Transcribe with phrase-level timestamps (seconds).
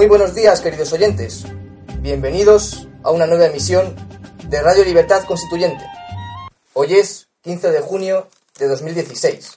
[0.00, 1.44] Muy buenos días, queridos oyentes.
[1.98, 3.94] Bienvenidos a una nueva emisión
[4.48, 5.84] de Radio Libertad Constituyente.
[6.72, 8.26] Hoy es 15 de junio
[8.58, 9.52] de 2016.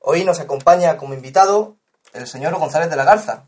[0.00, 1.76] Hoy nos acompaña como invitado
[2.12, 3.44] el señor González de la Garza,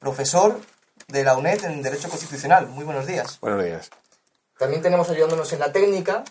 [0.00, 0.60] profesor
[1.06, 2.66] de la UNED en Derecho Constitucional.
[2.66, 3.38] Muy buenos días.
[3.40, 3.90] Buenos días.
[4.58, 6.24] También tenemos ayudándonos en la técnica,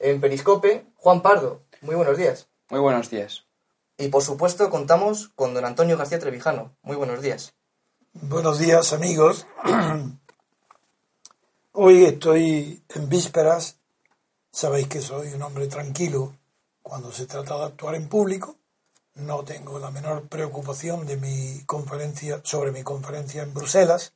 [0.00, 1.62] en Periscope, Juan Pardo.
[1.82, 2.48] Muy buenos días.
[2.68, 3.44] Muy buenos días.
[3.96, 6.76] Y por supuesto contamos con don Antonio García Trevijano.
[6.82, 7.54] Muy buenos días.
[8.22, 9.44] Buenos días amigos.
[11.72, 13.78] Hoy estoy en vísperas.
[14.52, 16.32] Sabéis que soy un hombre tranquilo
[16.80, 18.54] cuando se trata de actuar en público.
[19.16, 24.12] No tengo la menor preocupación de mi conferencia sobre mi conferencia en Bruselas,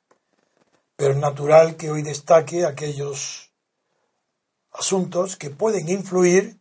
[0.94, 3.50] pero es natural que hoy destaque aquellos
[4.70, 6.56] asuntos que pueden influir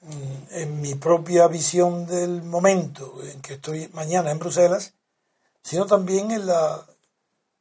[0.00, 4.94] mm, en mi propia visión del momento en que estoy mañana en Bruselas
[5.62, 6.86] sino también en la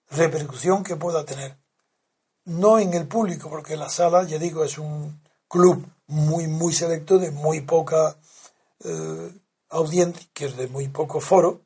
[0.09, 1.57] repercusión que pueda tener.
[2.45, 7.19] No en el público, porque la sala, ya digo, es un club muy, muy selecto,
[7.19, 8.17] de muy poca
[8.83, 9.31] eh,
[9.69, 11.61] audiencia, que es de muy poco foro,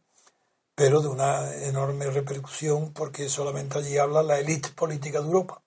[0.75, 5.61] pero de una enorme repercusión, porque solamente allí habla la élite política de Europa.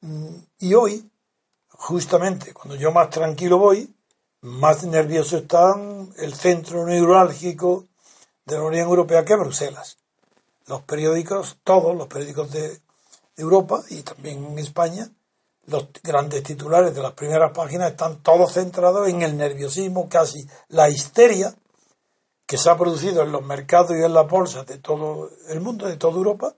[0.00, 1.10] Mm, y hoy,
[1.68, 3.92] justamente, cuando yo más tranquilo voy,
[4.42, 7.85] más nervioso están el centro neurálgico
[8.46, 9.98] de la Unión Europea que Bruselas.
[10.66, 12.80] Los periódicos, todos los periódicos de
[13.36, 15.10] Europa y también en España,
[15.66, 20.88] los grandes titulares de las primeras páginas están todos centrados en el nerviosismo, casi la
[20.88, 21.54] histeria
[22.46, 25.88] que se ha producido en los mercados y en las bolsas de todo el mundo,
[25.88, 26.54] de toda Europa,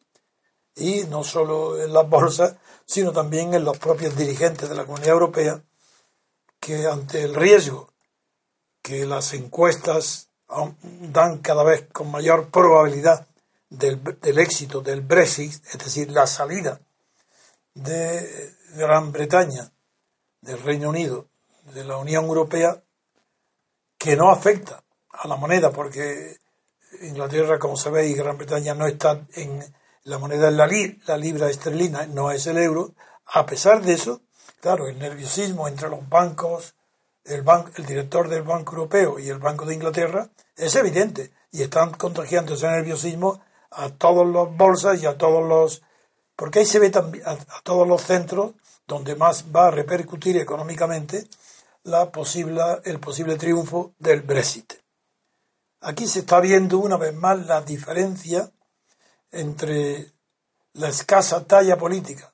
[0.76, 5.14] y no solo en las bolsas, sino también en los propios dirigentes de la Comunidad
[5.14, 5.64] Europea,
[6.60, 7.94] que ante el riesgo
[8.82, 13.26] que las encuestas dan cada vez con mayor probabilidad
[13.68, 14.00] del,
[14.38, 16.80] éxito del Brexit, es decir, la salida
[17.74, 19.70] de Gran Bretaña,
[20.40, 21.26] del Reino Unido,
[21.74, 22.82] de la Unión Europea,
[23.98, 26.38] que no afecta a la moneda, porque
[27.02, 29.62] Inglaterra, como sabéis, Gran Bretaña no está en
[30.04, 32.94] la moneda en la, libra esterlina, no es el euro.
[33.26, 34.22] A pesar de eso,
[34.60, 36.74] claro, el nerviosismo entre los bancos
[37.24, 37.44] el,
[37.76, 42.54] el director del Banco Europeo y el Banco de Inglaterra es evidente y están contagiando
[42.54, 45.82] ese nerviosismo a todos los bolsas y a todos los
[46.36, 48.52] porque ahí se ve también a, todos los centros
[48.86, 51.26] donde más va a repercutir económicamente
[51.82, 54.74] la posible, el posible triunfo del Brexit.
[55.80, 58.50] Aquí se está viendo una vez más la diferencia
[59.32, 60.12] entre
[60.74, 62.32] la escasa talla política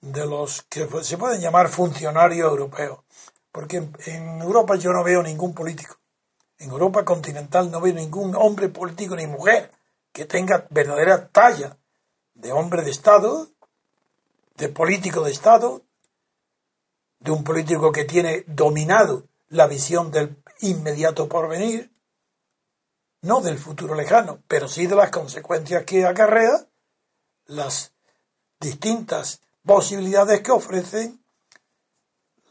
[0.00, 3.00] de los que se pueden llamar funcionarios europeos,
[3.50, 5.99] porque en Europa yo no veo ningún político.
[6.60, 9.70] En Europa continental no veo ningún hombre político ni mujer
[10.12, 11.78] que tenga verdadera talla
[12.34, 13.48] de hombre de Estado,
[14.56, 15.82] de político de Estado,
[17.18, 21.90] de un político que tiene dominado la visión del inmediato porvenir,
[23.22, 26.66] no del futuro lejano, pero sí de las consecuencias que acarrea,
[27.46, 27.94] las
[28.60, 31.19] distintas posibilidades que ofrecen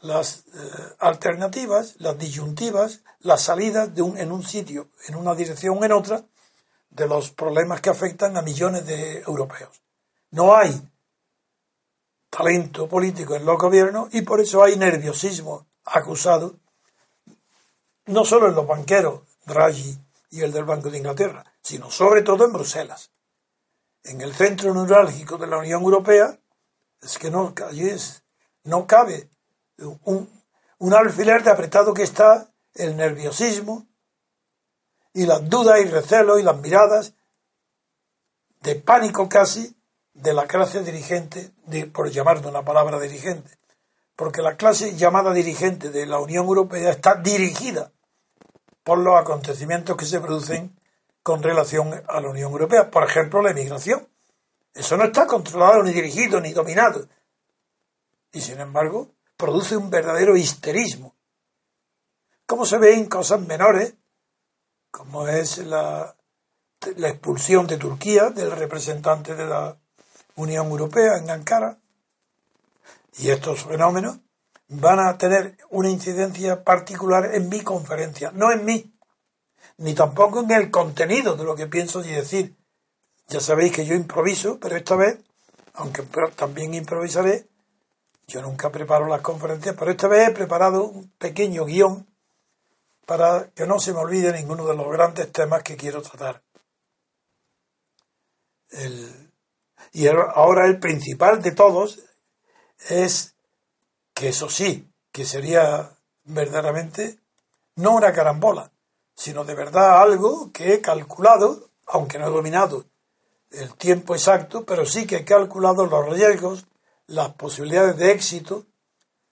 [0.00, 5.82] las eh, alternativas, las disyuntivas, las salidas de un, en un sitio, en una dirección
[5.84, 6.24] en otra,
[6.90, 9.80] de los problemas que afectan a millones de europeos.
[10.30, 10.80] No hay
[12.30, 16.56] talento político en los gobiernos y por eso hay nerviosismo acusado,
[18.06, 19.98] no solo en los banqueros, Draghi
[20.30, 23.10] y el del Banco de Inglaterra, sino sobre todo en Bruselas.
[24.04, 26.38] En el centro neurálgico de la Unión Europea,
[27.02, 28.22] es que no, allí es,
[28.64, 29.28] no cabe
[30.04, 33.86] un, alfiler de apretado que está el nerviosismo
[35.12, 37.14] y las dudas y recelos y las miradas
[38.60, 39.76] de pánico casi
[40.12, 41.52] de la clase dirigente,
[41.92, 43.50] por llamar de una palabra dirigente,
[44.16, 47.92] porque la clase llamada dirigente de la Unión Europea está dirigida
[48.84, 50.76] por los acontecimientos que se producen
[51.22, 54.08] con relación a la Unión Europea, por ejemplo, la emigración.
[54.74, 57.08] Eso no está controlado, ni dirigido, ni dominado.
[58.32, 61.16] Y sin embargo, produce un verdadero histerismo.
[62.46, 63.94] Como se ve en cosas menores,
[64.90, 66.14] como es la,
[66.96, 69.78] la expulsión de Turquía del representante de la
[70.36, 71.78] Unión Europea en Ankara.
[73.16, 74.18] Y estos fenómenos
[74.68, 78.94] van a tener una incidencia particular en mi conferencia, no en mí,
[79.78, 82.56] ni tampoco en el contenido de lo que pienso y decir.
[83.28, 85.18] Ya sabéis que yo improviso, pero esta vez,
[85.74, 86.02] aunque
[86.36, 87.49] también improvisaré,
[88.30, 92.06] yo nunca preparo las conferencias, pero esta vez he preparado un pequeño guion
[93.04, 96.42] para que no se me olvide ninguno de los grandes temas que quiero tratar.
[99.92, 101.98] y ahora el principal de todos
[102.88, 103.34] es
[104.14, 105.90] que eso sí, que sería
[106.22, 107.18] verdaderamente
[107.74, 108.70] no una carambola,
[109.16, 112.84] sino de verdad algo que he calculado, aunque no he dominado
[113.50, 116.66] el tiempo exacto, pero sí que he calculado los riesgos,
[117.10, 118.66] las posibilidades de éxito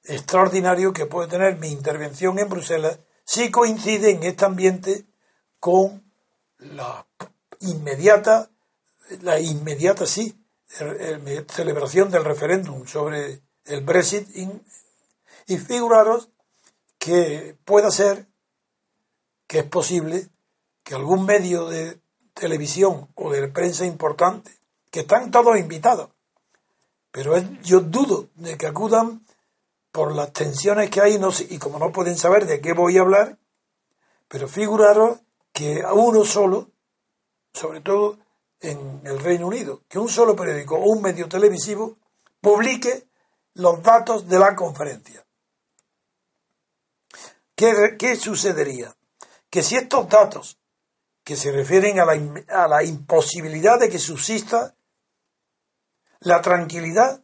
[0.02, 5.06] extraordinario que puede tener mi intervención en Bruselas si coincide en este ambiente
[5.60, 6.12] con
[6.58, 7.06] la
[7.60, 8.50] inmediata,
[9.22, 10.44] la inmediata sí,
[11.48, 14.28] celebración del referéndum sobre el Brexit
[15.46, 16.30] y figuraros
[16.98, 18.26] que pueda ser
[19.46, 20.28] que es posible
[20.82, 22.00] que algún medio de
[22.34, 24.50] televisión o de prensa importante,
[24.90, 26.10] que están todos invitados,
[27.18, 29.26] pero yo dudo de que acudan
[29.90, 31.18] por las tensiones que hay
[31.50, 33.36] y como no pueden saber de qué voy a hablar,
[34.28, 35.18] pero figuraros
[35.52, 36.70] que a uno solo,
[37.52, 38.18] sobre todo
[38.60, 41.96] en el Reino Unido, que un solo periódico o un medio televisivo
[42.40, 43.08] publique
[43.54, 45.26] los datos de la conferencia.
[47.56, 48.94] ¿Qué, sucedería?
[49.50, 50.56] Que si estos datos
[51.24, 52.12] que se refieren a la,
[52.46, 54.76] a la imposibilidad de que subsista
[56.20, 57.22] la tranquilidad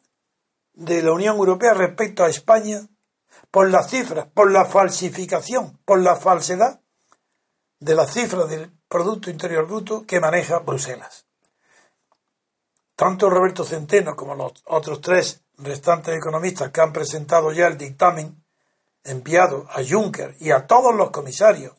[0.73, 2.87] de la Unión Europea respecto a España,
[3.51, 6.81] por las cifras, por la falsificación, por la falsedad
[7.79, 11.27] de las cifras del Producto Interior Bruto que maneja Bruselas.
[12.97, 18.45] Tanto Roberto Centeno como los otros tres restantes economistas que han presentado ya el dictamen
[19.05, 21.75] enviado a Juncker y a todos los comisarios,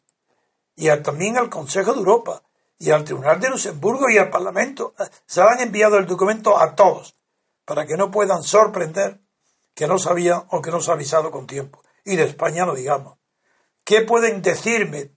[0.76, 2.44] y también al Consejo de Europa,
[2.77, 4.94] y al Tribunal de Luxemburgo y al Parlamento,
[5.25, 7.16] se han enviado el documento a todos,
[7.66, 9.22] para que no puedan sorprender
[9.74, 11.81] que no sabían o que no se ha avisado con tiempo.
[12.04, 13.18] Y de España no digamos.
[13.83, 15.12] ¿Qué pueden decirme?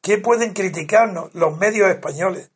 [0.00, 2.50] ¿Qué pueden criticarnos los medios españoles?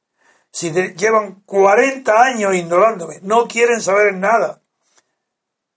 [0.51, 4.61] Si llevan 40 años ignorándome, no quieren saber nada.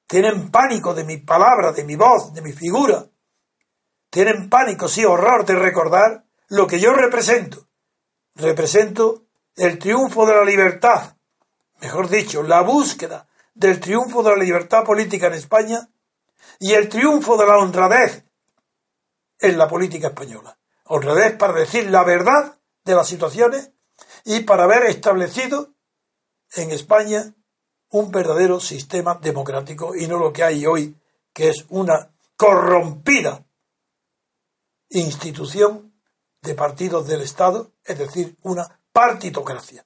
[0.08, 3.06] Tienen pánico de mi palabra, de mi voz, de mi figura.
[4.10, 7.69] Tienen pánico, sí, horror de recordar lo que yo represento.
[8.40, 9.26] Represento
[9.56, 11.16] el triunfo de la libertad,
[11.82, 15.90] mejor dicho, la búsqueda del triunfo de la libertad política en España
[16.58, 18.24] y el triunfo de la honradez
[19.40, 20.58] en la política española.
[20.86, 23.72] Honradez para decir la verdad de las situaciones
[24.24, 25.74] y para haber establecido
[26.56, 27.36] en España
[27.90, 30.96] un verdadero sistema democrático y no lo que hay hoy,
[31.34, 33.46] que es una corrompida
[34.90, 35.89] institución
[36.42, 39.86] de partidos del Estado, es decir, una partitocracia.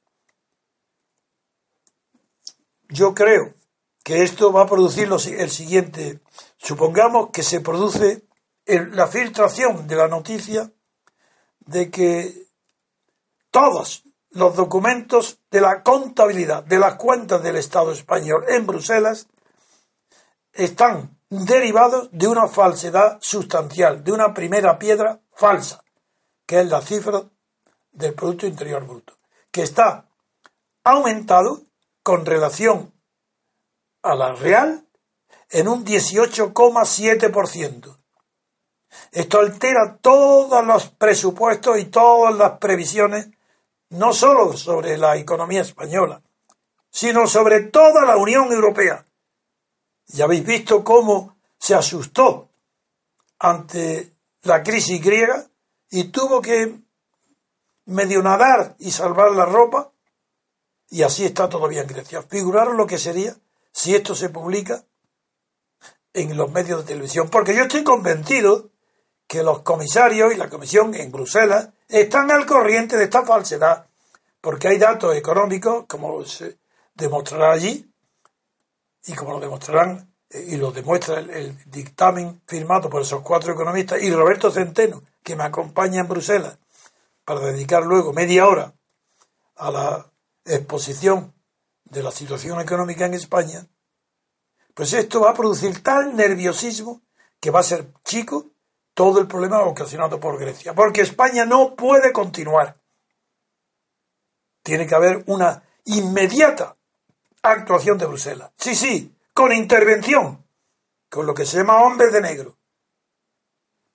[2.89, 3.55] Yo creo
[4.03, 6.19] que esto va a producir el siguiente.
[6.57, 8.27] Supongamos que se produce
[8.65, 10.71] la filtración de la noticia
[11.59, 12.47] de que
[13.49, 19.27] todos los documentos de la contabilidad de las cuentas del Estado español en Bruselas
[20.51, 25.82] están derivados de una falsedad sustancial, de una primera piedra falsa,
[26.45, 27.23] que es la cifra
[27.91, 29.17] del Producto Interior Bruto,
[29.51, 30.07] que está
[30.83, 31.61] aumentado
[32.01, 32.93] con relación
[34.01, 34.87] a la real
[35.49, 37.97] en un 18,7%.
[39.11, 43.29] Esto altera todos los presupuestos y todas las previsiones
[43.89, 46.21] no solo sobre la economía española,
[46.89, 49.05] sino sobre toda la Unión Europea.
[50.07, 52.49] Ya habéis visto cómo se asustó
[53.39, 54.11] ante
[54.43, 55.47] la crisis griega
[55.93, 56.79] y tuvo que
[57.85, 59.91] medio nadar y salvar la ropa,
[60.89, 62.23] y así está todavía en Grecia.
[62.23, 63.35] Figuraros lo que sería
[63.71, 64.83] si esto se publica
[66.11, 68.71] en los medios de televisión, porque yo estoy convencido
[69.27, 73.85] que los comisarios y la comisión en Bruselas están al corriente de esta falsedad,
[74.41, 76.57] porque hay datos económicos, como se
[76.95, 77.87] demostrará allí,
[79.05, 84.01] y como lo demostrarán eh, y lo demuestra el, dictamen firmado por esos cuatro economistas,
[84.01, 86.57] y Roberto Centeno, que me acompaña en Bruselas,
[87.25, 88.73] para dedicar luego media hora
[89.55, 90.11] a la
[90.45, 91.33] exposición
[91.85, 93.67] de la situación económica en España,
[94.73, 97.01] pues esto va a producir tal nerviosismo
[97.39, 98.51] que va a ser chico
[98.93, 100.73] todo el problema ocasionado por Grecia.
[100.73, 102.81] Porque España no puede continuar.
[104.61, 106.75] Tiene que haber una inmediata
[107.41, 108.51] actuación de Bruselas.
[108.57, 110.45] Sí, sí, con intervención,
[111.09, 112.57] con lo que se llama hombres de negro.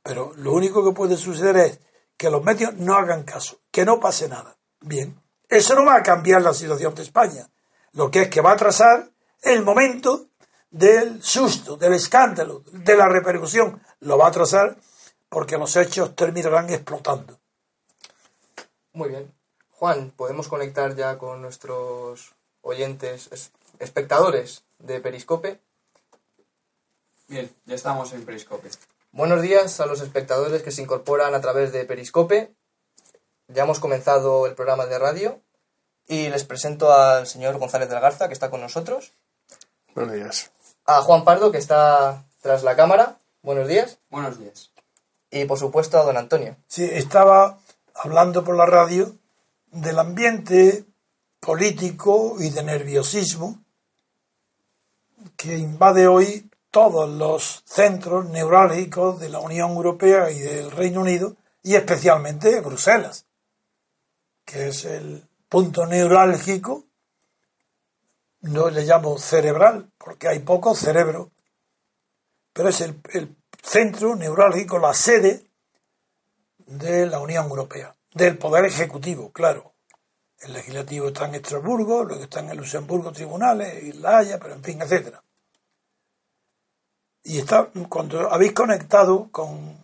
[0.08, 1.80] Pero lo único que puede suceder es
[2.16, 4.56] que los medios no hagan caso, que no pase nada.
[4.80, 7.50] Bien, eso no va a cambiar la situación de España.
[7.92, 9.10] Lo que es que va a atrasar
[9.42, 10.28] el momento
[10.70, 13.82] del susto, del escándalo, de la repercusión.
[14.00, 14.78] Lo va a atrasar
[15.28, 17.38] porque los hechos terminarán explotando.
[18.94, 19.30] Muy bien.
[19.72, 23.28] Juan, ¿podemos conectar ya con nuestros oyentes,
[23.78, 25.60] espectadores de Periscope?
[27.28, 28.70] Bien, ya estamos en Periscope.
[29.10, 32.54] Buenos días a los espectadores que se incorporan a través de Periscope.
[33.48, 35.40] Ya hemos comenzado el programa de radio
[36.06, 39.12] y les presento al señor González de la Garza, que está con nosotros.
[39.94, 40.52] Buenos días.
[40.84, 43.18] A Juan Pardo, que está tras la cámara.
[43.42, 43.98] Buenos días.
[44.10, 44.72] Buenos días.
[45.30, 46.56] Y por supuesto a don Antonio.
[46.66, 47.58] Sí, estaba
[47.94, 49.16] hablando por la radio
[49.70, 50.84] del ambiente
[51.40, 53.58] político y de nerviosismo
[55.36, 56.47] que invade hoy
[56.78, 63.26] todos los centros neurálgicos de la Unión Europea y del Reino Unido y especialmente Bruselas,
[64.44, 66.84] que es el punto neurálgico,
[68.42, 71.32] no le llamo cerebral porque hay poco cerebro,
[72.52, 72.94] pero es el,
[73.60, 75.42] centro neurálgico, la sede
[76.58, 79.72] de la Unión Europea, del Poder Ejecutivo, claro.
[80.38, 84.62] El legislativo está en Estrasburgo, luego están en Luxemburgo tribunales, y La Haya, pero en
[84.62, 85.24] fin, etcétera.
[87.28, 89.76] Y está, cuando habéis conectado con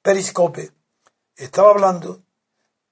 [0.00, 0.70] Periscope,
[1.36, 2.22] estaba hablando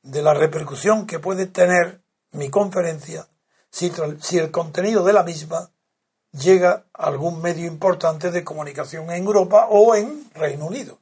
[0.02, 2.02] de la repercusión que puede tener
[2.32, 3.26] mi conferencia
[3.70, 5.70] si, si el contenido de la misma
[6.32, 10.98] llega a algún medio importante de comunicación en Europa o en Reino Unido.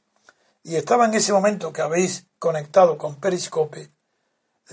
[0.63, 3.89] Y estaba en ese momento que habéis conectado con Periscope,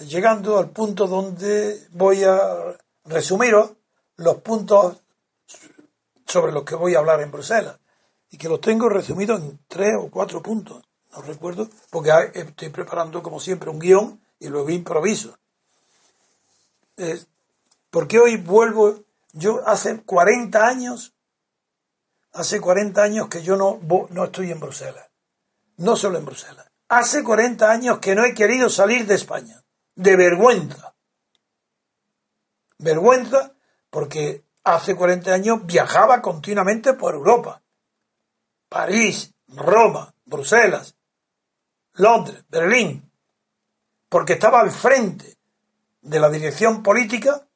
[0.06, 3.72] llegando al punto donde voy a resumiros
[4.14, 4.98] los puntos
[6.28, 7.80] sobre los que voy a hablar en Bruselas.
[8.30, 10.82] Y que los tengo resumidos en tres o cuatro puntos,
[11.12, 15.38] no recuerdo, porque estoy preparando como siempre un guion y luego improviso.
[16.97, 17.20] Eh,
[17.90, 21.14] porque hoy vuelvo yo hace 40 años,
[22.32, 23.80] hace 40 años que yo no,
[24.11, 25.06] no estoy en Bruselas.
[25.76, 26.70] No solo en Bruselas.
[26.88, 29.62] Hace 40 años que no he querido salir de España.
[29.94, 30.94] De vergüenza.
[32.78, 33.52] Vergüenza
[33.90, 37.62] porque hace 40 años viajaba continuamente por Europa.
[38.68, 40.94] París, Roma, Bruselas,
[41.94, 43.10] Londres, Berlín.
[44.08, 45.37] Porque estaba al frente
[46.00, 47.46] de la dirección política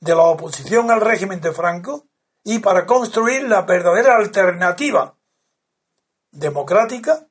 [0.00, 2.06] de la oposición al régimen de Franco
[2.44, 5.14] y para construir la verdadera alternativa
[6.30, 7.26] democrática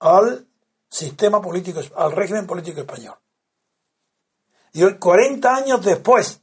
[0.00, 0.46] al
[0.88, 3.16] sistema político, al régimen político español.
[4.72, 6.40] Y hoy, 40 años después,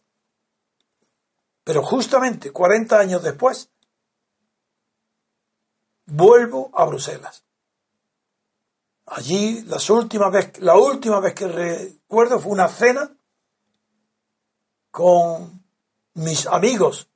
[1.63, 3.69] pero justamente 40 años después,
[6.07, 7.43] vuelvo a Bruselas.
[9.05, 13.15] Allí las últimas la última vez que recuerdo fue una cena
[14.91, 15.63] con
[16.15, 17.09] mis amigos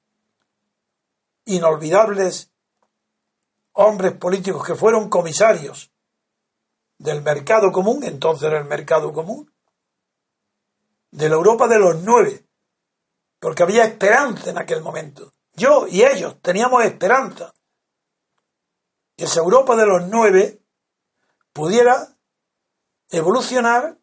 [1.46, 2.52] inolvidables
[3.74, 5.92] hombres políticos que fueron comisarios
[6.98, 9.52] del mercado común, entonces era el mercado común,
[11.10, 12.46] de la Europa de los nueve,
[13.40, 15.34] porque había esperanza en aquel momento.
[15.54, 17.54] Yo y ellos teníamos esperanza
[19.22, 20.64] que esa Europa de los nueve
[21.54, 22.18] pudiera
[23.12, 24.00] evolucionar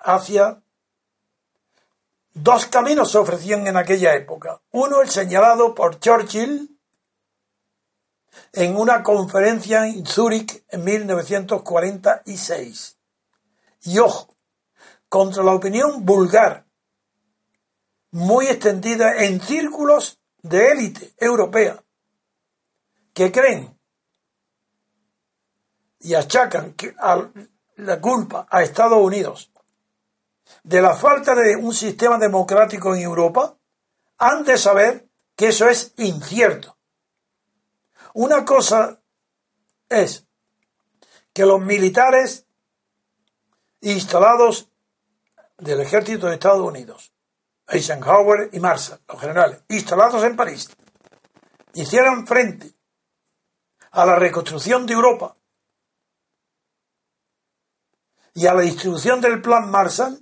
[0.00, 0.62] hacia
[2.32, 4.62] Dos caminos se ofrecían en aquella época.
[4.70, 6.80] Uno, el señalado por Churchill
[8.54, 12.96] en una conferencia en Zúrich en 1946.
[13.82, 14.38] Y ojo,
[15.10, 16.64] contra la opinión vulgar,
[18.10, 21.84] muy extendida en círculos de élite europea,
[23.12, 23.75] que creen
[26.00, 26.74] y achacan
[27.76, 29.50] la culpa a Estados Unidos
[30.62, 33.56] de la falta de un sistema democrático en Europa,
[34.18, 36.76] han de saber que eso es incierto.
[38.14, 39.00] Una cosa
[39.88, 40.26] es
[41.32, 42.46] que los militares
[43.80, 44.70] instalados
[45.58, 47.12] del ejército de Estados Unidos,
[47.68, 50.70] Eisenhower y Marshall, los generales, instalados en París,
[51.74, 52.72] hicieran frente
[53.90, 55.35] a la reconstrucción de Europa
[58.36, 60.20] y a la distribución del plan Marshall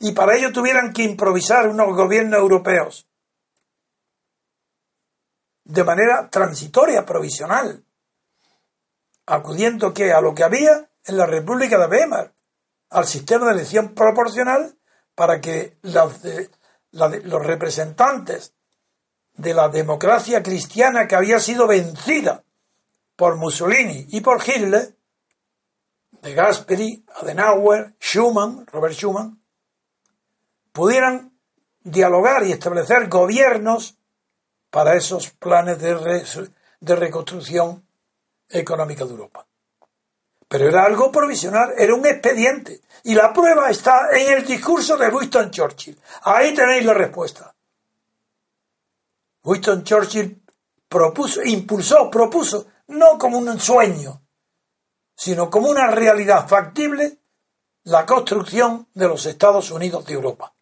[0.00, 3.06] y para ello tuvieran que improvisar unos gobiernos europeos
[5.64, 7.84] de manera transitoria, provisional,
[9.26, 12.34] acudiendo que a lo que había en la República de Weimar,
[12.90, 14.76] al sistema de elección proporcional,
[15.14, 16.20] para que los,
[16.90, 18.54] los representantes
[19.34, 22.42] de la democracia cristiana que había sido vencida
[23.14, 24.97] por Mussolini y por Hitler,
[26.22, 29.40] de Gasperi, Adenauer, Schumann, Robert Schumann,
[30.72, 31.32] pudieran
[31.80, 33.96] dialogar y establecer gobiernos
[34.70, 36.48] para esos planes de,
[36.80, 37.84] de reconstrucción
[38.48, 39.46] económica de Europa.
[40.48, 42.80] Pero era algo provisional, era un expediente.
[43.04, 45.98] Y la prueba está en el discurso de Winston Churchill.
[46.22, 47.54] Ahí tenéis la respuesta.
[49.44, 50.42] Winston Churchill
[50.88, 54.22] propuso, impulsó, propuso, no como un sueño,
[55.18, 57.18] sino como una realidad factible,
[57.82, 60.54] la construcción de los Estados Unidos de Europa.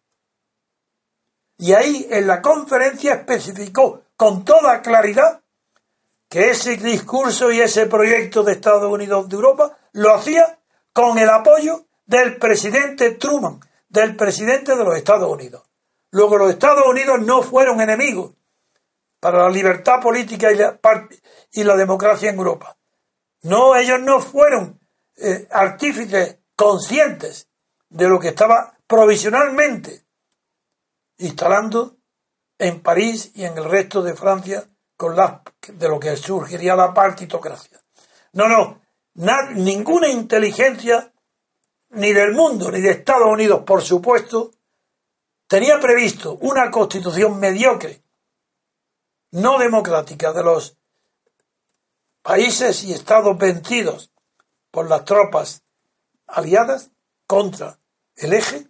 [1.59, 5.41] Y ahí en la conferencia especificó con toda claridad
[6.27, 10.57] que ese discurso y ese proyecto de Estados Unidos de Europa lo hacía
[10.91, 15.61] con el apoyo del presidente Truman, del presidente de los Estados Unidos.
[16.09, 18.33] Luego los Estados Unidos no fueron enemigos
[19.19, 20.79] para la libertad política y la,
[21.51, 22.76] y la democracia en Europa.
[23.47, 24.77] No, ellos no fueron
[25.15, 27.47] eh, artífices conscientes
[27.87, 30.05] de lo que estaba provisionalmente
[31.19, 31.95] instalando
[32.57, 37.79] en París y en el resto de Francia con de lo que surgiría la partitocracia.
[38.33, 38.81] No, no,
[39.55, 41.13] ninguna inteligencia,
[41.91, 44.51] ni del mundo, ni de Estados Unidos, por supuesto,
[45.47, 48.03] tenía previsto una constitución mediocre,
[49.31, 50.76] no democrática, de los
[52.27, 54.11] países y estados vencidos
[54.69, 55.63] por las tropas
[56.27, 56.91] aliadas
[57.25, 57.79] contra
[58.17, 58.67] el eje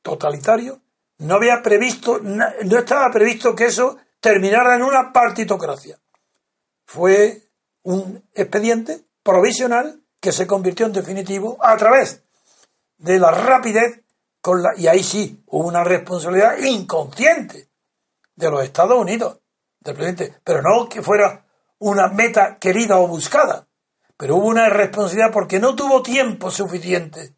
[0.00, 0.80] totalitario
[1.18, 6.00] no había previsto, no estaba previsto que eso terminara en una partitocracia.
[6.86, 7.42] Fue
[7.82, 12.22] un expediente provisional que se convirtió en definitivo a través
[12.96, 14.04] de la rapidez
[14.40, 17.68] con la, y ahí sí hubo una responsabilidad inconsciente
[18.34, 19.38] de los Estados Unidos,
[19.80, 21.43] del presidente, pero no que fuera
[21.90, 23.66] una meta querida o buscada,
[24.16, 27.34] pero hubo una responsabilidad porque no tuvo tiempo suficiente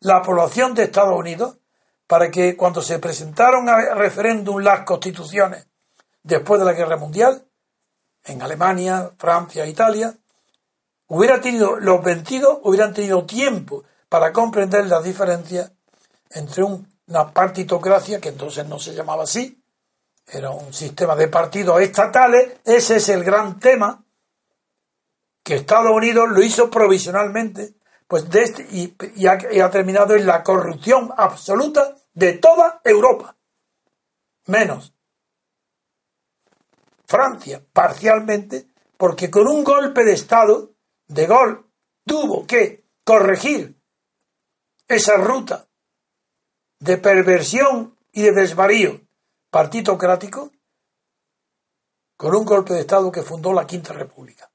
[0.00, 1.58] la población de Estados Unidos
[2.06, 5.66] para que cuando se presentaron a referéndum las constituciones
[6.22, 7.44] después de la Guerra Mundial,
[8.24, 10.14] en Alemania, Francia, Italia,
[11.08, 15.72] hubiera tenido, los vencidos hubieran tenido tiempo para comprender las diferencias
[16.30, 19.61] entre una partitocracia, que entonces no se llamaba así,
[20.26, 24.04] era un sistema de partidos estatales, ese es el gran tema,
[25.42, 27.74] que Estados Unidos lo hizo provisionalmente,
[28.06, 33.36] pues de este, y ha terminado en la corrupción absoluta de toda Europa,
[34.46, 34.94] menos
[37.12, 40.70] Francia, parcialmente, porque con un golpe de Estado,
[41.08, 41.70] de gol,
[42.06, 43.78] tuvo que corregir
[44.88, 45.68] esa ruta
[46.78, 49.02] de perversión y de desvarío
[49.52, 50.50] partitocrático
[52.16, 54.50] con un golpe de Estado que fundó la Quinta República.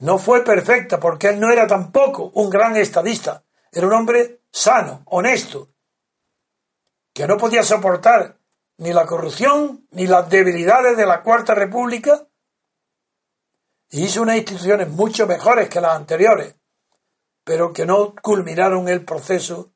[0.00, 5.02] No fue perfecta porque él no era tampoco un gran estadista, era un hombre sano,
[5.06, 5.68] honesto,
[7.14, 8.40] que no podía soportar
[8.78, 12.26] ni la corrupción ni las debilidades de la Cuarta República,
[13.90, 16.56] y hizo unas instituciones mucho mejores que las anteriores,
[17.44, 19.70] pero que no culminaron el proceso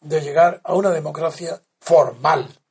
[0.00, 2.63] de llegar a una democracia formal.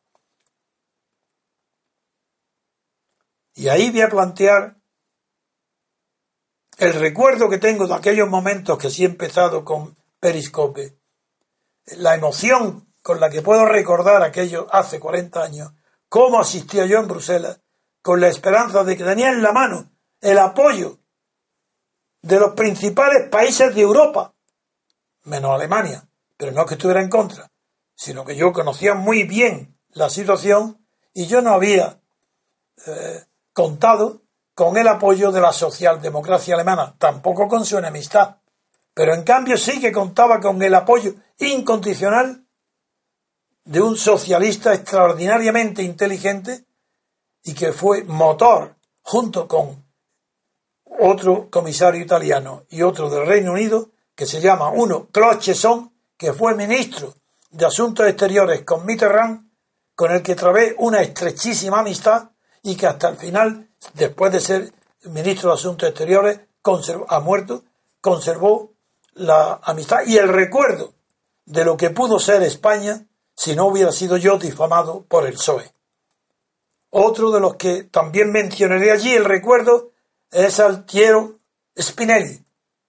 [3.55, 4.77] Y ahí voy a plantear
[6.77, 10.97] el recuerdo que tengo de aquellos momentos que sí he empezado con Periscope,
[11.97, 15.71] la emoción con la que puedo recordar aquello hace 40 años,
[16.09, 17.59] cómo asistía yo en Bruselas,
[18.01, 20.99] con la esperanza de que tenía en la mano el apoyo
[22.21, 24.33] de los principales países de Europa,
[25.23, 27.51] menos Alemania, pero no que estuviera en contra,
[27.93, 31.99] sino que yo conocía muy bien la situación y yo no había
[32.87, 38.37] eh, contado con el apoyo de la socialdemocracia alemana, tampoco con su enemistad,
[38.93, 42.45] pero en cambio sí que contaba con el apoyo incondicional
[43.65, 46.65] de un socialista extraordinariamente inteligente
[47.43, 49.83] y que fue motor junto con
[50.99, 56.55] otro comisario italiano y otro del Reino Unido, que se llama uno Clocheson, que fue
[56.55, 57.15] ministro
[57.49, 59.49] de Asuntos Exteriores con Mitterrand,
[59.95, 62.29] con el que trabé una estrechísima amistad
[62.63, 64.73] y que hasta el final, después de ser
[65.03, 66.39] ministro de Asuntos Exteriores,
[67.09, 67.63] ha muerto,
[68.01, 68.71] conservó
[69.13, 70.93] la amistad y el recuerdo
[71.45, 75.73] de lo que pudo ser España si no hubiera sido yo difamado por el PSOE.
[76.89, 79.91] Otro de los que también mencionaré allí el recuerdo
[80.31, 81.39] es Altiero
[81.77, 82.39] Spinelli,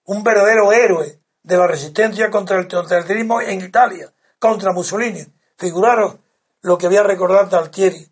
[0.05, 5.25] un verdadero héroe de la resistencia contra el totalitarismo en Italia, contra Mussolini.
[5.57, 6.17] Figuraros
[6.61, 8.07] lo que voy a recordar de Altieri,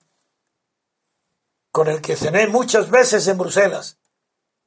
[1.73, 3.97] con el que cené muchas veces en Bruselas,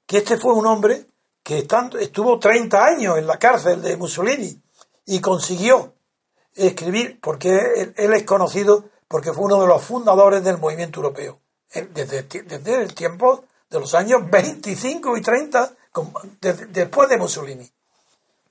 [0.08, 1.06] que este fue un hombre
[1.44, 1.68] que
[2.00, 4.60] estuvo 30 años en la cárcel de Mussolini
[5.06, 5.94] y consiguió
[6.56, 11.40] escribir, porque él, es conocido porque fue uno de los fundadores del movimiento europeo,
[11.94, 15.76] desde, desde el tiempo de los años 25 y 30,
[16.72, 17.72] después de Mussolini.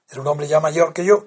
[0.09, 1.25] Era un hombre ya mayor que yo,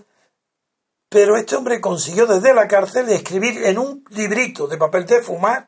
[1.09, 5.67] pero este hombre consiguió desde la cárcel escribir en un librito de papel de fumar,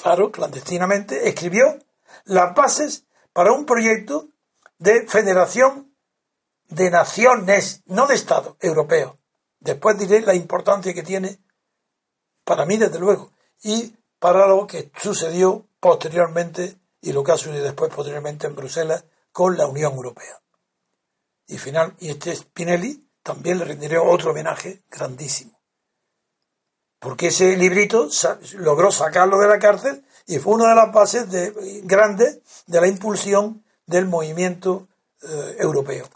[0.00, 1.78] claro, clandestinamente, escribió
[2.24, 4.28] las bases para un proyecto
[4.78, 5.94] de federación
[6.68, 9.18] de naciones, no de Estado, europeo.
[9.58, 11.40] Después diré la importancia que tiene,
[12.44, 13.32] para mí desde luego,
[13.62, 19.04] y para lo que sucedió posteriormente y lo que ha sucedido después posteriormente en Bruselas
[19.32, 20.40] con la Unión Europea.
[21.46, 25.57] Y final, y este Spinelli también le rendiré otro homenaje grandísimo.
[26.98, 28.08] Porque ese librito
[28.54, 31.52] logró sacarlo de la cárcel y fue una de las bases de,
[31.84, 34.88] grandes de la impulsión del movimiento
[35.22, 36.08] eh, europeo.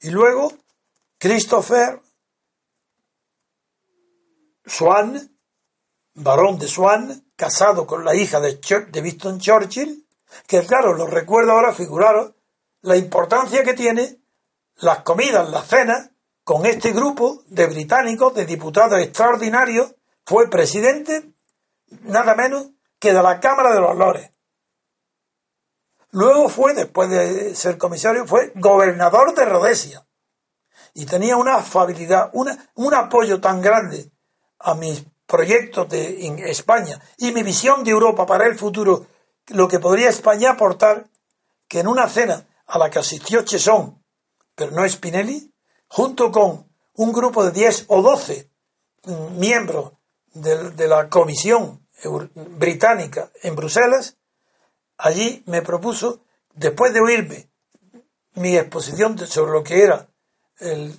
[0.00, 0.52] Y luego,
[1.18, 2.00] Christopher
[4.64, 5.36] Swan,
[6.14, 8.58] barón de Swan, casado con la hija de,
[8.90, 10.06] de Winston Churchill,
[10.46, 12.32] que claro, lo recuerdo ahora, figuraros
[12.82, 14.20] la importancia que tiene
[14.76, 16.10] las comidas, las cenas,
[16.46, 21.32] con este grupo de británicos, de diputados extraordinarios, fue presidente
[22.02, 22.68] nada menos
[23.00, 24.30] que de la Cámara de los Lores.
[26.12, 30.06] Luego fue, después de ser comisario, fue gobernador de Rhodesia.
[30.94, 34.12] Y tenía una afabilidad, un apoyo tan grande
[34.60, 39.08] a mis proyectos de en España y mi visión de Europa para el futuro,
[39.48, 41.08] lo que podría España aportar,
[41.66, 44.00] que en una cena a la que asistió Chesón,
[44.54, 45.52] pero no Spinelli,
[45.88, 48.50] junto con un grupo de 10 o 12
[49.04, 49.92] mm, miembros
[50.32, 51.86] de, la Comisión
[52.34, 54.16] Británica en Bruselas,
[54.98, 56.20] allí me propuso,
[56.54, 57.48] después de oírme
[58.34, 60.08] mi exposición sobre lo que era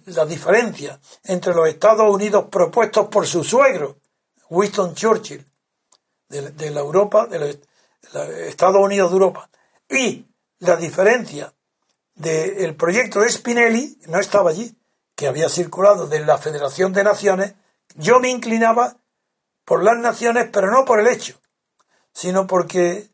[0.05, 3.97] la diferencia entre los Estados Unidos propuestos por su suegro,
[4.49, 5.45] Winston Churchill,
[6.29, 7.57] de, la Europa, de los
[8.47, 9.49] Estados Unidos de Europa,
[9.89, 10.25] y
[10.59, 11.53] la diferencia
[12.17, 14.75] del proyecto de Spinelli, no estaba allí,
[15.15, 17.53] que había circulado de la Federación de Naciones,
[17.95, 18.97] yo me inclinaba
[19.65, 21.39] por las naciones, pero no por el hecho,
[22.13, 23.09] sino porque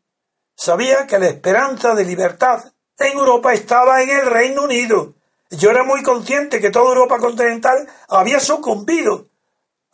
[0.56, 5.16] sabía que la esperanza de libertad en Europa estaba en el Reino Unido.
[5.50, 9.28] Yo era muy consciente que toda Europa continental había sucumbido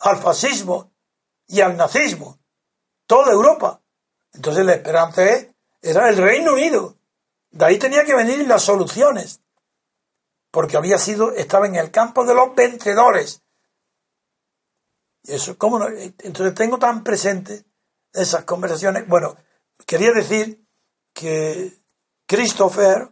[0.00, 0.90] al fascismo
[1.46, 2.38] y al nazismo.
[3.06, 3.80] Toda Europa.
[4.32, 5.22] Entonces la esperanza
[5.82, 6.96] era el Reino Unido.
[7.50, 9.40] De ahí tenía que venir las soluciones,
[10.50, 13.42] porque había sido, estaba en el campo de los vencedores.
[15.22, 15.88] Y eso, ¿cómo no?
[15.88, 17.64] Entonces tengo tan presente
[18.12, 19.06] esas conversaciones.
[19.06, 19.36] Bueno,
[19.86, 20.64] quería decir
[21.12, 21.72] que
[22.26, 23.10] Christopher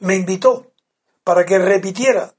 [0.00, 0.74] me invitó
[1.22, 2.34] para que repitiera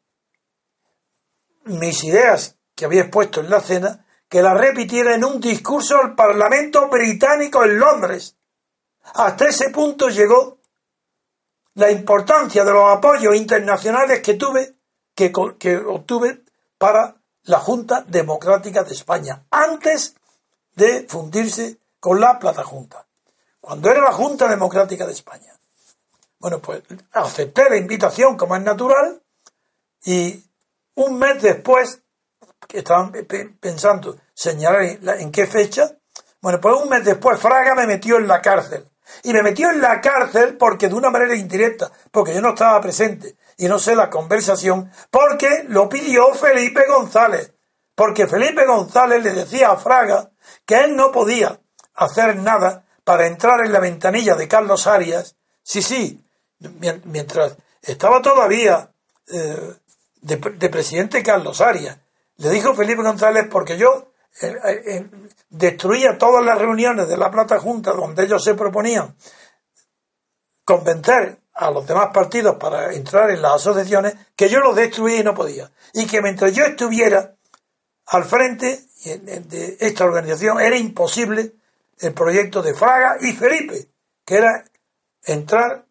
[1.65, 6.15] mis ideas que había expuesto en la cena, que las repitiera en un discurso al
[6.15, 8.37] Parlamento británico en Londres.
[9.13, 10.54] Hasta ese punto llegó
[11.75, 14.75] la importancia de los apoyos internacionales que tuve,
[15.13, 15.31] que,
[15.77, 16.43] obtuve
[16.77, 20.15] para la Junta Democrática de España, antes
[20.73, 23.05] de fundirse con la Plata Junta,
[23.59, 25.53] cuando era la Junta Democrática de España.
[26.39, 29.21] Bueno, pues acepté la invitación como es natural
[30.03, 30.43] y
[30.95, 32.01] un mes después,
[32.67, 33.11] que estaban
[33.59, 34.83] pensando señalar
[35.19, 35.97] en qué fecha,
[36.41, 38.87] bueno, pues un mes después Fraga me metió en la cárcel
[39.23, 42.81] y me metió en la cárcel porque de una manera indirecta, porque yo no estaba
[42.81, 47.53] presente y no sé la conversación, porque lo pidió Felipe González.
[47.95, 50.29] Porque Felipe González le decía a Fraga
[50.65, 51.59] que él no podía
[51.95, 55.35] hacer nada para entrar en la ventanilla de Carlos Arias.
[55.63, 56.21] Sí, sí,
[57.05, 58.91] mientras estaba todavía
[59.31, 59.75] eh,
[60.21, 61.97] de, de presidente Carlos Arias.
[62.37, 64.11] Le dijo Felipe González porque yo
[65.49, 69.15] destruía todas las reuniones de la Plata Junta donde ellos se proponían
[70.65, 75.23] convencer a los demás partidos para entrar en las asociaciones, que yo los destruía y
[75.23, 75.71] no podía.
[75.93, 77.35] Y que mientras yo estuviera
[78.07, 81.53] al frente de esta organización era imposible
[81.99, 83.87] el proyecto de Fraga y Felipe,
[84.25, 84.65] que era
[85.23, 85.85] entrar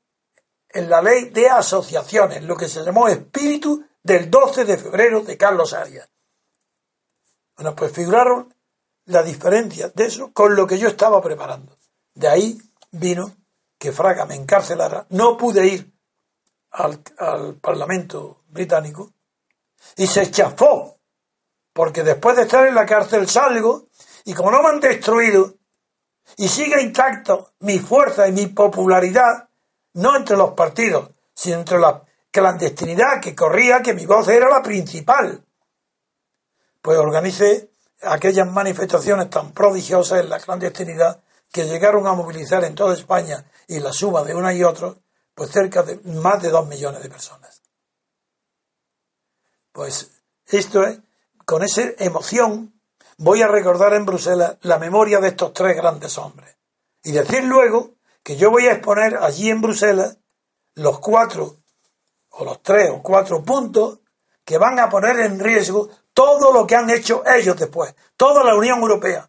[0.69, 5.37] en la ley de asociaciones, lo que se llamó espíritu del 12 de febrero de
[5.37, 6.09] Carlos Arias.
[7.57, 8.55] Bueno, pues figuraron
[9.07, 11.77] la diferencia de eso con lo que yo estaba preparando.
[12.15, 12.59] De ahí
[12.91, 13.35] vino
[13.79, 15.93] que Fraga me encarcelara, no pude ir
[16.71, 19.13] al, al Parlamento británico
[19.97, 20.99] y se chafó,
[21.73, 23.89] porque después de estar en la cárcel salgo
[24.25, 25.55] y como no me han destruido
[26.37, 29.49] y sigue intacto mi fuerza y mi popularidad,
[29.95, 34.63] no entre los partidos, sino entre la clandestinidad que corría, que mi voz era la
[34.63, 35.45] principal.
[36.85, 37.71] Pues organicé
[38.03, 43.81] aquellas manifestaciones tan prodigiosas en la clandestinidad que llegaron a movilizar en toda España y
[43.81, 44.93] la suma de una y otra,
[45.35, 47.63] pues cerca de más de dos millones de personas.
[49.73, 50.11] Pues
[50.47, 50.99] esto es,
[51.47, 52.79] con esa emoción,
[53.17, 56.55] voy a recordar en Bruselas la memoria de estos tres grandes hombres.
[57.03, 60.19] Y decir luego que yo voy a exponer allí en Bruselas
[60.75, 61.57] los cuatro,
[62.29, 64.01] o los tres o cuatro puntos
[64.45, 68.55] que van a poner en riesgo todo lo que han hecho ellos después, toda la
[68.55, 69.29] Unión Europea.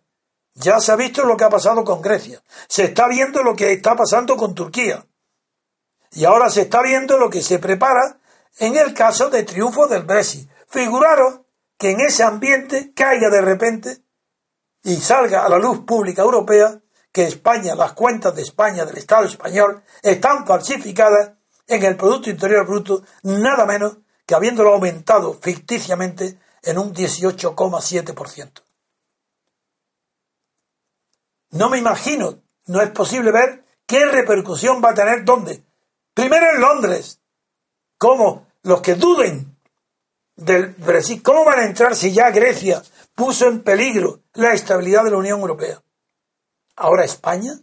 [0.54, 3.74] Ya se ha visto lo que ha pasado con Grecia, se está viendo lo que
[3.74, 5.06] está pasando con Turquía.
[6.12, 8.20] Y ahora se está viendo lo que se prepara
[8.60, 10.50] en el caso de triunfo del Brexit.
[10.70, 11.42] Figuraros
[11.78, 13.98] que en ese ambiente caiga de repente
[14.84, 16.80] y salga a la luz pública europea
[17.12, 21.32] que España, las cuentas de España, del Estado español, están falsificadas
[21.68, 28.64] en el Producto Interior Bruto, nada menos que habiéndolo aumentado ficticiamente en un 18,7%.
[31.52, 35.64] No me imagino, no es posible ver qué repercusión va a tener dónde.
[36.14, 37.22] Primero en Londres.
[37.98, 38.48] ¿Cómo?
[38.64, 39.58] Los que duden
[40.36, 45.12] del Brexit, ¿cómo van a entrar si ya Grecia puso en peligro la estabilidad de
[45.12, 45.82] la Unión Europea?
[46.76, 47.54] Ahora España,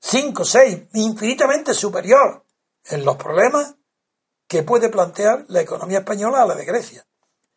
[0.00, 2.44] 5, 6, infinitamente superior
[2.84, 3.74] en los problemas
[4.46, 7.04] que puede plantear la economía española a la de Grecia.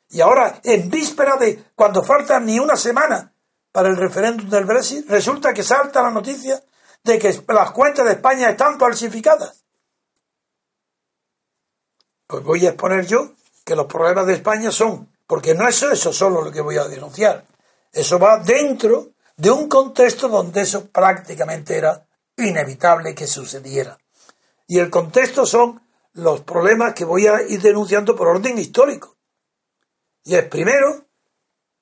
[0.10, 3.32] Y ahora, en víspera de cuando falta ni una semana
[3.72, 6.62] para el referéndum del Brexit, resulta que salta la noticia
[7.04, 9.64] de que las cuentas de España están falsificadas.
[12.28, 16.12] Pues voy a exponer yo que los problemas de España son, porque no es eso
[16.12, 17.46] solo lo que voy a denunciar,
[17.92, 23.98] eso va dentro de un contexto donde eso prácticamente era inevitable que sucediera.
[24.68, 25.82] Y el contexto son
[26.14, 29.19] los problemas que voy a ir denunciando por orden histórico.
[30.24, 31.08] Y es primero,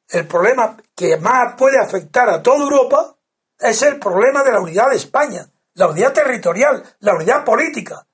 [0.10, 3.18] el problema que más puede afectar a toda Europa
[3.60, 8.08] es el problema de la unidad de España, la unidad territorial, la unidad política.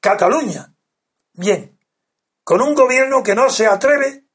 [0.00, 0.72] Cataluña.
[1.32, 1.78] Bien,
[2.44, 4.26] con un gobierno que no se atreve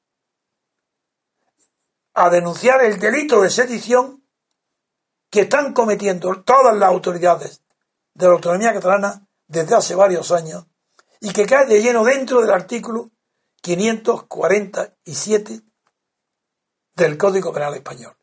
[2.15, 4.25] a denunciar el delito de sedición
[5.29, 7.61] que están cometiendo todas las autoridades
[8.13, 10.65] de la autonomía catalana desde hace varios años
[11.21, 13.11] y que cae de lleno dentro del artículo
[13.61, 15.61] 547
[16.95, 18.15] del Código Penal Español.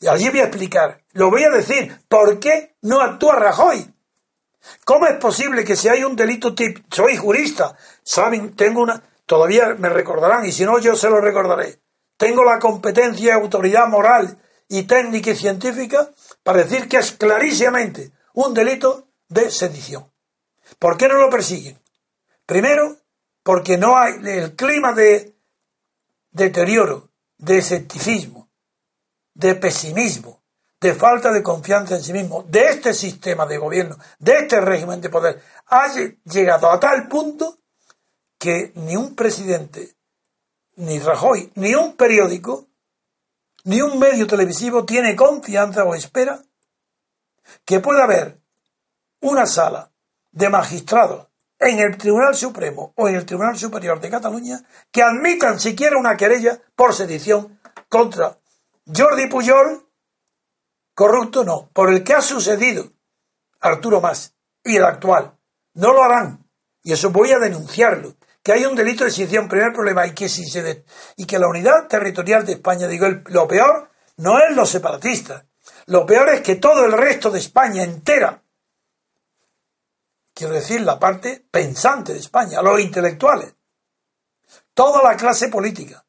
[0.00, 3.94] Y allí voy a explicar, lo voy a decir, ¿por qué no actúa Rajoy?
[4.84, 9.74] ¿Cómo es posible que si hay un delito tipo, soy jurista, saben, tengo una, todavía
[9.78, 11.80] me recordarán, y si no yo se lo recordaré,
[12.16, 16.10] tengo la competencia y autoridad moral y técnica y científica
[16.42, 20.10] para decir que es clarísimamente un delito de sedición.
[20.78, 21.78] ¿Por qué no lo persiguen?
[22.46, 22.96] Primero,
[23.44, 25.36] porque no hay el clima de
[26.32, 28.50] deterioro, de escepticismo,
[29.34, 30.42] de pesimismo,
[30.80, 35.00] de falta de confianza en sí mismo, de este sistema de gobierno, de este régimen
[35.00, 35.86] de poder, ha
[36.24, 37.58] llegado a tal punto
[38.38, 39.94] que ni un presidente,
[40.76, 42.68] ni Rajoy, ni un periódico,
[43.64, 46.42] ni un medio televisivo tiene confianza o espera
[47.64, 48.40] que pueda haber
[49.20, 49.92] una sala
[50.32, 51.28] de magistrados
[51.64, 56.16] en el Tribunal Supremo o en el Tribunal Superior de Cataluña que admitan siquiera una
[56.16, 58.38] querella por sedición contra
[58.86, 59.86] Jordi Pujol,
[60.94, 62.90] corrupto no, por el que ha sucedido
[63.60, 65.38] Arturo Más y el actual.
[65.74, 66.46] No lo harán.
[66.82, 68.14] Y eso voy a denunciarlo.
[68.42, 70.84] Que hay un delito de sedición, primer problema, y que, si se
[71.16, 75.44] y que la unidad territorial de España, digo, lo peor no es los separatistas.
[75.86, 78.43] Lo peor es que todo el resto de España entera
[80.34, 83.54] quiero decir la parte pensante de España, los intelectuales,
[84.74, 86.04] toda la clase política,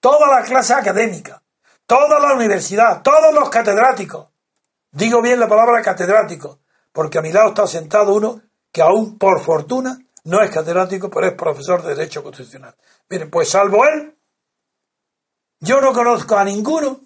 [0.00, 1.42] toda la clase académica,
[1.86, 4.30] toda la universidad, todos los catedráticos.
[4.92, 6.60] Digo bien la palabra catedrático,
[6.92, 11.26] porque a mi lado está sentado uno que aún por fortuna no es catedrático, pero
[11.26, 12.74] es profesor de Derecho Constitucional.
[13.10, 14.16] Miren, pues salvo él,
[15.60, 17.00] yo no conozco a ninguno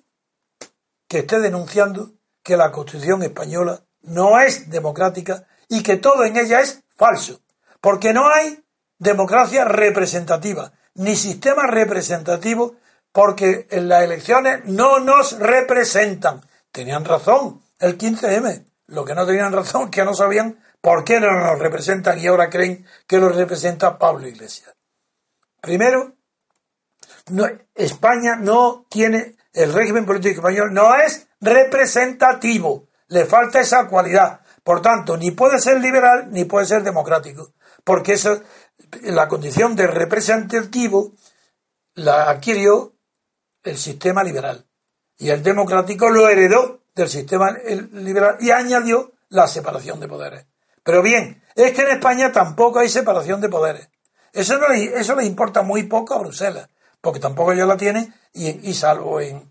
[1.09, 6.61] que esté denunciando que la Constitución española no es democrática y que todo en ella
[6.61, 7.41] es falso,
[7.81, 8.63] porque no hay
[8.99, 12.77] democracia representativa, ni sistema representativo
[13.13, 16.41] porque en las elecciones no nos representan.
[16.71, 18.65] Tenían razón el 15M.
[18.87, 22.49] Lo que no tenían razón que no sabían por qué no nos representan y ahora
[22.49, 24.73] creen que los representa Pablo Iglesias.
[25.61, 26.15] Primero,
[27.75, 32.89] España no tiene, el régimen político español no es representativo.
[33.09, 34.41] Le falta esa cualidad.
[34.69, 37.55] Por tanto, ni puede ser liberal ni puede ser democrático.
[37.85, 38.39] Porque esa,
[39.01, 41.13] la condición de representativo
[41.95, 42.93] la adquirió
[43.63, 44.67] el sistema liberal.
[45.17, 47.57] Y el democrático lo heredó del sistema
[47.93, 50.45] liberal y añadió la separación de poderes.
[50.83, 53.89] Pero bien, es que en España tampoco hay separación de poderes.
[54.35, 56.69] Eso, no le, eso le importa muy poco a Bruselas,
[57.01, 59.51] porque tampoco ellos la tienen, y, salvo en,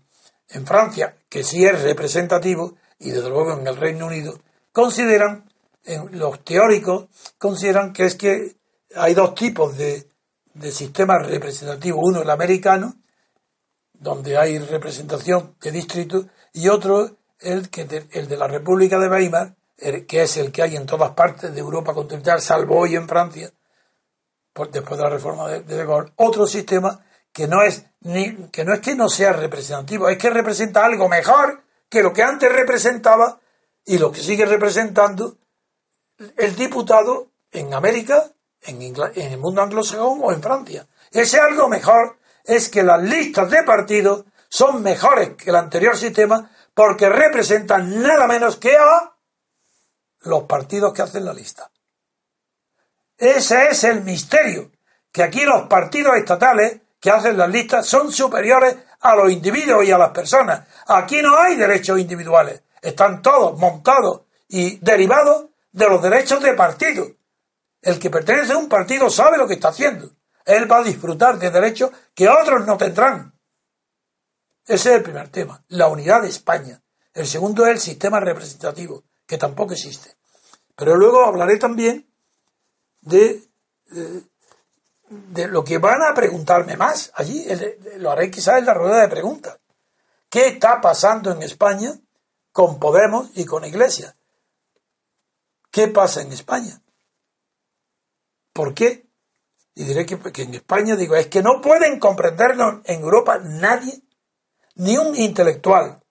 [0.50, 4.38] en Francia, que sí es representativo, y desde luego en el Reino Unido,
[4.78, 5.44] consideran,
[5.82, 8.54] en los teóricos, consideran que es que
[8.94, 10.06] hay dos tipos de,
[10.54, 12.00] de sistemas representativos.
[12.00, 12.94] Uno el americano,
[13.92, 17.10] donde hay representación de distritos, y otro
[17.40, 19.56] el, que el de la República de Weimar,
[20.06, 23.50] que es el que hay en todas partes de Europa continental, salvo hoy en Francia,
[24.70, 28.74] después de la reforma de, de, Gaulle, otro sistema que no es ni que no
[28.74, 33.40] es que no sea representativo, es que representa algo mejor que lo que antes representaba
[33.88, 35.38] y lo que sigue representando
[36.36, 40.86] el diputado en América, en, el mundo anglosajón o en Francia.
[41.10, 46.50] Ese algo mejor es que las listas de partidos son mejores que el anterior sistema
[46.74, 49.14] porque representan nada menos que a
[50.20, 51.70] los partidos que hacen la lista.
[53.16, 54.70] Ese es el misterio,
[55.10, 59.92] que aquí los partidos estatales que hacen las listas son superiores a los individuos y
[59.92, 60.68] a las personas.
[60.88, 67.06] Aquí no hay derechos individuales, están todos montados y derivados de los derechos de partido.
[67.80, 70.10] El que pertenece a un partido sabe lo que está haciendo.
[70.44, 73.34] Él va a disfrutar de derechos que otros no tendrán.
[74.64, 76.82] Ese es el primer tema, la unidad de España.
[77.14, 80.16] El segundo es el sistema representativo, que tampoco existe.
[80.76, 82.08] Pero luego hablaré también
[83.00, 83.42] de,
[83.92, 84.22] eh,
[85.08, 87.46] de, lo que van a preguntarme más allí.
[87.96, 89.58] Lo haré quizás en la rueda de preguntas.
[90.28, 91.98] ¿Qué está pasando en España
[92.58, 94.16] con Podemos y con Iglesia?
[95.70, 96.82] ¿Qué pasa en España?
[98.52, 99.06] ¿Por qué?
[99.76, 104.02] Y diré que, en España digo, es que no pueden comprenderlo en Europa nadie,
[104.74, 106.02] ni un intelectual,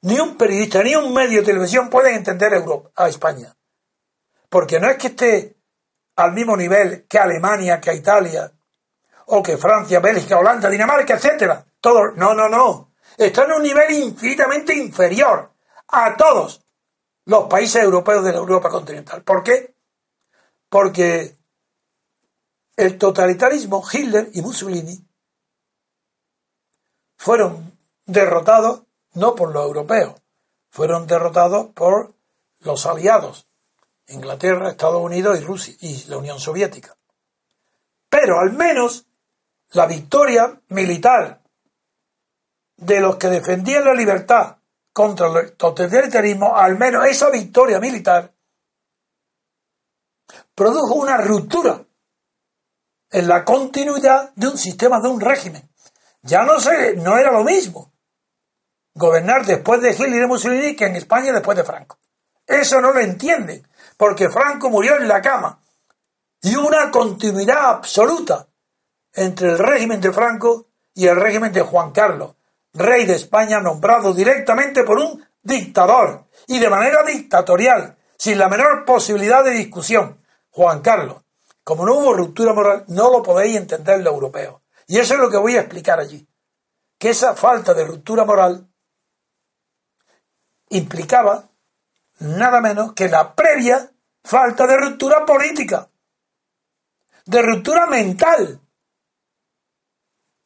[0.00, 3.54] ni un periodista, ni un medio de televisión pueden entender a, Europa, a España.
[4.48, 5.58] Porque no es que esté
[6.16, 8.50] al mismo nivel que Alemania, que Italia,
[9.26, 11.66] o que Francia, Bélgica, Holanda, Dinamarca, etcétera.
[11.82, 12.94] Todo, no, no, no.
[13.18, 15.51] Está en un nivel infinitamente inferior
[15.92, 16.64] a todos
[17.26, 19.22] los países europeos de la Europa continental.
[19.22, 19.76] ¿Por qué?
[20.68, 21.36] Porque
[22.76, 25.06] el totalitarismo, Hitler y Mussolini,
[27.16, 30.20] fueron derrotados no por los europeos,
[30.70, 32.14] fueron derrotados por
[32.60, 33.46] los aliados,
[34.08, 36.96] Inglaterra, Estados Unidos y Rusia y la Unión Soviética.
[38.08, 39.06] Pero al menos
[39.72, 41.42] la victoria militar
[42.76, 44.61] de los que defendían la libertad
[44.92, 48.32] contra el totalitarismo, al menos esa victoria militar,
[50.54, 51.82] produjo una ruptura
[53.10, 55.68] en la continuidad de un sistema, de un régimen.
[56.22, 57.92] Ya no sé, no era lo mismo
[58.94, 61.98] gobernar después de Hitler y de Mussolini que en España después de Franco.
[62.46, 65.60] Eso no lo entienden, porque Franco murió en la cama.
[66.42, 68.48] Y una continuidad absoluta
[69.14, 72.34] entre el régimen de Franco y el régimen de Juan Carlos,
[72.74, 78.84] rey de España nombrado directamente por un dictador y de manera dictatorial, sin la menor
[78.84, 80.24] posibilidad de discusión.
[80.50, 81.22] Juan Carlos,
[81.64, 84.60] como no hubo ruptura moral, no lo podéis entender los europeos.
[84.86, 86.28] Y eso es lo que voy a explicar allí.
[86.98, 88.68] Que esa falta de ruptura moral
[90.68, 91.48] implicaba
[92.18, 93.90] nada menos que la previa
[94.24, 95.88] falta de ruptura política,
[97.24, 98.60] de ruptura mental.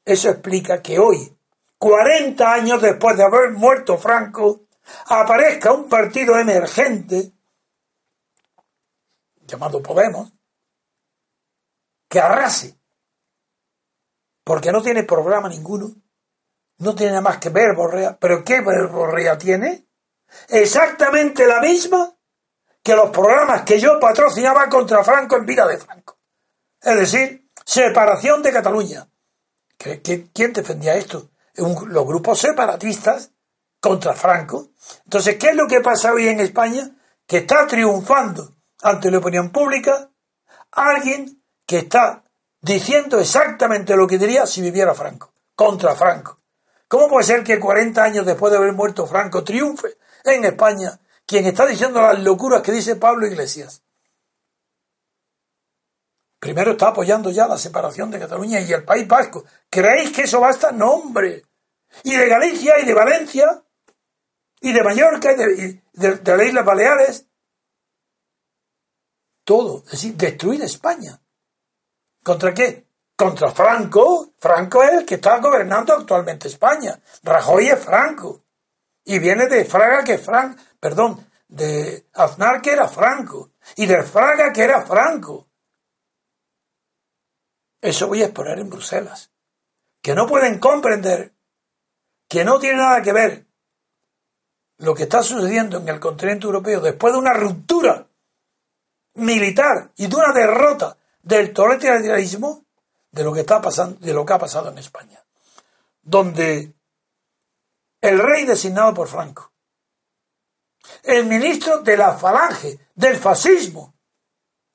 [0.04, 1.35] Eso explica que hoy,
[1.78, 4.66] 40 años después de haber muerto Franco,
[5.06, 7.32] aparezca un partido emergente
[9.46, 10.32] llamado Podemos,
[12.08, 12.78] que arrase,
[14.42, 15.94] porque no tiene programa ninguno,
[16.78, 19.86] no tiene nada más que verborrea, pero ¿qué verborrea tiene?
[20.48, 22.12] exactamente la misma
[22.82, 26.18] que los programas que yo patrocinaba contra Franco en vida de Franco.
[26.80, 29.08] Es decir, separación de Cataluña.
[29.78, 31.30] quién defendía esto?
[31.56, 33.30] Los grupos separatistas
[33.80, 34.70] contra Franco.
[35.04, 36.90] Entonces, ¿qué es lo que pasa hoy en España?
[37.26, 40.10] Que está triunfando ante la opinión pública
[40.72, 42.24] alguien que está
[42.60, 46.38] diciendo exactamente lo que diría si viviera Franco, contra Franco.
[46.88, 51.46] ¿Cómo puede ser que 40 años después de haber muerto Franco triunfe en España quien
[51.46, 53.82] está diciendo las locuras que dice Pablo Iglesias?
[56.38, 59.44] Primero está apoyando ya la separación de Cataluña y el País Vasco.
[59.70, 60.70] ¿Creéis que eso basta?
[60.72, 61.42] No, hombre.
[62.04, 63.62] Y de Galicia y de Valencia
[64.60, 67.26] y de Mallorca y de, de las Islas Baleares.
[69.44, 69.82] Todo.
[69.84, 71.20] Es decir, destruir España.
[72.22, 72.88] ¿Contra qué?
[73.16, 74.34] Contra Franco.
[74.38, 77.00] Franco es el que está gobernando actualmente España.
[77.22, 78.42] Rajoy es Franco.
[79.04, 83.52] Y viene de Fraga que Franco, perdón, de Aznar que era Franco.
[83.76, 85.46] Y de Fraga que era Franco.
[87.86, 89.30] Eso voy a exponer en Bruselas.
[90.02, 91.36] Que no pueden comprender
[92.28, 93.46] que no tiene nada que ver
[94.78, 98.08] lo que está sucediendo en el continente europeo después de una ruptura
[99.14, 102.66] militar y de una derrota del totalitarismo
[103.12, 105.24] de lo que está pasando, de lo que ha pasado en España,
[106.02, 106.74] donde
[108.00, 109.52] el rey designado por Franco,
[111.04, 113.94] el ministro de la falange del fascismo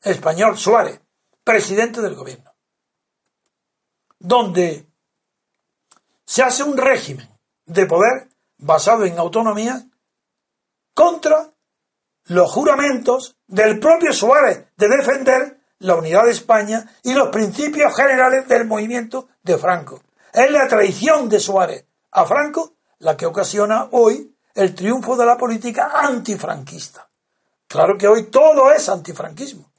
[0.01, 1.01] español Suárez,
[1.43, 2.50] presidente del gobierno,
[4.21, 4.87] donde
[6.25, 7.27] se hace un régimen
[7.65, 9.83] de poder basado en autonomía
[10.93, 11.51] contra
[12.25, 18.47] los juramentos del propio Suárez de defender la unidad de España y los principios generales
[18.47, 20.01] del movimiento de Franco.
[20.31, 25.37] Es la traición de Suárez a Franco la que ocasiona hoy el triunfo de la
[25.37, 27.09] política antifranquista.
[27.67, 29.71] Claro que hoy todo es antifranquismo.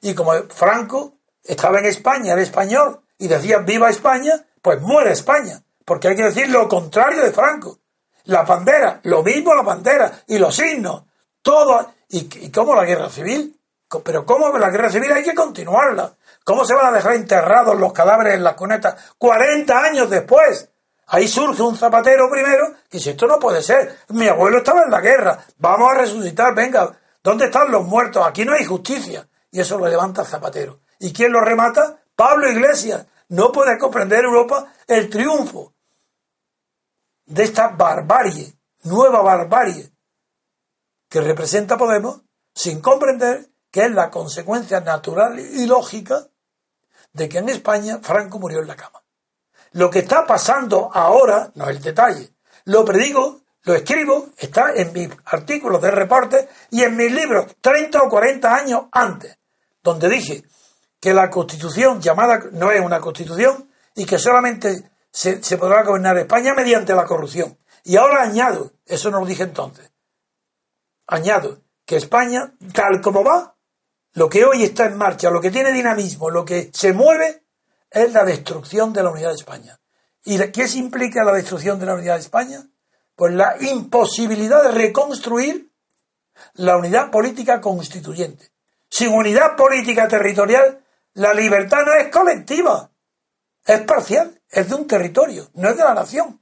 [0.00, 5.62] Y como Franco estaba en España, era español, y decía viva España, pues muere España.
[5.84, 7.78] Porque hay que decir lo contrario de Franco.
[8.24, 11.04] La bandera, lo mismo la bandera y los signos,
[11.42, 11.92] todo.
[12.08, 13.60] ¿Y, y cómo la guerra civil?
[14.02, 16.16] Pero ¿cómo la guerra civil hay que continuarla?
[16.44, 20.70] ¿Cómo se van a dejar enterrados los cadáveres en las cunetas 40 años después?
[21.06, 24.90] Ahí surge un zapatero primero que dice, esto no puede ser, mi abuelo estaba en
[24.90, 28.26] la guerra, vamos a resucitar, venga, ¿dónde están los muertos?
[28.26, 29.28] Aquí no hay justicia.
[29.50, 30.80] Y eso lo levanta el zapatero.
[30.98, 31.98] ¿Y quién lo remata?
[32.16, 33.06] Pablo Iglesias.
[33.28, 35.72] No puede comprender Europa el triunfo
[37.26, 38.52] de esta barbarie,
[38.82, 39.90] nueva barbarie,
[41.08, 42.20] que representa Podemos,
[42.54, 46.28] sin comprender que es la consecuencia natural y lógica
[47.12, 49.02] de que en España Franco murió en la cama.
[49.72, 52.34] Lo que está pasando ahora, no es el detalle,
[52.66, 58.02] lo predigo, lo escribo, está en mis artículos de reporte y en mis libros 30
[58.02, 59.38] o 40 años antes,
[59.82, 60.44] donde dije
[61.04, 66.54] que la constitución llamada no es una constitución y que solamente se, podrá gobernar España
[66.54, 67.58] mediante la corrupción.
[67.82, 69.92] Y ahora añado, eso no lo dije entonces,
[71.06, 73.54] añado que España, tal como va,
[74.14, 77.42] lo que hoy está en marcha, lo que tiene dinamismo, lo que se mueve,
[77.90, 79.78] es la destrucción de la unidad de España.
[80.24, 82.66] ¿Y qué se implica la destrucción de la unidad de España?
[83.14, 85.70] Pues la imposibilidad de reconstruir
[86.54, 88.52] la unidad política constituyente.
[88.88, 90.80] Sin unidad política territorial,
[91.14, 92.90] la libertad no es colectiva,
[93.64, 96.40] es parcial, es de un territorio, no es de la nación.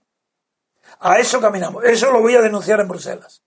[1.01, 3.43] A eso caminamos, eso lo voy a denunciar en Bruselas.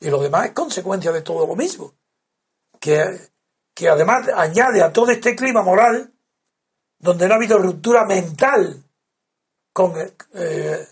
[0.00, 1.94] Y lo demás es consecuencia de todo lo mismo
[2.78, 6.12] que, además añade a todo este clima moral,
[6.98, 8.84] donde no ha habido ruptura mental
[9.72, 9.94] con,
[10.34, 10.88] eh,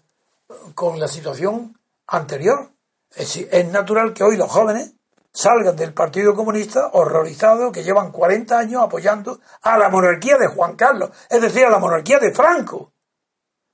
[0.75, 2.73] con la situación anterior.
[3.11, 4.95] Es, es natural que hoy los jóvenes
[5.35, 10.77] salgan del Partido Comunista horrorizados que llevan 40 años apoyando a la monarquía de Juan
[10.77, 12.93] Carlos, es decir, a la monarquía de Franco.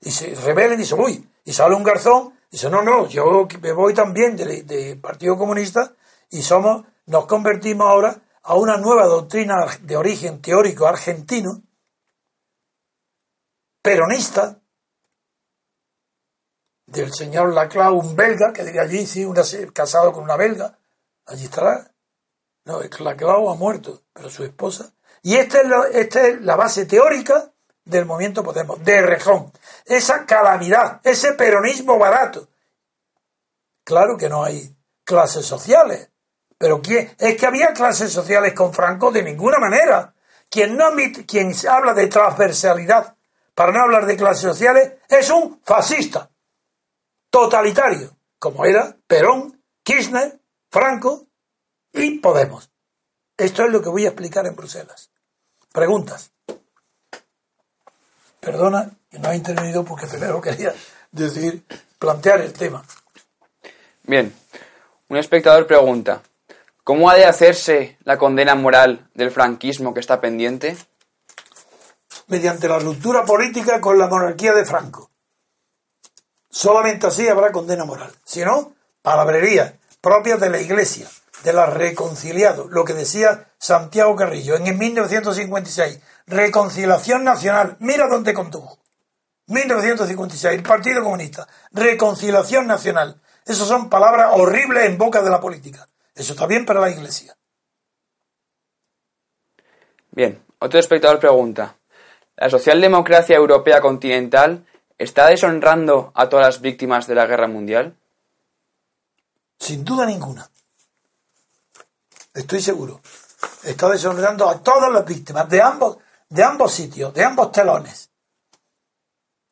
[0.01, 3.47] Y se rebelen y se uy, y sale un garzón y dice, no, no, yo
[3.61, 5.93] me voy también del Partido Comunista
[6.31, 11.63] y somos nos convertimos ahora a una nueva doctrina de origen teórico argentino,
[13.83, 14.61] peronista,
[16.87, 19.43] del señor Laclau, un belga, que diría allí, sí, una,
[19.73, 20.80] casado con una belga,
[21.27, 21.93] allí estará.
[22.65, 24.93] No, Laclau ha muerto, pero su esposa.
[25.23, 27.53] Y esta es, la, esta es la base teórica
[27.85, 29.53] del movimiento Podemos, de Rejón.
[29.85, 32.49] Esa calamidad, ese peronismo barato.
[33.85, 36.11] Claro que no hay clases sociales,
[36.57, 37.15] pero ¿quién?
[37.19, 40.15] es que había clases sociales con Franco de ninguna manera.
[40.49, 40.91] Quien, no
[41.27, 43.17] quien habla de transversalidad
[43.55, 46.31] para no hablar de clases sociales es un fascista,
[47.31, 50.40] totalitario, como era Perón, Kirchner,
[50.71, 51.27] Franco
[51.93, 52.71] y Podemos.
[53.37, 55.11] Esto es lo que voy a explicar en Bruselas.
[55.73, 56.31] Preguntas.
[58.41, 60.75] Perdona que no he intervenido porque primero quería
[61.11, 61.65] decir,
[61.99, 62.85] plantear el tema.
[64.05, 64.35] Bien,
[65.09, 66.23] un espectador pregunta,
[66.83, 70.77] ¿Cómo ha de hacerse la condena moral del franquismo que está pendiente?
[72.27, 75.11] mediante la ruptura política con la monarquía de Franco.
[76.49, 78.13] Solamente así habrá condena moral.
[78.25, 81.09] Si no, palabrería propia de la Iglesia,
[81.45, 88.79] de la reconciliado, lo que decía Santiago Carrillo en 1956, reconciliación nacional, mira dónde condujo.
[89.47, 93.21] 1956, el Partido Comunista, reconciliación nacional.
[93.45, 95.89] Esas son palabras horribles en boca de la política.
[96.15, 97.37] Eso está bien para la Iglesia.
[100.13, 101.77] Bien, otro espectador pregunta,
[102.37, 104.65] ¿la socialdemocracia europea continental
[104.99, 107.97] está deshonrando a todas las víctimas de la guerra mundial?
[109.61, 110.51] Sin duda ninguna.
[112.33, 113.03] Estoy seguro.
[113.63, 115.99] Está deshonrando a todas las víctimas de ambos,
[116.31, 118.11] de ambos sitios, de ambos telones.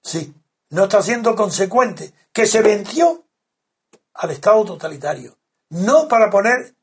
[0.03, 0.35] Sí,
[0.71, 3.27] no está siendo consecuente que se venció
[4.15, 5.37] al Estado totalitario,
[5.71, 6.75] no para poner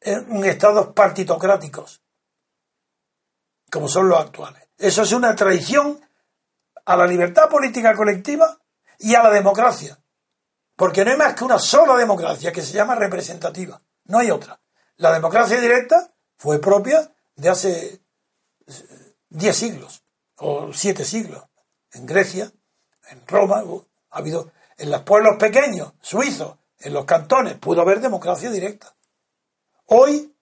[0.00, 2.00] en un Estado partitocráticos,
[3.70, 4.68] como son los actuales.
[4.78, 6.00] Eso es una traición
[6.84, 8.58] a la libertad política colectiva
[8.98, 9.98] y a la democracia.
[10.80, 13.78] Porque no hay más que una sola democracia que se llama representativa.
[14.06, 14.58] No hay otra.
[14.96, 18.00] La democracia directa fue propia de hace
[19.28, 20.02] 10 siglos
[20.36, 21.44] o 7 siglos.
[21.92, 22.50] En Grecia,
[23.10, 23.62] en Roma,
[24.10, 28.94] ha habido en los pueblos pequeños, suizos, en los cantones, pudo haber democracia directa.
[29.84, 30.34] Hoy,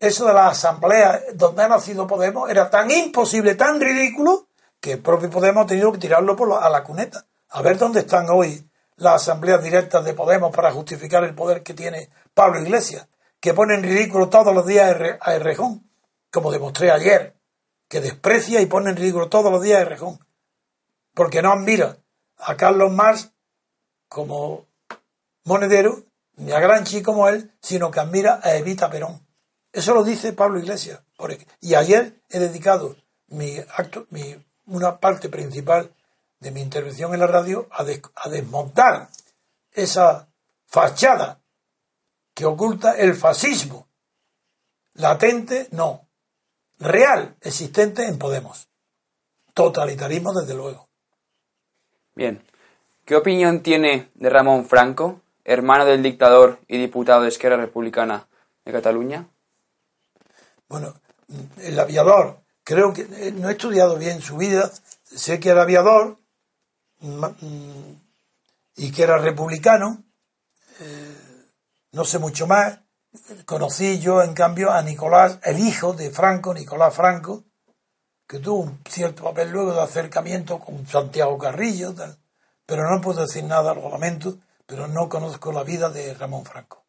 [0.00, 4.46] eso de la asamblea donde ha nacido Podemos era tan imposible, tan ridículo,
[4.80, 7.26] que el propio Podemos ha tenido que tirarlo por a la cuneta.
[7.50, 11.74] A ver dónde están hoy las asambleas directas de Podemos para justificar el poder que
[11.74, 13.08] tiene Pablo Iglesias,
[13.40, 15.90] que pone en ridículo todos los días a Errejón,
[16.30, 17.34] como demostré ayer,
[17.88, 20.18] que desprecia y pone en ridículo todos los días a Errejón,
[21.14, 21.98] porque no admira
[22.38, 23.32] a Carlos Marx
[24.08, 24.66] como
[25.44, 26.04] monedero,
[26.36, 29.26] ni a Granchi como él, sino que admira a Evita Perón.
[29.72, 31.00] Eso lo dice Pablo Iglesias.
[31.60, 32.96] Y ayer he dedicado
[33.28, 34.36] mi acto, mi
[34.66, 35.92] una parte principal
[36.42, 37.84] de mi intervención en la radio a,
[38.16, 39.08] a desmontar
[39.70, 40.28] esa
[40.66, 41.40] fachada
[42.34, 43.86] que oculta el fascismo.
[44.94, 46.08] Latente, no.
[46.80, 48.68] Real, existente en Podemos.
[49.54, 50.88] Totalitarismo, desde luego.
[52.16, 52.44] Bien.
[53.04, 58.26] ¿Qué opinión tiene de Ramón Franco, hermano del dictador y diputado de Esquerra Republicana
[58.64, 59.28] de Cataluña?
[60.68, 60.94] Bueno,
[61.58, 64.70] el aviador creo que eh, no he estudiado bien su vida,
[65.04, 66.16] sé que era aviador
[68.76, 70.04] y que era republicano,
[70.80, 71.16] eh,
[71.92, 72.80] no sé mucho más.
[73.44, 77.44] Conocí yo, en cambio, a Nicolás, el hijo de Franco, Nicolás Franco,
[78.26, 81.94] que tuvo un cierto papel luego de acercamiento con Santiago Carrillo,
[82.64, 86.86] pero no puedo decir nada, lo lamento, pero no conozco la vida de Ramón Franco.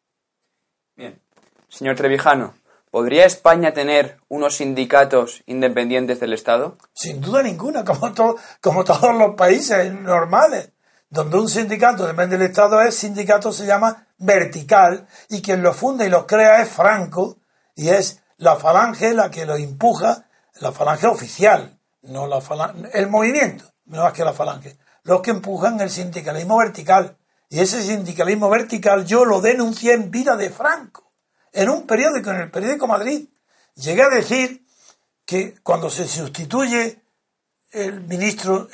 [0.96, 1.20] Bien.
[1.68, 2.54] Señor Trevijano,
[2.94, 6.78] ¿Podría España tener unos sindicatos independientes del Estado?
[6.92, 8.14] Sin duda ninguna, como,
[8.60, 10.70] como todos los países normales,
[11.10, 16.04] donde un sindicato depende del Estado, es sindicato se llama vertical y quien lo funda
[16.04, 17.38] y lo crea es Franco
[17.74, 20.28] y es la falange la que lo empuja,
[20.60, 25.80] la falange oficial, no la falange, el movimiento, no que la falange, los que empujan
[25.80, 27.16] el sindicalismo vertical.
[27.48, 31.03] Y ese sindicalismo vertical yo lo denuncié en vida de Franco
[31.54, 33.28] en un periódico, en el periódico Madrid,
[33.76, 34.66] llegué a decir
[35.24, 37.00] que cuando se sustituye
[37.70, 38.68] el ministro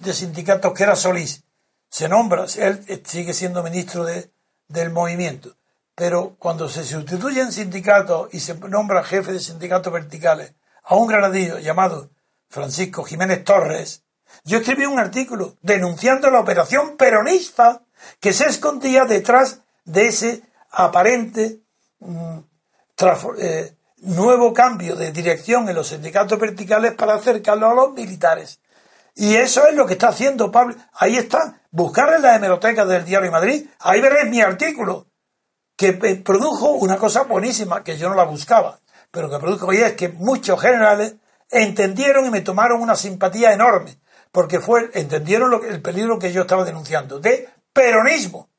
[0.00, 1.44] de sindicatos, que era Solís,
[1.88, 4.30] se nombra, él sigue siendo ministro de,
[4.68, 5.56] del movimiento,
[5.94, 10.52] pero cuando se sustituyen sindicatos y se nombra jefe de sindicatos verticales
[10.84, 12.10] a un granadillo llamado
[12.48, 14.02] Francisco Jiménez Torres,
[14.44, 17.82] yo escribí un artículo denunciando la operación peronista
[18.20, 21.60] que se escondía detrás de ese aparente
[23.38, 28.60] eh, nuevo cambio de dirección en los sindicatos verticales para acercarlo a los militares.
[29.14, 30.74] Y eso es lo que está haciendo Pablo.
[30.92, 31.62] Ahí está.
[31.70, 33.66] Buscar en la hemeroteca del Diario de Madrid.
[33.80, 35.06] Ahí veréis mi artículo.
[35.74, 38.78] Que produjo una cosa buenísima, que yo no la buscaba.
[39.10, 41.16] Pero que produjo hoy es que muchos generales
[41.50, 43.98] entendieron y me tomaron una simpatía enorme.
[44.32, 47.18] Porque fue, entendieron lo, el peligro que yo estaba denunciando.
[47.18, 48.50] De peronismo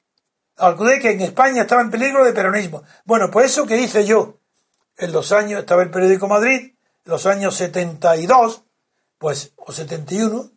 [0.57, 2.83] de que en España estaba en peligro de peronismo.
[3.05, 4.39] Bueno, pues eso que hice yo
[4.97, 6.73] en los años, estaba el periódico Madrid,
[7.05, 8.63] en los años 72,
[9.19, 10.51] pues, o 71,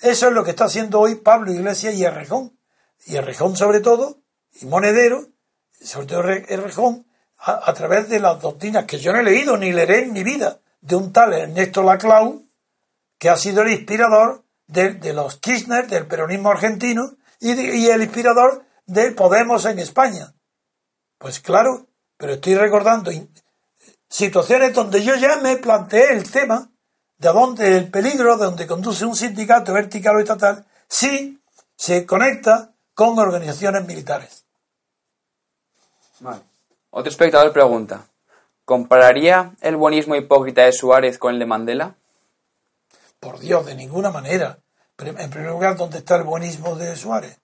[0.00, 2.58] eso es lo que está haciendo hoy Pablo Iglesias y Errejón.
[3.06, 4.18] Y Errejón sobre todo,
[4.60, 5.28] y Monedero,
[5.80, 7.06] sobre todo Errejón,
[7.38, 10.22] a, a, través de las doctrinas que yo no he leído ni leeré en mi
[10.22, 12.44] vida, de un tal Ernesto Laclau,
[13.18, 18.64] que ha sido el inspirador de, los Kirchner, del peronismo argentino, y, y el inspirador
[18.92, 20.34] de Podemos en España.
[21.16, 21.86] Pues claro,
[22.18, 23.10] pero estoy recordando
[24.06, 26.70] situaciones donde yo ya me planteé el tema
[27.16, 31.40] de dónde el peligro de donde conduce un sindicato vertical o estatal si
[31.74, 34.44] se conecta con organizaciones militares.
[36.90, 38.06] Otro espectador pregunta,
[38.66, 41.94] ¿compararía el buenismo hipócrita de Suárez con el de Mandela?
[43.18, 44.58] Por Dios, de ninguna manera.
[44.98, 47.41] En primer lugar, ¿dónde está el buenismo de Suárez?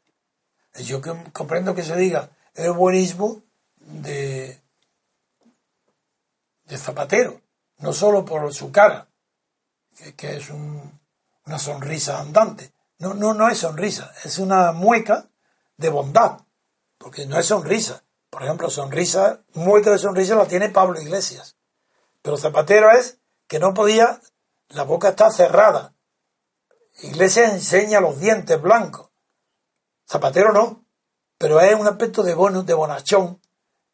[0.75, 1.01] Yo
[1.33, 3.43] comprendo que se diga el buenismo
[3.77, 4.61] de,
[6.65, 7.41] de Zapatero,
[7.79, 9.09] no solo por su cara,
[10.17, 12.73] que, es una sonrisa andante.
[12.99, 15.29] No, no, no es sonrisa, es una mueca
[15.77, 16.41] de bondad,
[16.99, 18.05] porque no es sonrisa.
[18.31, 21.57] Por ejemplo, sonrisa, mueca de sonrisa la tiene Pablo Iglesias.
[22.23, 24.21] Pero Zapatero es que no podía,
[24.69, 25.95] la boca está cerrada.
[27.01, 29.08] Iglesias enseña los dientes blancos.
[30.09, 30.87] Zapatero no,
[31.37, 33.41] pero es un aspecto de bono, de bonachón.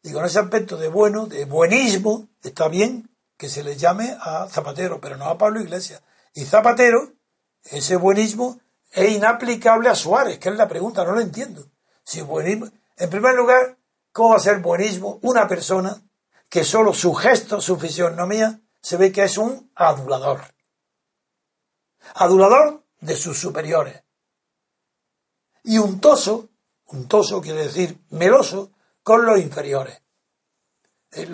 [0.01, 4.47] Y con ese aspecto de bueno, de buenismo, está bien que se le llame a
[4.47, 6.01] Zapatero, pero no a Pablo Iglesias.
[6.33, 7.11] Y Zapatero,
[7.63, 8.59] ese buenismo,
[8.91, 11.65] es inaplicable a Suárez, que es la pregunta, no lo entiendo.
[12.03, 13.77] Si buenismo, en primer lugar,
[14.13, 16.01] ¿cómo va a ser buenismo una persona
[16.49, 20.41] que solo su gesto, su fisionomía, se ve que es un adulador?
[22.13, 24.04] Adulador de sus superiores.
[25.65, 26.49] Y untoso,
[26.85, 30.01] untoso quiere decir meloso, con los inferiores.
[31.11, 31.27] Eh,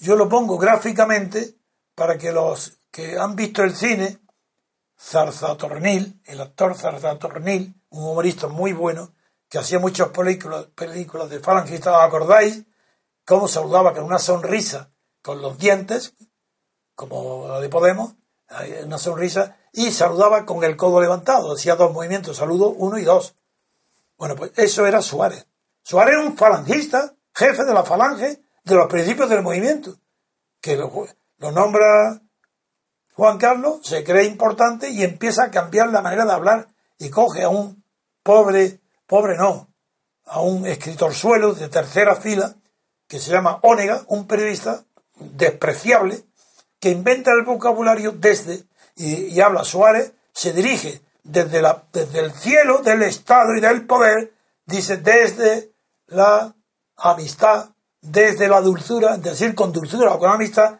[0.00, 1.56] yo lo pongo gráficamente
[1.94, 4.18] para que los que han visto el cine,
[4.98, 9.14] Zarzatornil, el actor Zarzatornil, un humorista muy bueno,
[9.48, 12.64] que hacía muchas películas, películas de falangistas, ¿acordáis?
[13.24, 14.90] Cómo saludaba con una sonrisa,
[15.22, 16.14] con los dientes,
[16.94, 18.14] como la de Podemos,
[18.84, 23.34] una sonrisa, y saludaba con el codo levantado, hacía dos movimientos, saludo uno y dos.
[24.16, 25.46] Bueno, pues eso era Suárez.
[25.82, 29.96] Suárez era un falangista, jefe de la falange, de los principios del movimiento,
[30.60, 31.06] que lo,
[31.52, 32.20] nombra
[33.14, 36.68] Juan Carlos, se cree importante y empieza a cambiar la manera de hablar
[36.98, 37.82] y coge a un
[38.22, 39.68] pobre, pobre no,
[40.26, 42.54] a un escritor suelo de tercera fila
[43.08, 44.84] que se llama Ónega, un periodista
[45.16, 46.24] despreciable,
[46.78, 48.64] que inventa el vocabulario desde,
[49.00, 54.32] y, habla Suárez, se dirige desde, la, desde el cielo del Estado y del poder,
[54.66, 55.72] dice desde
[56.08, 56.54] la
[56.96, 57.70] amistad,
[58.00, 60.78] desde la dulzura, es decir, con dulzura o con amistad,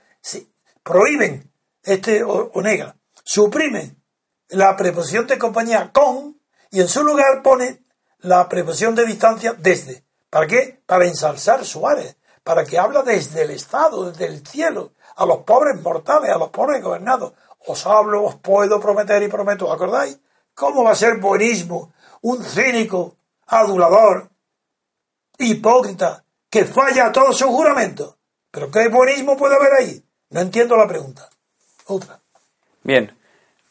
[0.83, 1.51] prohíben
[1.83, 4.03] este o, nega, suprimen
[4.49, 6.41] la preposición de compañía con
[6.71, 7.85] y en su lugar pone
[8.19, 10.05] la preposición de distancia desde.
[10.29, 10.83] ¿Para qué?
[10.87, 15.81] Para ensalzar Suárez, para que habla desde el Estado, desde el cielo, a los pobres
[15.83, 17.33] mortales, a los pobres gobernados.
[17.67, 20.19] Os hablo, os puedo prometer y prometo, ¿acordáis?
[20.55, 21.93] ¿Cómo va a ser buenismo
[22.23, 24.31] un cínico, adulador,
[25.39, 28.17] hipócrita, que falla a todos sus juramentos.
[28.51, 30.05] ¿Pero qué buenismo puede haber ahí?
[30.31, 31.29] No entiendo la pregunta.
[31.87, 32.21] Otra.
[32.83, 33.17] Bien.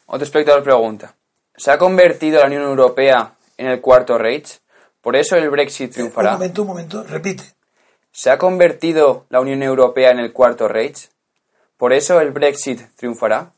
[0.06, 1.16] Otro espectador pregunta.
[1.56, 4.62] ¿Se ha convertido la Unión Europea en el cuarto Reich?
[5.02, 6.32] ¿Por eso el Brexit triunfará?
[6.32, 7.44] Un momento, un momento, repite.
[8.12, 11.10] ¿Se ha convertido la Unión Europea en el cuarto Reich?
[11.78, 13.54] ¿Por eso el Brexit triunfará?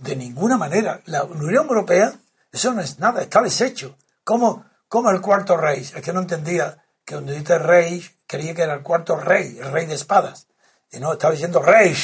[0.00, 1.00] De ninguna manera.
[1.06, 2.14] La Unión Europea,
[2.50, 3.96] eso no es nada, está deshecho.
[4.24, 5.94] ¿Cómo, cómo el cuarto Reich?
[5.94, 9.72] Es que no entendía que donde dice rey, creía que era el cuarto rey, el
[9.72, 10.46] rey de espadas.
[10.90, 11.94] Y no, estaba diciendo rey.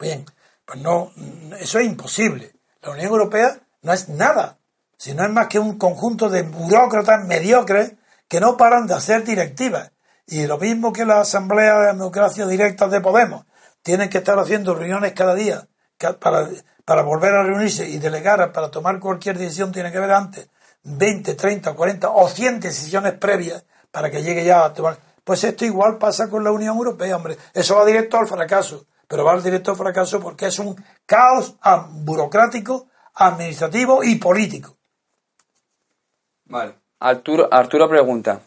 [0.00, 0.24] Bien,
[0.64, 1.12] pues no,
[1.58, 2.52] eso es imposible.
[2.82, 4.58] La Unión Europea no es nada,
[4.96, 7.92] sino es más que un conjunto de burócratas mediocres
[8.28, 9.92] que no paran de hacer directivas.
[10.26, 13.44] Y lo mismo que la Asamblea de Democracia Directa de Podemos,
[13.82, 15.68] tienen que estar haciendo reuniones cada día
[16.18, 16.48] para,
[16.86, 20.48] para volver a reunirse y delegar para tomar cualquier decisión, tiene que haber antes
[20.84, 24.96] 20, 30, 40 o 100 decisiones previas para que llegue ya a tomar.
[25.24, 27.36] Pues esto igual pasa con la Unión Europea, hombre.
[27.52, 31.56] Eso va directo al fracaso, pero va directo al fracaso porque es un caos
[31.90, 34.76] burocrático, administrativo y político.
[36.44, 36.76] Vale.
[37.00, 38.42] Arturo, Arturo pregunta,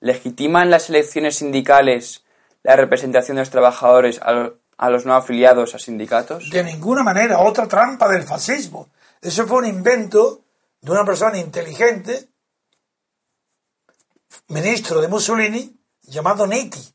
[0.00, 2.22] ¿legitiman las elecciones sindicales
[2.62, 6.50] la representación de los trabajadores a, a los no afiliados a sindicatos?
[6.50, 8.88] De ninguna manera, otra trampa del fascismo.
[9.20, 10.44] Eso fue un invento
[10.80, 12.28] de una persona inteligente
[14.48, 16.94] ministro de Mussolini llamado Nitti,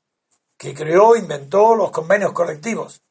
[0.58, 3.02] que creó, inventó los convenios colectivos.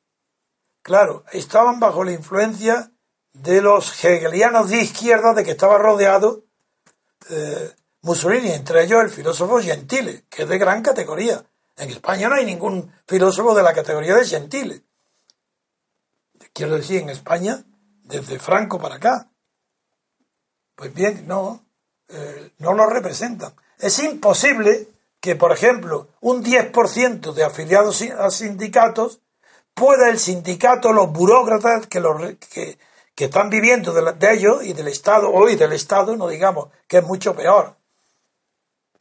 [0.81, 2.91] Claro, estaban bajo la influencia
[3.33, 6.45] de los hegelianos de izquierda de que estaba rodeado
[7.31, 11.45] eh, Mussolini, entre ellos el filósofo Gentile, que es de gran categoría.
[11.83, 14.83] En España no hay ningún filósofo de la categoría de Gentile.
[16.53, 17.65] Quiero decir, en España,
[18.05, 19.29] desde Franco para acá.
[20.77, 21.65] Pues bien, no,
[22.09, 23.53] eh, no lo representan.
[23.81, 29.21] Es imposible que, por ejemplo, un 10% de afiliados a sindicatos
[29.75, 32.01] pueda el sindicato, los burócratas que,
[33.17, 37.05] que, están viviendo de, ellos y del Estado, hoy del Estado, no digamos que es
[37.05, 37.75] mucho peor,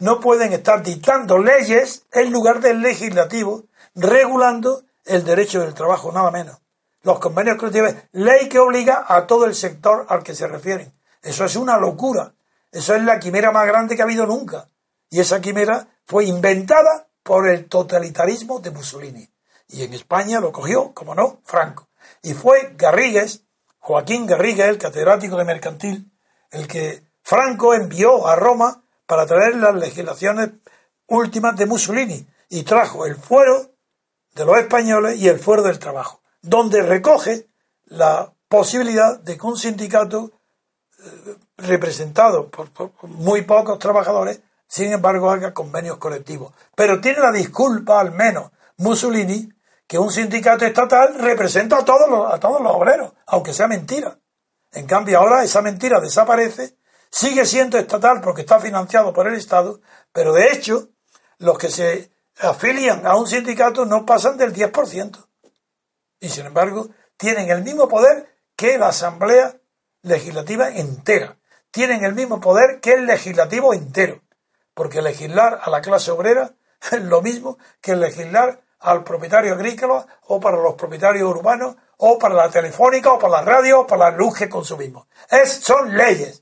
[0.02, 6.32] no pueden estar dictando leyes en lugar del legislativo, regulando el derecho del trabajo, nada
[6.32, 6.60] menos.
[7.04, 10.92] Los convenios colectivos, ley que obliga a todo el sector al que se refieren.
[11.22, 12.34] Eso es una locura.
[12.72, 14.68] Eso es la quimera más grande que ha habido nunca.
[15.12, 19.30] Y esa quimera fue inventada por el totalitarismo de Mussolini.
[19.68, 21.90] Y en España lo cogió, como no, Franco.
[22.24, 23.44] Y fue Garrigues,
[23.78, 26.12] Joaquín Garrigues, el catedrático de mercantil,
[26.50, 28.81] el que Franco envió a Roma
[29.12, 30.52] para traer las legislaciones
[31.08, 33.74] últimas de Mussolini y trajo el fuero
[34.34, 37.50] de los españoles y el fuero del trabajo, donde recoge
[37.88, 40.32] la posibilidad de que un sindicato
[40.98, 42.70] eh, representado por,
[43.10, 46.54] muy pocos trabajadores, sin embargo, haga convenios colectivos.
[46.74, 49.52] Pero tiene la disculpa, al menos, Mussolini,
[49.88, 54.18] que un sindicato estatal representa a todos los, a todos los obreros, aunque sea mentira.
[54.72, 56.78] En cambio, ahora esa mentira desaparece,
[57.12, 59.82] sigue siendo estatal porque está financiado por el Estado,
[60.12, 60.90] pero de hecho,
[61.38, 65.28] los que se afilian a un sindicato no pasan del 10%.
[66.20, 69.56] Y sin embargo, tienen el mismo poder que la Asamblea
[70.04, 71.38] Legislativa entera.
[71.70, 74.22] Tienen el mismo poder que el legislativo entero.
[74.74, 76.54] Porque legislar a la clase obrera
[76.92, 82.34] es lo mismo que legislar al propietario agrícola o para los propietarios urbanos o para
[82.34, 85.08] la telefónica o para la radio o para la luz que consumimos.
[85.30, 86.41] Es, son leyes.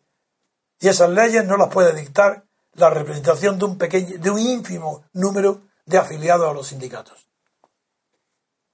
[0.80, 5.04] Y esas leyes no las puede dictar la representación de un pequeño, de un ínfimo
[5.14, 7.28] número de afiliados a los sindicatos.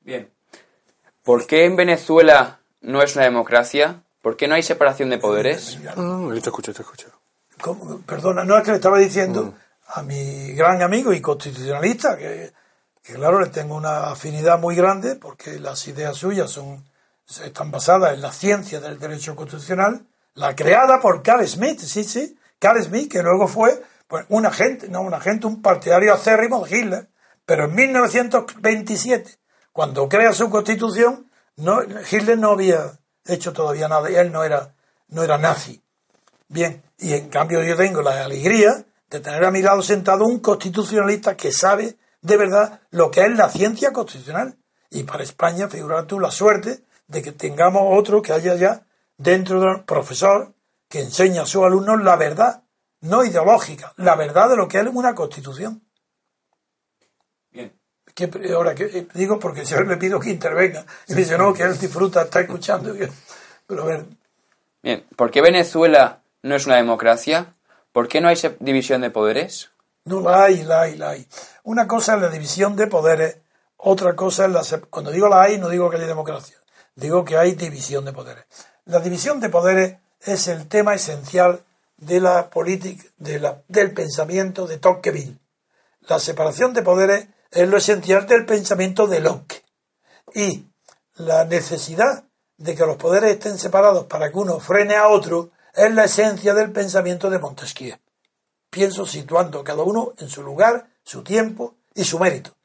[0.02, 0.32] Bien.
[1.24, 4.04] ¿Por qué en Venezuela no es una democracia?
[4.22, 5.80] ¿Por qué no hay separación de poderes?
[5.96, 7.10] Ah, te escucho, te escucho.
[8.06, 9.54] Perdona, no es que le estaba diciendo mm.
[10.00, 12.52] a mi gran amigo y constitucionalista que,
[13.02, 16.84] claro, le tengo una afinidad muy grande porque las ideas suyas son
[17.44, 20.06] están basadas en la ciencia del derecho constitucional,
[20.36, 24.88] la creada por Carl Smith, sí, sí, Carl Smith, que luego fue pues, un agente,
[24.90, 27.10] no un agente, un partidario acérrimo de Hitler,
[27.46, 29.32] pero en 1927,
[29.72, 34.74] cuando crea su constitución, no, Hitler no había hecho todavía nada, y él no era,
[35.08, 35.82] no era nazi.
[36.48, 40.40] Bien, y en cambio yo tengo la alegría de tener a mi lado sentado un
[40.40, 44.58] constitucionalista que sabe de verdad lo que es la ciencia constitucional.
[44.90, 48.85] Y para España, figura tú la suerte de que tengamos otro que haya ya
[49.18, 50.54] dentro del profesor
[50.88, 52.64] que enseña a sus alumnos la verdad,
[53.02, 55.82] no ideológica, la verdad de lo que es una constitución.
[57.52, 57.74] Bien.
[58.14, 61.64] Que, ahora que eh, digo porque yo le pido que intervenga y dice no que
[61.64, 62.94] él disfruta está escuchando
[63.68, 64.06] pero a ver
[64.82, 67.56] bien ¿por qué Venezuela no es una democracia?
[67.92, 69.72] ¿por qué no hay división de poderes?
[70.06, 71.28] no la hay la hay la hay
[71.64, 73.40] una cosa es la división de poderes
[73.76, 76.56] otra cosa es la cuando digo la hay no digo que hay democracia
[76.96, 78.46] digo que hay división de poderes
[78.86, 81.64] la división de poderes es el tema esencial
[81.98, 85.40] de la política de del pensamiento de Tocqueville
[86.08, 89.64] la separación de poderes es lo esencial del pensamiento de Locke.
[90.34, 90.68] Y
[91.16, 92.26] la necesidad
[92.58, 96.54] de que los poderes estén separados para que uno frene a otro es la esencia
[96.54, 97.98] del pensamiento de Montesquieu.
[98.70, 102.56] Pienso situando cada uno en su lugar, su tiempo y su mérito.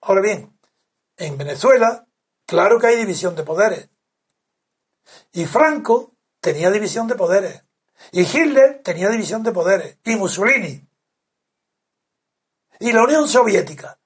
[0.00, 0.58] Ahora bien,
[1.16, 2.06] en Venezuela,
[2.46, 3.88] claro que hay división de poderes.
[5.32, 7.64] Y Franco tenía división de poderes.
[8.12, 9.98] Y Hitler tenía división de poderes.
[10.04, 10.88] Y Mussolini
[12.80, 13.98] y la Unión Soviética,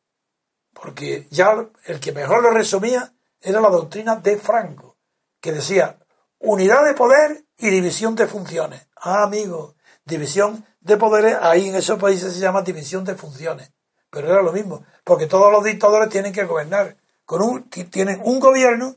[0.73, 4.97] porque ya el que mejor lo resumía era la doctrina de Franco,
[5.41, 5.99] que decía
[6.39, 8.89] unidad de poder y división de funciones.
[8.97, 9.75] Ah, amigo,
[10.05, 13.73] división de poderes, ahí en esos países se llama división de funciones,
[14.11, 18.41] pero era lo mismo, porque todos los dictadores tienen que gobernar, con un, tienen un
[18.41, 18.97] gobierno,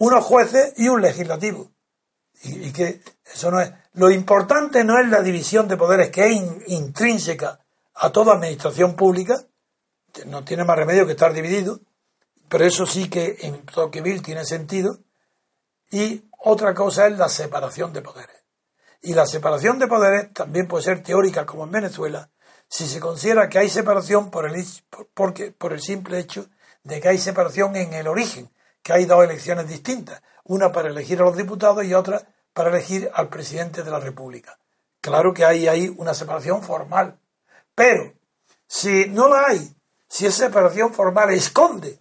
[0.00, 1.70] unos jueces y un legislativo.
[2.42, 3.70] Y, que eso no es.
[3.92, 7.60] Lo importante no es la división de poderes, que es intrínseca
[7.94, 9.44] a toda administración pública,
[10.26, 11.80] no tiene más remedio que estar dividido,
[12.48, 15.00] pero eso sí que en Tocqueville tiene sentido.
[15.90, 18.42] Y otra cosa es la separación de poderes.
[19.02, 22.30] Y la separación de poderes también puede ser teórica, como en Venezuela,
[22.68, 24.64] si se considera que hay separación por el,
[25.12, 26.48] porque, por el simple hecho
[26.84, 28.50] de que hay separación en el origen,
[28.82, 32.22] que hay dos elecciones distintas, una para elegir a los diputados y otra
[32.52, 34.58] para elegir al presidente de la República.
[35.00, 37.18] Claro que hay ahí una separación formal,
[37.74, 38.12] pero
[38.66, 39.74] si no la hay,
[40.08, 41.98] si esa separación formal esconde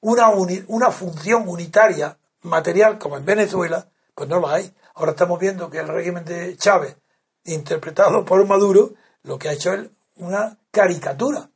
[0.00, 0.28] una,
[0.68, 4.74] una función unitaria material como en Venezuela, pues no la hay.
[4.94, 6.96] Ahora estamos viendo que el régimen de Chávez,
[7.44, 11.50] interpretado por Maduro, lo que ha hecho es una caricatura.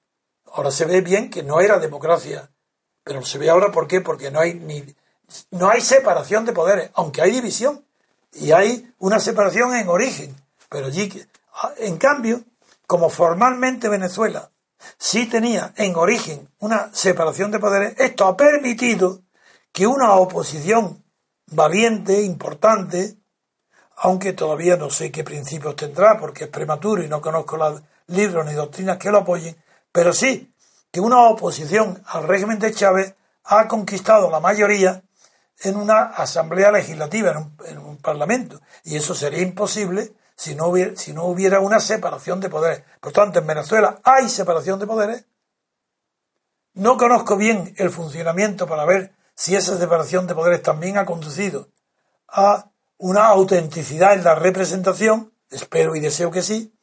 [0.53, 2.52] Ahora se ve bien que no era democracia
[3.05, 4.95] Pero se ve ahora por qué, porque no hay ni
[5.51, 7.85] no hay separación de poderes, aunque hay división
[8.33, 10.35] y hay una separación en origen,
[10.69, 11.11] pero allí
[11.55, 12.43] ah, en cambio,
[12.87, 14.51] como formalmente Venezuela
[14.99, 19.21] sí tenía en origen una separación de poderes, esto ha permitido
[19.73, 21.03] que una oposición
[21.47, 23.17] valiente, importante,
[23.97, 28.45] aunque todavía no sé qué principios tendrá, porque es prematuro y no conozco los libros
[28.45, 29.57] ni doctrinas que lo apoyen,
[29.93, 30.52] pero sí
[30.93, 33.15] que una oposición al régimen de Chávez
[33.45, 35.03] ha conquistado la mayoría
[35.63, 41.25] en una asamblea legislativa, en un, en un parlamento, y eso sería imposible si no
[41.25, 42.83] hubiera una separación de poderes.
[43.01, 45.27] Por tanto, en Venezuela hay separación de poderes.
[46.75, 51.69] No conozco bien el funcionamiento para ver si esa separación de poderes también ha conducido
[52.29, 56.75] a una autenticidad en la representación, espero y deseo que sí,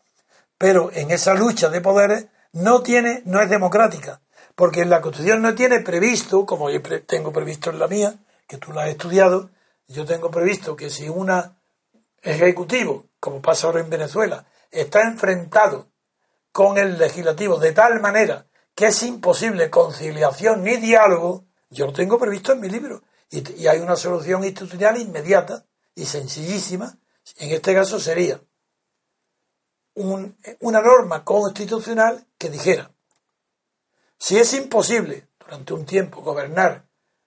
[0.57, 4.21] pero en esa lucha de poderes no tiene, no es democrática,
[4.55, 8.15] porque en la Constitución no tiene previsto, como yo tengo previsto en la mía,
[8.47, 9.49] que tú la has estudiado,
[9.87, 11.31] yo tengo previsto que si un
[12.21, 15.87] ejecutivo, como pasa ahora en Venezuela, está enfrentado
[16.51, 18.45] con el legislativo de tal manera
[18.75, 23.03] que es imposible conciliación ni diálogo, yo lo tengo previsto en mi libro.
[23.29, 26.97] Y, hay una solución institucional inmediata y sencillísima.
[27.37, 28.39] En este caso sería
[29.99, 32.91] una norma constitucional que dijera,
[34.17, 36.85] si es imposible durante un tiempo gobernar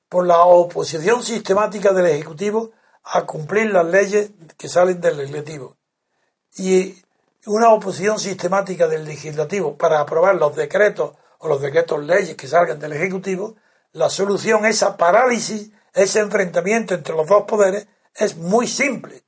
[0.08, 2.72] por la oposición sistemática del Ejecutivo
[3.04, 5.76] a cumplir las leyes que salen del legislativo
[6.56, 7.02] y
[7.46, 12.78] una oposición sistemática del legislativo para aprobar los decretos o los decretos leyes que salgan
[12.78, 13.56] del Ejecutivo,
[13.92, 19.24] la solución, esa parálisis, ese enfrentamiento entre los dos poderes, es muy simple.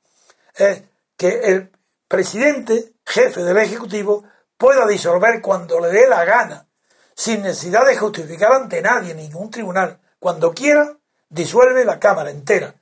[0.55, 0.83] Es
[1.17, 1.71] que el
[2.07, 4.23] presidente, jefe del Ejecutivo,
[4.57, 6.67] pueda disolver cuando le dé la gana,
[7.15, 9.99] sin necesidad de justificar ante nadie, ningún tribunal.
[10.19, 10.97] Cuando quiera,
[11.29, 12.75] disuelve la Cámara entera.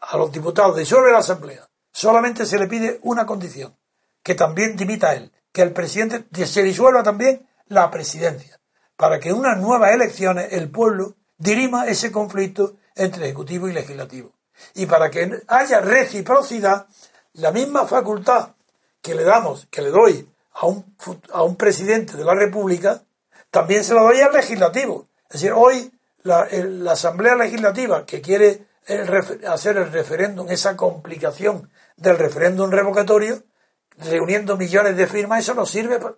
[0.00, 1.68] A los diputados disuelve la Asamblea.
[1.92, 3.76] Solamente se le pide una condición,
[4.22, 8.60] que también dimita él, que el presidente se disuelva también la presidencia,
[8.96, 14.32] para que en unas nuevas elecciones el pueblo dirima ese conflicto entre ejecutivo y legislativo.
[14.74, 16.86] Y para que haya reciprocidad,
[17.34, 18.54] la misma facultad
[19.02, 20.96] que le damos, que le doy a un,
[21.32, 23.02] a un presidente de la República,
[23.50, 25.06] también se la doy al legislativo.
[25.28, 25.92] Es decir, hoy
[26.22, 28.66] la, la Asamblea Legislativa que quiere
[29.46, 33.42] hacer el referéndum, esa complicación del referéndum revocatorio,
[33.98, 36.16] reuniendo millones de firmas, eso no sirve para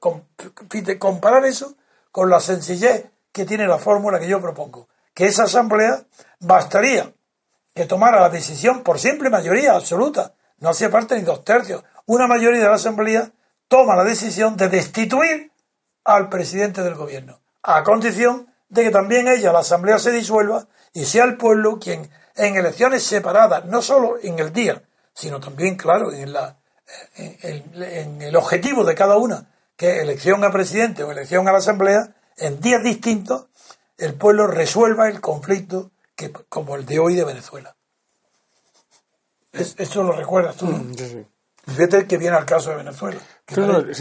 [0.99, 1.75] comparar eso
[2.11, 4.89] con la sencillez que tiene la fórmula que yo propongo.
[5.13, 6.05] Que esa asamblea
[6.41, 7.13] bastaría
[7.75, 12.27] que tomara la decisión por simple mayoría absoluta, no hacía parte ni dos tercios, una
[12.27, 13.31] mayoría de la asamblea
[13.69, 15.53] toma la decisión de destituir
[16.05, 21.05] al presidente del gobierno, a condición de que también ella, la asamblea, se disuelva y
[21.05, 24.83] sea el pueblo quien en elecciones separadas, no solo en el día,
[25.15, 26.59] sino también, claro, en, la,
[27.17, 31.59] en, el objetivo de cada una, que es elección a presidente o elección a la
[31.59, 33.47] asamblea, en días distintos,
[33.97, 37.77] el pueblo resuelva el conflicto que, como el de hoy de Venezuela.
[39.53, 40.93] eso lo recuerdas tú, mm,
[41.67, 43.19] Fíjate que viene al caso de Venezuela.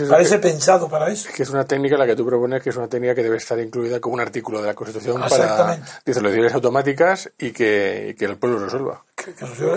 [0.10, 1.30] parece, pensado para eso.
[1.36, 3.60] que es una técnica la que tú propones, que es una técnica que debe estar
[3.60, 9.04] incluida como un artículo de la Constitución para disoluciones automáticas y que, el pueblo resuelva.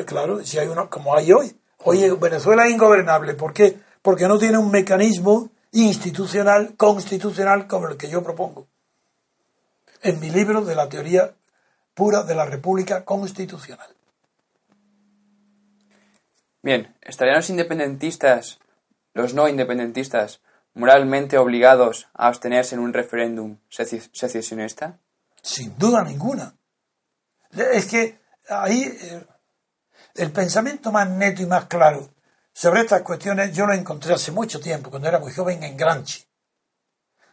[0.05, 1.57] claro, si hay uno, como hay hoy.
[1.85, 3.35] Hoy Venezuela es ingobernable.
[3.35, 3.79] ¿Por qué?
[4.03, 8.67] Porque no tiene un mecanismo institucional, constitucional, como el que yo propongo
[10.03, 11.35] en mi libro de la teoría
[11.95, 13.96] pura de la República Constitucional.
[16.67, 18.59] Bien, ¿estarían los independentistas,
[19.15, 20.41] los no independentistas,
[20.75, 24.99] moralmente obligados a abstenerse en un referéndum secesionista?
[25.41, 26.57] Sin duda ninguna.
[27.53, 29.25] Es que ahí eh,
[30.17, 32.13] el pensamiento más neto y más claro
[32.53, 36.25] sobre estas cuestiones yo lo encontré hace mucho tiempo, cuando era muy joven, en Granchi.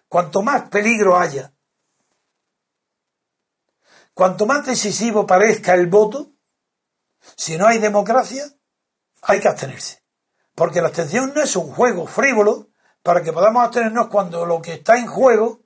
[0.07, 1.51] Cuanto más peligro haya
[4.13, 6.33] Cuanto más decisivo parezca el voto,
[7.35, 8.43] si no hay democracia,
[9.23, 10.03] hay que abstenerse.
[10.55, 12.67] Porque la abstención no es un juego frívolo
[13.01, 15.61] para que podamos abstenernos cuando lo que está en juego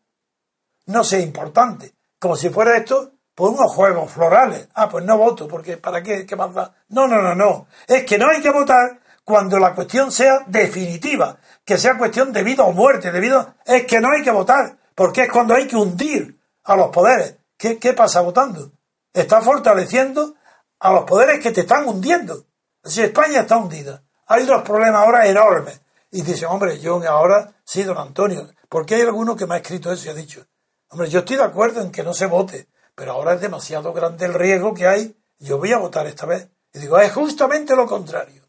[0.86, 1.94] no sea importante.
[2.20, 4.68] Como si fuera esto por unos juegos florales.
[4.74, 6.26] Ah, pues no voto, porque ¿para qué?
[6.26, 6.74] ¿Qué más da?
[6.90, 7.68] No, no, no, no.
[7.88, 12.44] Es que no hay que votar cuando la cuestión sea definitiva, que sea cuestión de
[12.44, 15.76] vida o muerte, debido es que no hay que votar, porque es cuando hay que
[15.76, 17.36] hundir a los poderes.
[17.58, 18.72] ¿Qué, pasa votando?
[19.14, 20.34] Está fortaleciendo
[20.80, 22.46] a los poderes que te están hundiendo.
[22.88, 25.82] Si España está hundida, hay dos problemas ahora enormes.
[26.12, 29.92] Y dice, hombre, yo ahora sí, don Antonio, porque hay alguno que me ha escrito
[29.92, 30.46] eso y ha dicho,
[30.90, 34.26] hombre, yo estoy de acuerdo en que no se vote, pero ahora es demasiado grande
[34.26, 36.50] el riesgo que hay, yo voy a votar esta vez.
[36.74, 38.44] Y digo, es justamente lo contrario.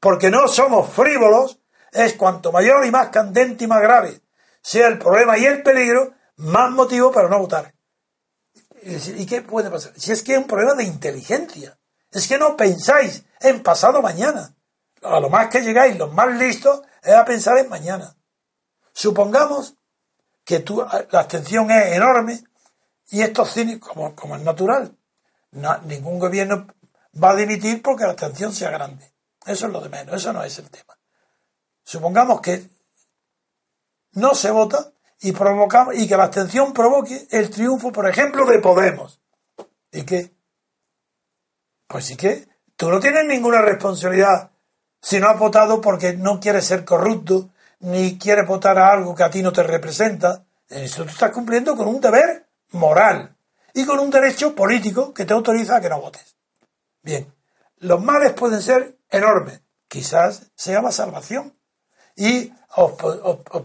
[0.00, 1.58] Porque no somos frívolos,
[1.92, 4.24] es cuanto mayor y más candente y más grave
[4.64, 7.74] sea el problema y el peligro, más motivo para no votar.
[8.82, 9.92] ¿Y qué puede pasar?
[9.96, 11.78] Si es que es un problema de inteligencia.
[12.14, 14.54] Es que no pensáis en pasado mañana.
[15.02, 18.16] A lo más que llegáis, los más listos, es a pensar en mañana.
[18.92, 19.74] Supongamos
[20.44, 20.64] que
[21.10, 22.42] la abstención es enorme
[23.08, 24.96] y esto cínicos, como, como es natural,
[25.84, 26.68] ningún gobierno
[27.22, 29.12] va a dimitir porque la abstención sea grande.
[29.44, 30.96] Eso es lo de menos, eso no es el tema.
[31.82, 32.70] Supongamos que
[34.12, 38.60] no se vota y provocamos y que la abstención provoque el triunfo, por ejemplo, de
[38.60, 39.20] Podemos.
[39.90, 40.33] ¿Y qué?
[41.86, 44.50] Pues sí que tú no tienes ninguna responsabilidad
[45.00, 49.22] si no has votado porque no quieres ser corrupto, ni quieres votar a algo que
[49.22, 50.44] a ti no te representa.
[50.68, 53.36] Eso tú estás cumpliendo con un deber moral
[53.74, 56.36] y con un derecho político que te autoriza a que no votes.
[57.02, 57.30] Bien,
[57.78, 59.60] los males pueden ser enormes.
[59.88, 61.54] Quizás sea la salvación.
[62.16, 62.92] Y os,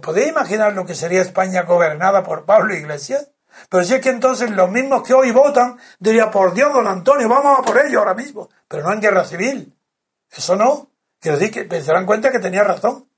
[0.02, 3.30] podéis imaginar lo que sería España gobernada por Pablo Iglesias.
[3.70, 7.28] Pero si es que entonces los mismos que hoy votan dirían, por Dios, don Antonio,
[7.28, 8.50] vamos a por ello ahora mismo.
[8.68, 9.76] Pero no en guerra civil.
[10.32, 10.92] Eso no.
[11.20, 13.10] Quiero decir que se darán cuenta que tenía razón.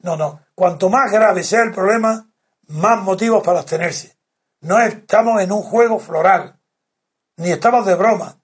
[0.00, 0.40] No, no.
[0.54, 2.30] Cuanto más grave sea el problema,
[2.68, 4.18] más motivos para abstenerse.
[4.60, 6.60] No estamos en un juego floral,
[7.36, 8.40] ni estamos de broma,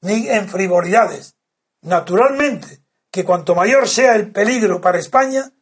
[0.00, 1.36] ni en frivolidades.
[1.82, 5.52] Naturalmente, que cuanto mayor sea el peligro para España,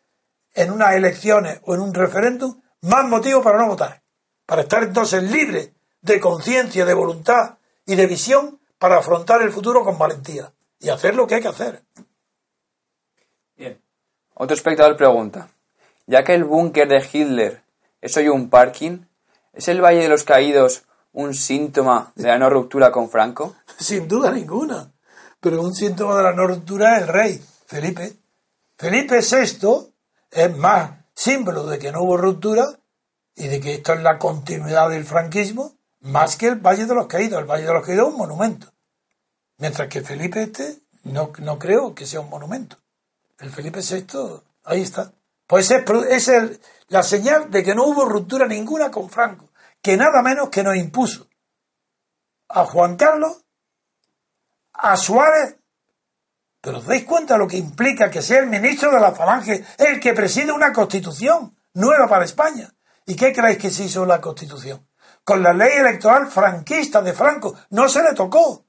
[0.55, 4.00] en unas elecciones o en un referéndum, más motivo para no votar.
[4.51, 9.85] Para estar entonces libre de conciencia, de voluntad y de visión para afrontar el futuro
[9.85, 11.85] con valentía y hacer lo que hay que hacer.
[13.57, 13.81] Bien.
[14.35, 15.51] Otro espectador pregunta,
[16.05, 17.63] ya que el búnker de Hitler
[18.01, 19.05] es hoy un parking,
[19.53, 20.83] ¿es el Valle de los Caídos
[21.13, 23.55] un síntoma de la no ruptura con Franco?
[23.79, 24.91] Sin duda ninguna.
[25.39, 28.15] Pero un síntoma de la no ruptura es el rey, Felipe.
[28.77, 29.93] Felipe VI
[30.33, 32.80] es más símbolo de que no hubo ruptura
[33.35, 37.07] y de que esto es la continuidad del franquismo, más que el Valle de los
[37.07, 37.41] Caídos.
[37.41, 38.73] El Valle de los Caídos es un monumento.
[39.59, 42.77] Mientras que Felipe este no, no creo que sea un monumento.
[43.39, 45.13] El Felipe VI, ahí está.
[45.47, 49.51] Pues es, es la señal de que no hubo ruptura ninguna con Franco,
[49.83, 51.29] que nada menos que nos impuso
[52.49, 53.45] a Juan Carlos
[54.73, 55.57] a Suárez.
[56.61, 59.99] Pero ¿os dais cuenta lo que implica que sea el ministro de la Falange el
[59.99, 62.71] que preside una constitución nueva para España?
[63.07, 64.89] ¿Y qué creéis que se hizo la constitución?
[65.25, 67.55] Con la ley electoral franquista de Franco.
[67.71, 68.67] No se le tocó.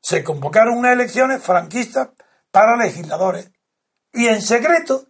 [0.00, 2.10] Se convocaron unas elecciones franquistas
[2.50, 3.50] para legisladores.
[4.12, 5.06] Y en secreto,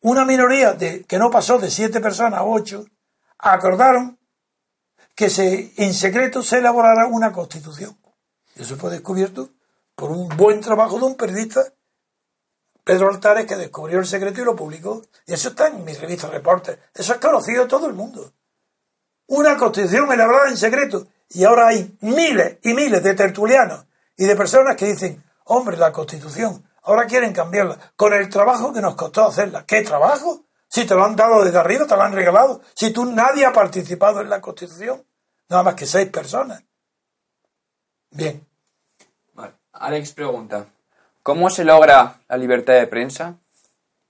[0.00, 2.86] una minoría de, que no pasó de siete personas a ocho,
[3.38, 4.18] acordaron
[5.14, 7.98] que se, en secreto se elaborara una constitución.
[8.54, 9.50] Eso fue descubierto
[9.94, 11.60] por un buen trabajo de un periodista,
[12.84, 15.02] Pedro Altares, que descubrió el secreto y lo publicó.
[15.26, 16.78] Y eso está en mi revista Reportes.
[16.94, 18.32] Eso es conocido todo el mundo.
[19.26, 21.06] Una constitución elaborada en secreto.
[21.28, 25.92] Y ahora hay miles y miles de tertulianos y de personas que dicen, hombre, la
[25.92, 29.64] constitución, ahora quieren cambiarla, con el trabajo que nos costó hacerla.
[29.64, 30.44] ¿Qué trabajo?
[30.68, 32.60] Si te lo han dado desde arriba, te lo han regalado.
[32.74, 35.04] Si tú nadie ha participado en la constitución,
[35.48, 36.62] nada más que seis personas.
[38.10, 38.46] Bien.
[39.72, 40.66] Alex pregunta,
[41.30, 43.36] ¿cómo se logra la libertad de prensa?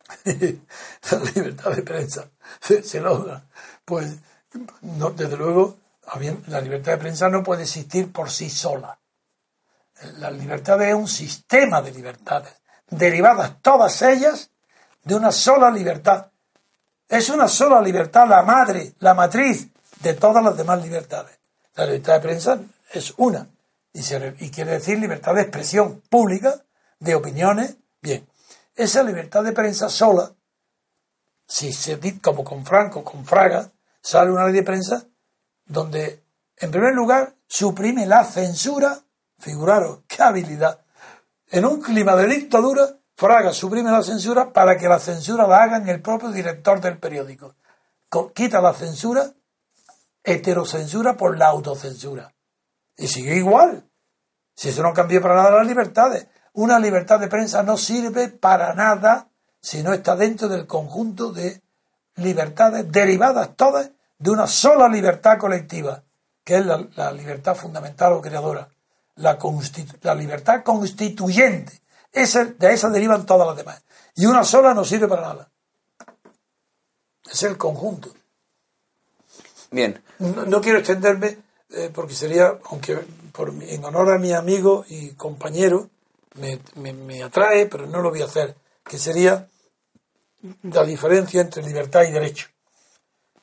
[0.24, 2.30] la libertad de prensa
[2.62, 3.44] se, logra.
[3.84, 4.16] Pues,
[4.80, 5.76] no, desde luego,
[6.46, 8.98] la libertad de prensa no puede existir por sí sola.
[10.16, 12.54] La libertad es un sistema de libertades,
[12.88, 14.48] derivadas todas ellas
[15.04, 16.28] de una sola libertad.
[17.06, 19.68] Es una sola libertad, la madre, la matriz
[20.00, 21.38] de todas las demás libertades.
[21.74, 22.58] La libertad de prensa
[22.94, 23.46] es una
[23.92, 26.62] y, quiere decir libertad de expresión pública,
[27.00, 27.76] de opiniones.
[28.00, 28.26] Bien,
[28.74, 30.32] esa libertad de prensa sola,
[31.46, 35.04] si se dice como con Franco, con Fraga, sale una ley de prensa
[35.64, 36.22] donde,
[36.56, 39.00] en primer lugar, suprime la censura.
[39.38, 40.84] Figuraros, qué habilidad.
[41.48, 45.90] En un clima de dictadura, Fraga suprime la censura para que la censura la haga
[45.90, 47.54] el propio director del periódico.
[48.34, 49.32] Quita la censura,
[50.24, 52.32] heterocensura por la autocensura.
[52.96, 53.88] Y sigue igual.
[54.54, 56.28] Si eso no cambió para nada las libertades.
[56.60, 59.30] Una libertad de prensa no sirve para nada
[59.62, 61.62] si no está dentro del conjunto de
[62.16, 66.02] libertades derivadas todas de una sola libertad colectiva,
[66.44, 68.68] que es la, libertad fundamental o creadora,
[69.16, 69.38] la,
[70.02, 71.80] la libertad constituyente.
[72.12, 73.82] Esa, de esa derivan todas las demás.
[74.16, 75.50] Y una sola no sirve para nada.
[77.24, 78.12] Es el conjunto.
[79.70, 79.98] Bien.
[80.18, 81.38] No, quiero extenderme
[81.70, 82.98] eh, porque sería, aunque
[83.32, 85.88] por, en honor a mi amigo y compañero,
[86.34, 89.48] me, me, atrae, pero no lo voy a hacer, que sería
[90.62, 92.48] la diferencia entre libertad y derecho.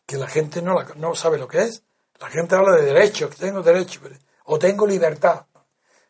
[0.05, 1.83] Que la gente no, no sabe lo que es.
[2.19, 4.01] La gente habla de derecho, que tengo derecho,
[4.45, 5.45] o tengo libertad.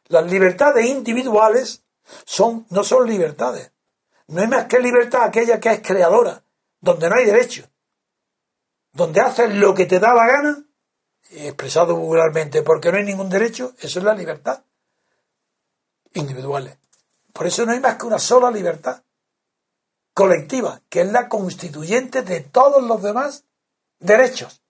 [0.07, 1.83] Las libertades individuales
[2.25, 3.71] son, no son libertades.
[4.27, 6.43] No hay más que libertad aquella que es creadora,
[6.79, 7.67] donde no hay derecho.
[8.93, 10.63] Donde haces lo que te da la gana,
[11.31, 14.63] expresado vulgarmente, porque no hay ningún derecho, eso es la libertad.
[16.17, 16.77] Individuales.
[17.33, 19.03] Por eso no hay más que una sola libertad
[20.13, 23.45] colectiva, que es la constituyente de todos los demás
[23.99, 24.63] derechos.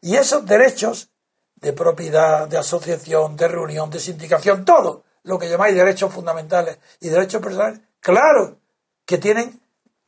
[0.00, 1.10] Y esos derechos
[1.56, 7.08] de propiedad, de asociación, de reunión, de sindicación, todo lo que llamáis derechos fundamentales y
[7.08, 8.58] derechos personales, claro
[9.04, 9.60] que tienen,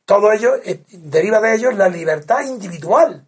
[0.05, 3.27] todo ello, eh, deriva de ellos la libertad individual,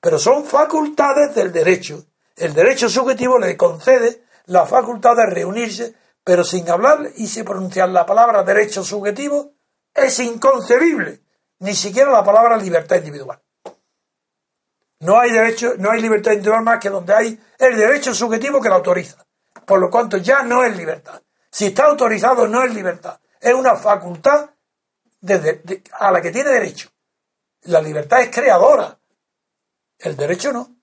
[0.00, 2.04] pero son facultades del derecho.
[2.36, 5.94] El derecho subjetivo le concede la facultad de reunirse,
[6.24, 9.54] pero sin hablar y sin pronunciar la palabra derecho subjetivo,
[9.94, 11.22] es inconcebible,
[11.60, 13.40] ni siquiera la palabra libertad individual.
[15.00, 18.68] No hay derecho, no hay libertad individual más que donde hay el derecho subjetivo que
[18.68, 19.26] la autoriza.
[19.64, 21.22] Por lo tanto, ya no es libertad.
[21.50, 23.18] Si está autorizado, no es libertad.
[23.40, 24.50] Es una facultad
[25.92, 26.90] a la que tiene derecho.
[27.62, 28.98] La libertad es creadora.
[29.98, 30.76] El derecho no.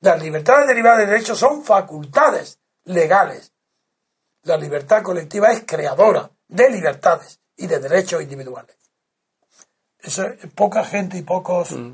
[0.00, 3.49] Las libertades derivadas del derecho son facultades legales.
[4.42, 8.76] La libertad colectiva es creadora de libertades y de derechos individuales.
[9.98, 10.24] Eso,
[10.54, 11.90] poca gente y pocos mm.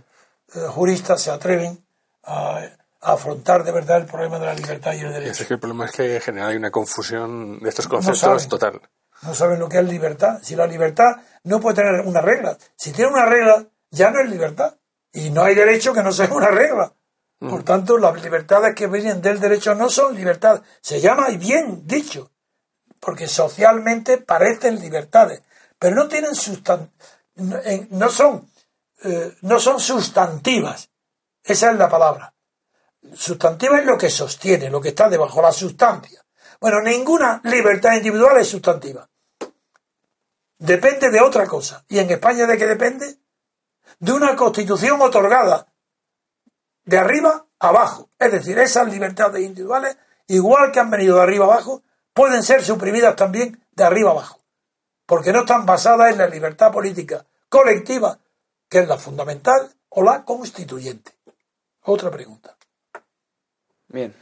[0.55, 1.85] eh, juristas se atreven
[2.23, 2.63] a,
[3.01, 5.43] afrontar de verdad el problema de la libertad y el derecho.
[5.43, 8.81] Es que el problema es que en general hay una confusión de estos conceptos total.
[9.23, 10.41] No saben lo que es libertad.
[10.43, 12.57] Si la libertad no puede tener una regla.
[12.77, 14.75] Si tiene una regla, ya no es libertad.
[15.13, 16.93] Y no hay derecho que no sea una regla.
[17.41, 17.49] Mm.
[17.49, 20.63] Por tanto, las libertades que vienen del derecho no son libertad.
[20.81, 22.31] Se llama, y bien dicho,
[23.01, 25.43] porque socialmente parecen libertades,
[25.79, 26.91] pero no tienen sustan
[27.37, 28.51] no son,
[29.05, 30.91] eh, no son sustantivas.
[31.43, 32.33] Esa es la palabra.
[33.15, 36.25] Sustantiva es lo que sostiene, lo que está debajo, la sustancia.
[36.61, 39.09] Bueno, ninguna libertad individual es sustantiva.
[40.59, 41.85] Depende de otra cosa.
[41.89, 43.19] ¿Y en España de qué depende?
[43.99, 45.73] De una constitución otorgada
[46.85, 48.11] de arriba abajo.
[48.19, 51.83] Es decir, esas libertades individuales, igual que han venido de arriba abajo,
[52.17, 54.41] pueden ser suprimidas también de arriba abajo.
[55.05, 58.19] Porque no están basadas en la libertad política colectiva,
[58.69, 61.13] que es la fundamental, o la constituyente.
[61.83, 62.57] Otra pregunta.
[63.89, 64.13] Bien.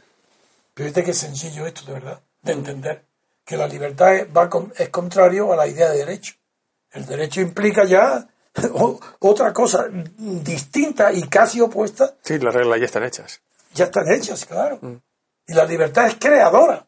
[0.75, 3.05] Fíjate qué sencillo esto, de verdad, de entender
[3.45, 6.35] que la libertad es, va es contrario a la idea de derecho.
[6.91, 8.27] El derecho implica ya
[9.19, 9.87] otra cosa
[10.17, 12.15] distinta y casi opuesta.
[12.21, 13.41] Sí, las reglas ya están hechas.
[13.73, 14.79] Ya están hechas, claro.
[14.81, 14.95] Mm.
[15.47, 16.85] Y la libertad es creadora.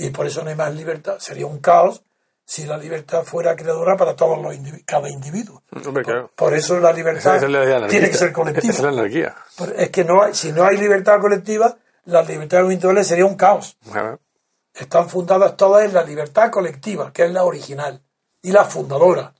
[0.00, 1.18] Y por eso no hay más libertad.
[1.18, 2.04] Sería un caos
[2.44, 5.62] si la libertad fuera creadora para todos los cada individuo.
[6.36, 7.40] por, eso la libertad
[7.88, 8.72] tiene que ser colectiva.
[8.72, 9.36] Es la anarquía.
[9.76, 13.76] Es que no hay, si no hay libertad colectiva, la libertad individual sería un caos.
[14.72, 18.00] Están fundadas todas en la libertad colectiva, que es la original,
[18.40, 19.34] y la fundadora.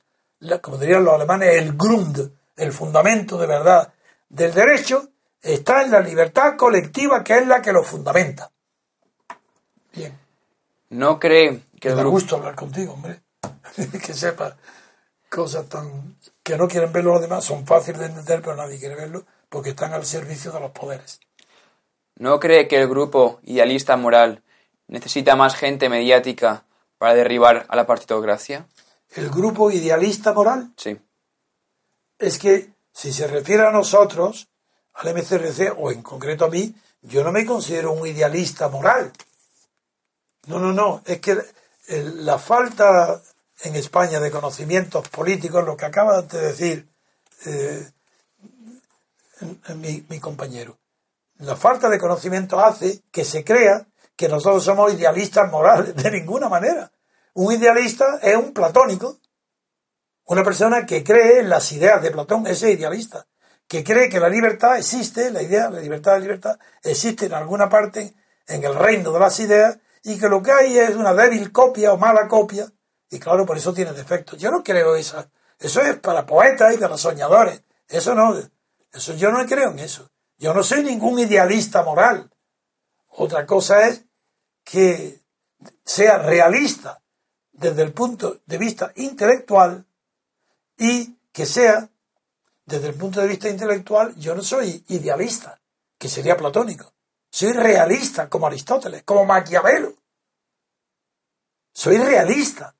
[0.60, 3.92] como dirían los alemanes, el Grund, el fundamento de verdad
[4.28, 5.08] del derecho,
[5.40, 8.50] está en la libertad colectiva, que es la que lo fundamenta.
[9.94, 10.27] Bien.
[10.90, 11.90] ¿No cree que...
[11.90, 13.22] Me da gusto hablar contigo, hombre.
[14.04, 14.56] que sepa
[15.28, 16.16] cosas tan...
[16.42, 19.70] que no quieren verlo los demás, son fáciles de entender, pero nadie quiere verlo, porque
[19.70, 21.20] están al servicio de los poderes.
[22.16, 24.42] ¿No cree que el grupo idealista moral
[24.88, 26.64] necesita más gente mediática
[26.98, 28.66] para derribar a la partitocracia?
[29.14, 30.72] ¿El grupo idealista moral?
[30.76, 30.98] Sí.
[32.18, 34.48] Es que si se refiere a nosotros,
[34.94, 39.12] al MCRC, o en concreto a mí, yo no me considero un idealista moral.
[40.46, 41.02] No, no, no.
[41.04, 41.36] Es que
[41.88, 43.20] la falta
[43.62, 46.88] en España de conocimientos políticos, lo que acaba de decir
[47.46, 47.90] eh,
[49.74, 50.78] mi, compañero,
[51.38, 53.86] la falta de conocimiento hace que se crea
[54.16, 56.90] que nosotros somos idealistas morales, de ninguna manera.
[57.34, 59.18] Un idealista es un platónico,
[60.24, 63.26] una persona que cree en las ideas de Platón, ese idealista,
[63.66, 67.68] que cree que la libertad existe, la idea, la libertad, la libertad, existe en alguna
[67.68, 68.14] parte
[68.46, 71.92] en el reino de las ideas y que lo que hay es una débil copia
[71.92, 72.70] o mala copia,
[73.10, 74.38] y claro, por eso tiene defectos.
[74.38, 75.24] Yo no creo eso.
[75.58, 77.62] Eso es para poetas y para soñadores.
[77.88, 78.38] Eso no,
[78.92, 80.10] eso yo no creo en eso.
[80.36, 82.30] Yo no soy ningún idealista moral.
[83.08, 84.04] Otra cosa es
[84.62, 85.20] que
[85.84, 87.02] sea realista
[87.52, 89.84] desde el punto de vista intelectual
[90.76, 91.90] y que sea
[92.64, 95.60] desde el punto de vista intelectual, yo no soy idealista.
[95.98, 96.94] que sería platónico.
[97.30, 99.94] Soy realista como Aristóteles, como Maquiavelo.
[101.72, 102.74] Soy realista.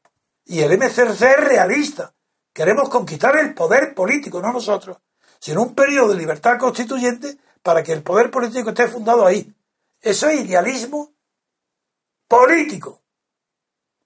[0.44, 2.14] Y el MCRC es realista.
[2.52, 4.98] Queremos conquistar el poder político, no nosotros,
[5.38, 9.54] sino un periodo de libertad constituyente para que el poder político esté fundado ahí.
[10.00, 11.12] Eso es idealismo
[12.26, 13.02] político,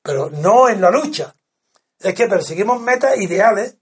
[0.02, 1.35] pero no en la lucha.
[1.98, 3.77] Es que perseguimos metas ideales,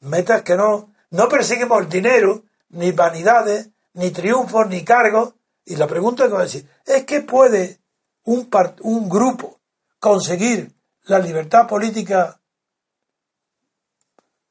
[0.00, 5.34] metas que no, no perseguimos dinero, ni vanidades, ni triunfos, ni cargos.
[5.64, 7.80] Y la pregunta que voy a decir, ¿es que puede
[8.24, 8.48] un,
[8.82, 9.60] un grupo
[9.98, 12.40] conseguir la libertad política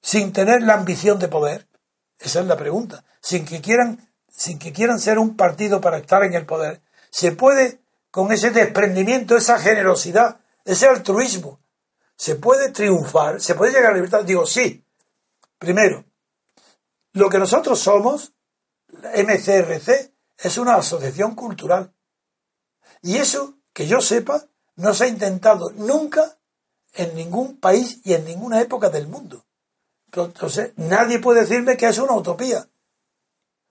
[0.02, 1.68] sin tener la ambición de poder?
[2.20, 3.06] Esa es la pregunta.
[3.22, 6.82] Sin que quieran, sin que quieran ser un partido para estar en el poder.
[7.10, 7.82] ¿Se puede,
[8.12, 11.62] con ese desprendimiento, esa generosidad, ese altruismo,
[12.18, 13.40] se puede triunfar?
[13.40, 14.24] ¿Se puede llegar a la libertad?
[14.26, 14.86] Digo, sí.
[15.58, 16.06] Primero,
[17.14, 18.35] lo que nosotros somos,
[19.04, 21.94] MCRC, es una asociación cultural.
[23.02, 24.46] Y eso, que yo sepa,
[24.76, 26.38] no se ha intentado nunca
[26.94, 29.46] en ningún país y en ninguna época del mundo.
[30.12, 32.68] Entonces, nadie puede decirme que es una utopía,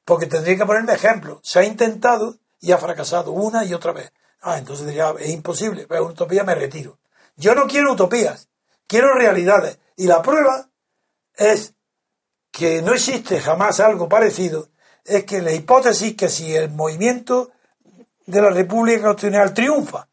[0.05, 1.41] porque tendría que ponerme ejemplo.
[1.43, 4.13] Se ha intentado y ha fracasado una y otra vez.
[4.43, 6.99] Ah, entonces diría, es imposible, es una utopía, me retiro.
[7.37, 8.49] Yo no quiero utopías,
[8.87, 9.79] quiero realidades.
[9.97, 10.69] Y la prueba
[11.35, 11.75] es
[12.51, 14.69] que no existe jamás algo parecido,
[15.05, 17.53] es que la hipótesis que si el movimiento
[18.27, 20.09] de la República Constitucional triunfa,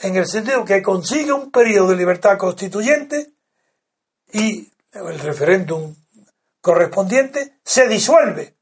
[0.00, 3.32] en el sentido que consigue un periodo de libertad constituyente
[4.32, 5.94] y el referéndum
[6.60, 8.56] correspondiente, se disuelve.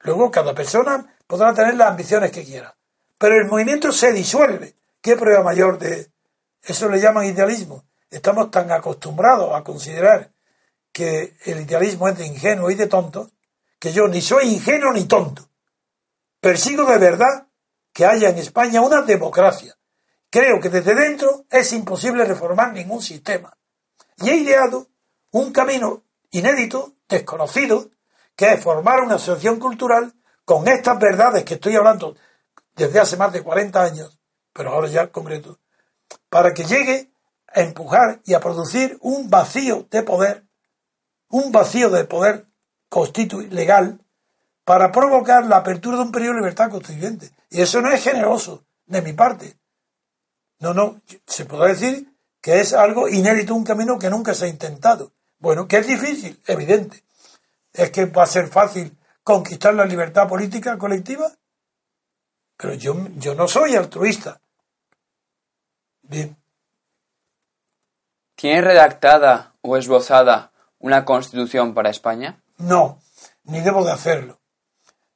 [0.00, 2.74] Luego cada persona podrá tener las ambiciones que quiera.
[3.18, 4.74] Pero el movimiento se disuelve.
[5.00, 6.10] ¿Qué prueba mayor de
[6.62, 7.84] eso le llaman idealismo?
[8.10, 10.30] Estamos tan acostumbrados a considerar
[10.92, 13.30] que el idealismo es de ingenuo y de tonto,
[13.78, 15.48] que yo ni soy ingenuo ni tonto.
[16.40, 17.48] Persigo de verdad
[17.92, 19.76] que haya en España una democracia.
[20.30, 23.56] Creo que desde dentro es imposible reformar ningún sistema.
[24.18, 24.88] Y he ideado
[25.30, 27.90] un camino inédito, desconocido,
[28.36, 30.14] que es formar una asociación cultural
[30.44, 32.16] con estas verdades que estoy hablando
[32.74, 34.18] desde hace más de 40 años,
[34.52, 35.58] pero ahora ya en concreto,
[36.28, 37.10] para que llegue
[37.48, 40.46] a empujar y a producir un vacío de poder,
[41.28, 42.47] un vacío de poder
[43.50, 44.00] legal,
[44.64, 47.30] para provocar la apertura de un periodo de libertad constituyente.
[47.50, 49.56] Y eso no es generoso de mi parte.
[50.60, 54.48] No, no, se podrá decir que es algo inédito, un camino que nunca se ha
[54.48, 55.12] intentado.
[55.38, 57.04] Bueno, que es difícil, evidente.
[57.72, 61.30] ¿Es que va a ser fácil conquistar la libertad política colectiva?
[62.56, 64.40] Pero yo, yo no soy altruista.
[66.02, 66.36] Bien.
[68.34, 72.42] ¿Tiene redactada o esbozada una constitución para España?
[72.58, 73.00] No,
[73.44, 74.40] ni debo de hacerlo.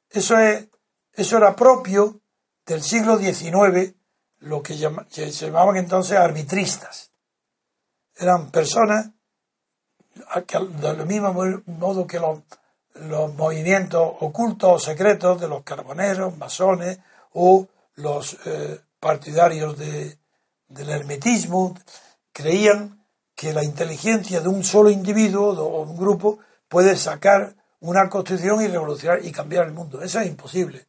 [0.09, 0.67] Eso, es,
[1.13, 2.21] eso era propio
[2.65, 3.93] del siglo XIX,
[4.39, 4.75] lo que,
[5.11, 7.11] que se llamaban entonces arbitristas.
[8.15, 9.09] Eran personas
[10.81, 11.33] del mismo
[11.65, 12.39] modo que los,
[13.35, 16.99] movimientos ocultos o secretos de los carboneros, masones
[17.33, 20.19] o los eh, partidarios de,
[20.67, 21.75] del hermetismo,
[22.31, 23.03] creían
[23.33, 26.37] que la inteligencia de un solo individuo o un grupo
[26.73, 30.01] puede sacar una constitución y revolucionar y cambiar el mundo.
[30.01, 30.87] Eso es imposible.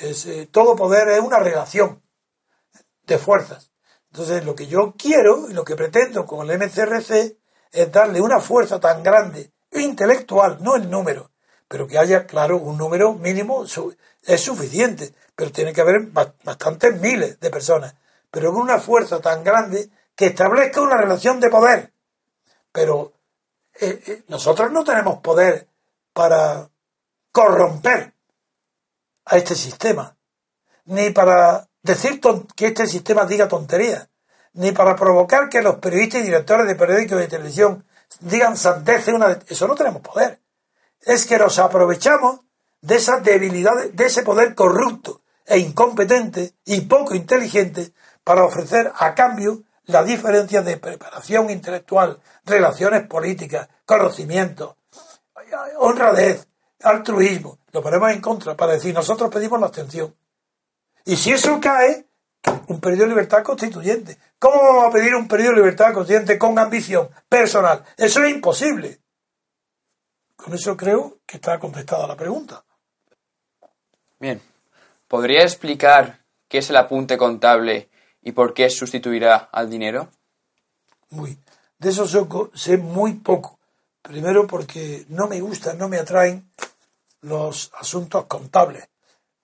[0.00, 2.02] Eh, todo poder es una relación
[3.06, 3.70] de fuerzas.
[4.10, 7.36] Entonces, lo que yo quiero y lo que pretendo con el MCRC
[7.70, 11.30] es darle una fuerza tan grande, intelectual, no el número,
[11.68, 17.38] pero que haya, claro, un número mínimo es suficiente, pero tiene que haber bastantes miles
[17.38, 17.94] de personas,
[18.32, 21.92] pero con una fuerza tan grande que establezca una relación de poder.
[22.72, 23.12] Pero
[23.74, 25.68] eh, eh, nosotros no tenemos poder
[26.12, 26.68] para
[27.32, 28.14] corromper
[29.26, 30.16] a este sistema,
[30.86, 32.20] ni para decir
[32.56, 34.10] que este sistema diga tonterías
[34.52, 37.84] ni para provocar que los periodistas y directores de periódicos de televisión
[38.20, 39.38] digan santece una...
[39.46, 40.40] Eso no tenemos poder.
[41.00, 42.40] Es que nos aprovechamos
[42.80, 47.92] de esa debilidad, de ese poder corrupto e incompetente y poco inteligente
[48.24, 54.76] para ofrecer a cambio la diferencia de preparación intelectual, relaciones políticas, conocimiento,
[55.78, 56.46] honradez,
[56.82, 57.58] altruismo.
[57.72, 60.14] Lo ponemos en contra para decir nosotros pedimos la abstención.
[61.04, 62.06] Y si eso cae,
[62.68, 64.16] un periodo de libertad constituyente.
[64.38, 67.84] ¿Cómo vamos a pedir un periodo de libertad constituyente con ambición personal?
[67.96, 69.00] Eso es imposible.
[70.36, 72.64] Con eso creo que está contestada la pregunta.
[74.18, 74.40] Bien.
[75.06, 77.89] ¿Podría explicar qué es el apunte contable
[78.22, 80.10] y por qué sustituirá al dinero?
[81.10, 81.38] Muy.
[81.78, 82.06] De eso
[82.54, 83.58] sé muy poco.
[84.02, 86.50] Primero porque no me gustan, no me atraen
[87.22, 88.88] los asuntos contables,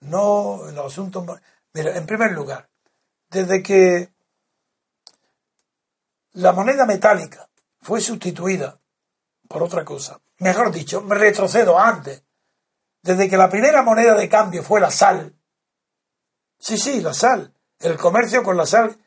[0.01, 1.25] no los asuntos...
[1.73, 2.67] Mira, en primer lugar,
[3.29, 4.09] desde que
[6.33, 7.47] la moneda metálica
[7.81, 8.79] fue sustituida
[9.47, 12.23] por otra cosa, mejor dicho, me retrocedo antes,
[13.01, 15.33] desde que la primera moneda de cambio fue la sal,
[16.57, 18.97] sí, sí, la sal, el comercio con la sal,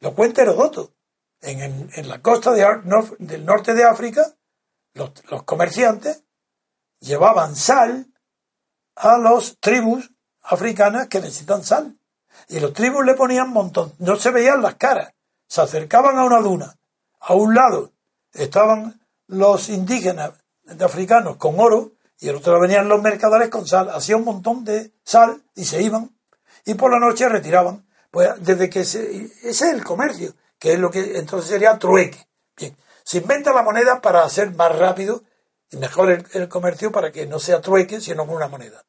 [0.00, 0.92] lo cuenta Herodoto,
[1.40, 4.34] en, en, la costa del norte de África,
[4.94, 5.12] los,
[5.44, 6.24] comerciantes
[7.00, 8.06] llevaban sal
[8.96, 10.10] a los tribus
[10.42, 11.96] africanas que necesitan sal.
[12.48, 15.14] Y los tribus le ponían montón, no se veían las caras,
[15.46, 16.76] se acercaban a una duna.
[17.20, 17.92] A un lado
[18.32, 20.32] estaban los indígenas
[20.64, 23.90] de africanos con oro y al otro venían los mercaderes con sal.
[23.90, 26.10] Hacía un montón de sal y se iban.
[26.64, 27.86] Y por la noche retiraban.
[28.10, 32.26] Pues desde que ese es el comercio, que es lo que entonces sería trueque.
[32.56, 35.22] Bien, se inventa la moneda para hacer más rápido
[35.70, 38.84] y mejor el, comercio para que no sea trueque, sino con una moneda.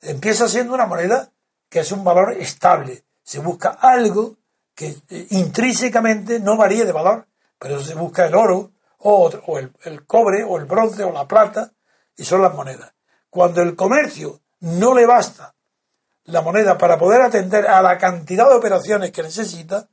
[0.00, 1.30] Empieza siendo una moneda
[1.68, 3.04] que es un valor estable.
[3.22, 4.36] Se busca algo
[4.74, 7.28] que eh, intrínsecamente no varíe de valor,
[7.58, 11.72] pero se busca el oro o, el, el cobre o el bronce o la plata
[12.16, 12.92] y son las monedas.
[13.30, 15.54] Cuando el comercio no le basta
[16.28, 19.88] la moneda para poder atender a la cantidad de operaciones que necesita,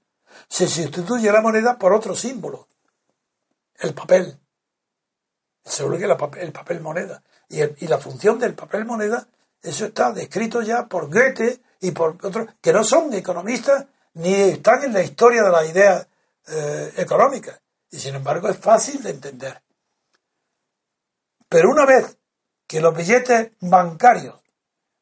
[0.49, 2.68] se sustituye la moneda por otro símbolo,
[3.80, 4.38] el papel.
[5.64, 7.24] Seguro que el papel moneda.
[7.49, 9.28] Y, y, la función del papel moneda,
[9.62, 13.86] eso está descrito ya por Goethe y por otros, que no son economistas
[14.16, 16.07] ni están en la historia de las ideas
[16.48, 17.62] eh, económicas.
[17.90, 19.62] Y sin embargo es fácil de entender.
[21.48, 22.18] Pero una vez
[22.68, 24.41] que los billetes bancarios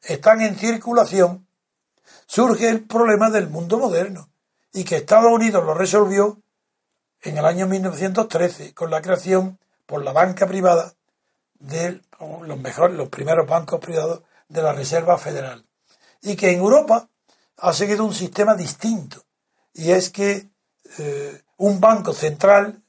[0.03, 1.47] están en circulación,
[2.25, 4.29] surge el problema del mundo moderno
[4.73, 6.41] y que Estados Unidos lo resolvió
[7.21, 10.93] en el año 1913 con la creación por la banca privada
[11.59, 15.63] de los mejores, los primeros bancos privados de la Reserva Federal.
[16.21, 17.07] Y que en Europa
[17.57, 19.23] ha seguido un sistema distinto.
[19.73, 20.49] Y es que
[20.97, 22.81] eh, un banco central,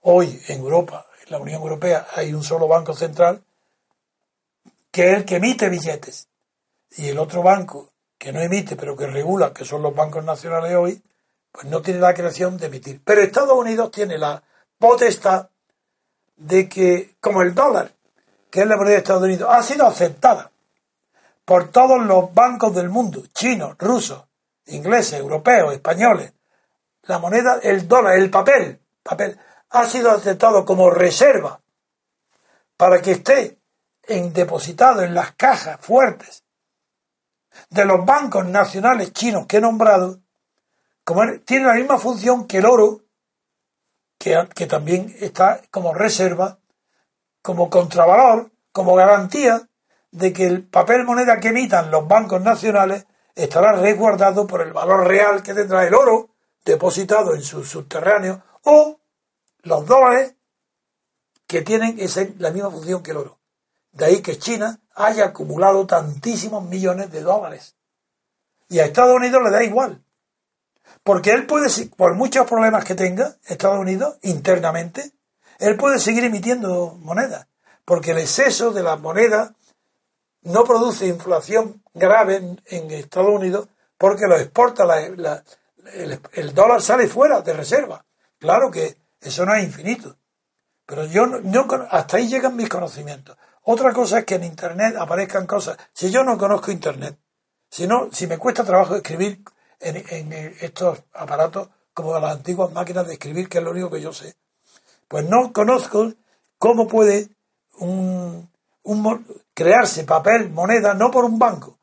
[0.00, 3.44] hoy en Europa, en la Unión Europea, hay un solo banco central,
[4.90, 6.29] que es el que emite billetes.
[6.90, 10.74] Y el otro banco que no emite, pero que regula, que son los bancos nacionales
[10.74, 11.02] hoy,
[11.52, 13.00] pues no tiene la creación de emitir.
[13.04, 14.42] Pero Estados Unidos tiene la
[14.78, 15.48] potestad
[16.36, 17.92] de que, como el dólar,
[18.50, 20.50] que es la moneda de Estados Unidos, ha sido aceptada
[21.44, 24.24] por todos los bancos del mundo, chinos, rusos,
[24.66, 26.32] ingleses, europeos, españoles,
[27.04, 29.38] la moneda, el dólar, el papel, papel,
[29.70, 31.60] ha sido aceptado como reserva
[32.76, 33.58] para que esté
[34.02, 36.44] en, depositado en las cajas fuertes
[37.70, 40.20] de los bancos nacionales chinos que he nombrado,
[41.04, 43.02] como tiene la misma función que el oro
[44.18, 46.58] que, también está como reserva,
[47.40, 49.66] como contravalor, como garantía
[50.10, 55.06] de que el papel moneda que emitan los bancos nacionales estará resguardado por el valor
[55.06, 56.28] real que tendrá el oro
[56.64, 59.00] depositado en su subterráneo o
[59.62, 60.34] los dólares
[61.46, 63.39] que tienen esa, la misma función que el oro.
[63.92, 67.76] De ahí que China haya acumulado tantísimos millones de dólares.
[68.68, 70.02] Y a Estados Unidos le da igual.
[71.02, 75.12] Porque él puede, por muchos problemas que tenga Estados Unidos internamente,
[75.58, 77.48] él puede seguir emitiendo moneda.
[77.84, 79.54] Porque el exceso de la moneda
[80.42, 82.36] no produce inflación grave
[82.66, 83.68] en, Estados Unidos
[83.98, 88.04] porque lo exporta, el, dólar sale fuera de reserva.
[88.38, 90.16] Claro que eso no es infinito.
[90.86, 91.26] Pero yo
[91.90, 93.36] hasta ahí llegan mis conocimientos.
[93.62, 95.76] Otra cosa es que en Internet aparezcan cosas.
[95.92, 97.18] Si yo no conozco Internet,
[97.70, 99.42] si, no, si me cuesta trabajo escribir
[99.78, 104.12] en, estos aparatos como las antiguas máquinas de escribir, que es lo único que yo
[104.12, 104.34] sé.
[105.08, 106.12] Pues no conozco
[106.58, 107.28] cómo puede
[107.78, 108.48] un,
[109.54, 111.78] crearse papel, moneda, no por un banco,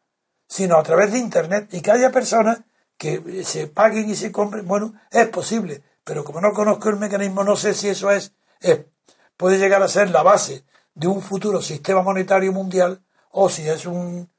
[0.47, 2.59] sino a través de Internet y que haya personas
[2.97, 4.67] que se paguen y se compren.
[4.67, 8.81] Bueno, es posible, pero como no conozco el mecanismo, no sé si eso es, es
[9.35, 10.65] puede llegar a ser la base
[10.97, 14.31] de un futuro sistema monetario mundial o si es un,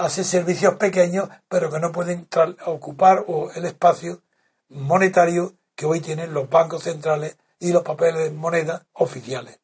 [0.00, 2.26] hace servicios pequeños, pero que no pueden
[2.64, 4.22] ocupar el espacio
[4.70, 9.60] monetario que hoy tienen los bancos centrales y los papeles de moneda oficiales.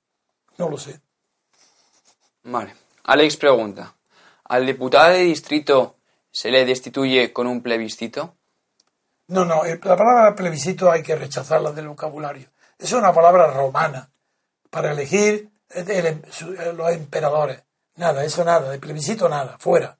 [0.58, 1.00] No lo sé.
[2.42, 2.74] Vale.
[3.04, 3.94] Alex pregunta,
[4.44, 5.96] ¿al diputado de distrito
[6.30, 8.34] se le destituye con un plebiscito?
[9.28, 12.48] No, no, la palabra plebiscito hay que rechazarla del vocabulario.
[12.78, 14.10] Es una palabra romana
[14.70, 15.49] para elegir
[16.74, 17.62] los emperadores.
[17.96, 19.98] Nada, eso nada, de plebiscito nada, fuera.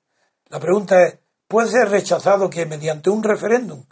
[0.49, 1.17] La pregunta es,
[1.47, 3.85] ¿puede ser rechazado que mediante un referéndum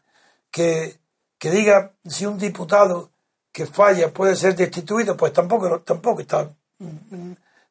[0.52, 1.00] que,
[1.40, 3.12] diga si un diputado
[3.52, 5.16] que falla puede ser destituido?
[5.16, 6.50] Pues tampoco, tampoco está,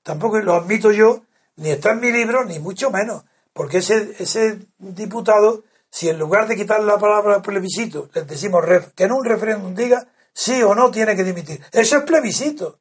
[0.02, 1.22] tampoco lo admito yo
[1.56, 3.24] ni está en mi libro, ni mucho menos.
[3.52, 8.64] Porque ese, ese diputado, si en lugar de quitar la palabra plebiscito, les decimos
[8.94, 11.60] que en un referéndum diga sí o no tiene que dimitir.
[11.72, 12.78] Eso es plebiscito.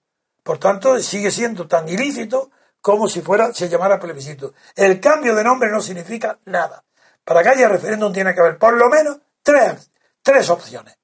[0.47, 4.53] Por tanto, sigue siendo tan ilícito como si fuera, se llamara plebiscito.
[4.77, 6.85] El cambio de nombre no significa nada.
[7.25, 9.91] Para que haya referéndum tiene que haber por lo menos tres,
[10.21, 10.97] tres opciones.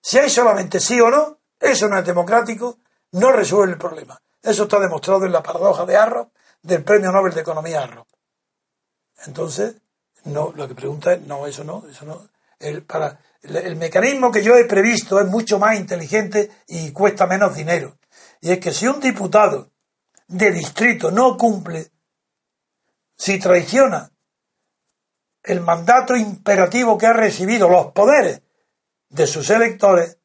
[0.00, 2.78] Si hay solamente sí o no, eso no es democrático,
[3.10, 4.22] no resuelve el problema.
[4.40, 6.30] Eso está demostrado en la paradoja de Arrow
[6.62, 8.06] del Premio Nobel de Economía Arrow.
[9.26, 9.74] Entonces,
[10.26, 12.28] no, lo que pregunta es, no, eso no, eso no.
[12.60, 17.56] El, para, el, mecanismo que yo he previsto es mucho más inteligente y cuesta menos
[17.56, 17.96] dinero.
[18.44, 19.70] Y es que si un diputado
[20.28, 21.90] de distrito no cumple,
[23.16, 24.12] si traiciona
[25.42, 28.42] el mandato imperativo que ha recibido los poderes
[29.08, 30.18] de sus electores,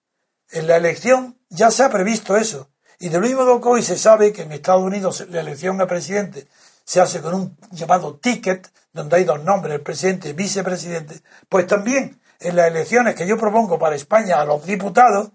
[0.50, 2.70] en la elección ya se ha previsto eso.
[3.00, 5.88] Y de lo mismo que hoy se sabe que en Estados Unidos la elección a
[5.88, 6.46] presidente
[6.84, 11.68] se hace con un llamado ticket, donde hay dos nombres, el presidente y vicepresidente, pues
[11.68, 15.32] también en las elecciones que yo propongo para España a los diputados,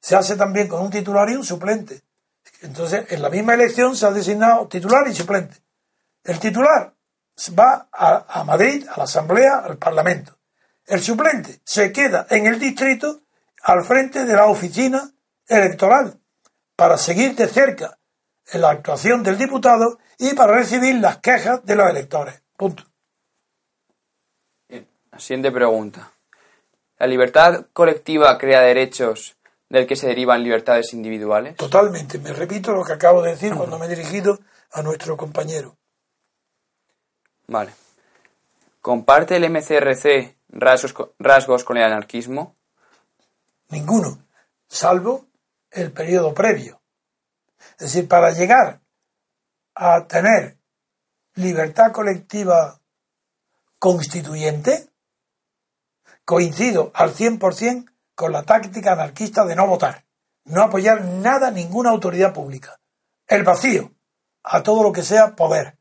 [0.00, 2.02] se hace también con un titular y un suplente.
[2.62, 5.56] Entonces, en la misma elección se ha designado titular y suplente.
[6.24, 6.94] El titular
[7.58, 10.38] va a, Madrid, a la Asamblea, al Parlamento.
[10.86, 13.22] El suplente se queda en el distrito
[13.62, 15.12] al frente de la oficina
[15.46, 16.20] electoral
[16.74, 17.98] para seguir de cerca
[18.54, 22.42] la actuación del diputado y para recibir las quejas de los electores.
[22.56, 22.84] Punto.
[24.68, 26.12] La siguiente pregunta.
[26.98, 29.37] ¿La libertad colectiva crea derechos
[29.68, 31.56] del que se derivan libertades individuales?
[31.56, 32.18] Totalmente.
[32.18, 34.38] Me repito lo que acabo de decir cuando me he dirigido
[34.72, 35.76] a nuestro compañero.
[37.46, 37.72] Vale.
[38.80, 42.56] ¿Comparte el MCRC rasgos, con el anarquismo?
[43.70, 44.24] Ninguno,
[44.66, 45.26] salvo
[45.70, 46.80] el periodo previo.
[47.72, 48.80] Es decir, para llegar
[49.74, 50.58] a tener
[51.34, 52.80] libertad colectiva
[53.78, 54.88] constituyente,
[56.24, 60.04] coincido al 100% con la táctica anarquista de no votar,
[60.46, 62.80] no apoyar nada, ninguna autoridad pública.
[63.28, 63.92] El vacío
[64.42, 65.78] a todo lo que sea poder.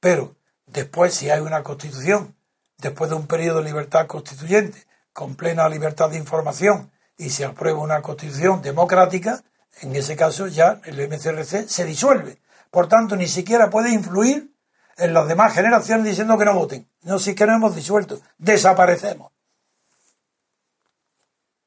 [0.00, 2.34] Pero después, si hay una constitución
[2.78, 7.80] después de un periodo de libertad constituyente, con plena libertad de información, y se aprueba
[7.80, 9.44] una constitución democrática,
[9.82, 12.38] en ese caso ya el MCRC se disuelve.
[12.70, 14.50] Por tanto, ni siquiera puede influir
[14.96, 16.88] en las demás generaciones diciendo que no voten.
[17.02, 19.34] No, si es que no hemos disuelto, desaparecemos.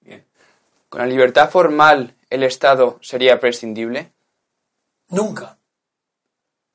[0.07, 0.25] Bien.
[0.89, 4.13] ¿Con la libertad formal el Estado sería prescindible?
[5.09, 5.57] Nunca.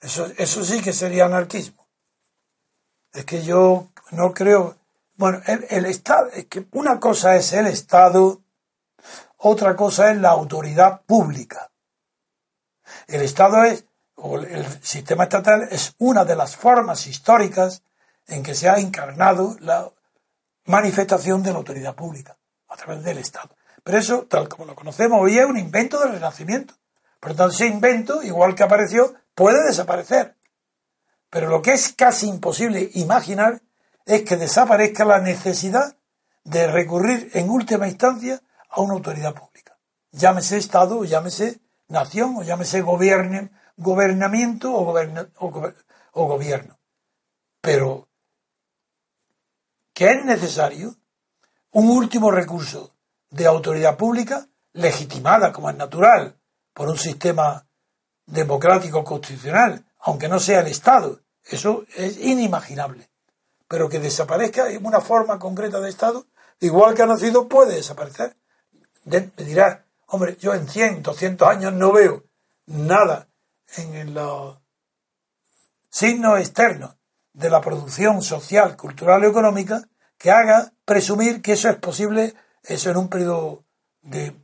[0.00, 1.86] Eso, eso sí que sería anarquismo.
[3.12, 4.76] Es que yo no creo.
[5.14, 8.40] Bueno, el, Estado, es que una cosa es el Estado,
[9.36, 11.70] otra cosa es la autoridad pública.
[13.06, 13.84] El Estado es,
[14.16, 17.82] o el sistema estatal es una de las formas históricas
[18.26, 19.90] en que se ha encarnado la
[20.64, 22.36] manifestación de la autoridad pública
[22.68, 23.54] a través del Estado.
[23.82, 26.74] Pero eso, tal como lo conocemos hoy, es un invento del Renacimiento.
[27.18, 30.36] Por lo tanto, ese invento, igual que apareció, puede desaparecer.
[31.30, 33.62] Pero lo que es casi imposible imaginar
[34.04, 35.96] es que desaparezca la necesidad
[36.44, 39.78] de recurrir en última instancia a una autoridad pública.
[40.10, 44.94] Llámese Estado, o llámese nación, o llámese gobernamiento o,
[46.12, 46.78] o gobierno.
[47.60, 48.08] Pero
[49.94, 50.96] que es necesario
[51.70, 52.94] un último recurso
[53.32, 56.38] de autoridad pública legitimada, como es natural,
[56.72, 57.66] por un sistema
[58.24, 61.20] democrático constitucional, aunque no sea el Estado.
[61.44, 63.12] Eso es inimaginable
[63.72, 66.26] pero que desaparezca en una forma concreta de Estado,
[66.60, 68.36] igual que ha nacido, puede desaparecer.
[69.06, 72.22] me dirá, hombre, yo en 100, 200 años no veo
[72.66, 73.28] nada
[73.78, 74.58] en los
[75.88, 76.96] signos externos
[77.32, 79.88] de la producción social, cultural y económica
[80.18, 83.64] que haga presumir que eso es posible, eso en un periodo
[84.02, 84.36] de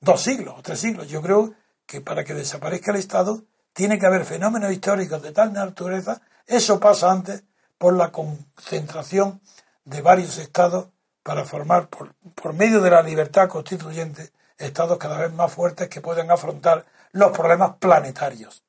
[0.00, 1.08] dos siglos o tres siglos.
[1.08, 1.54] Yo creo
[1.86, 6.80] que para que desaparezca el Estado tiene que haber fenómenos históricos de tal naturaleza, eso
[6.80, 7.44] pasa antes
[7.76, 9.40] por la concentración
[9.84, 10.88] de varios estados
[11.22, 16.00] para formar, por, por medio de la libertad constituyente, estados cada vez más fuertes que
[16.00, 18.64] pueden afrontar los problemas planetarios.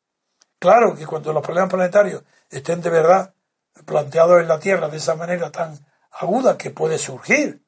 [0.59, 3.33] Claro que cuando los problemas planetarios estén de verdad
[3.85, 5.79] planteados en la Tierra de esa manera tan
[6.11, 7.63] aguda que puede surgir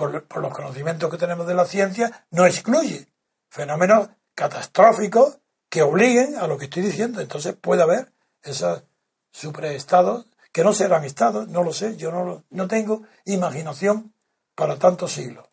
[0.00, 3.06] por, por, los conocimientos que tenemos de la ciencia, no excluye
[3.50, 7.20] fenómenos catastróficos que obliguen a lo que estoy diciendo.
[7.20, 8.10] Entonces puede haber
[8.42, 8.82] esos
[9.30, 14.14] superestados que no serán estados, no lo sé, yo no, no tengo imaginación
[14.54, 15.46] para tantos siglos.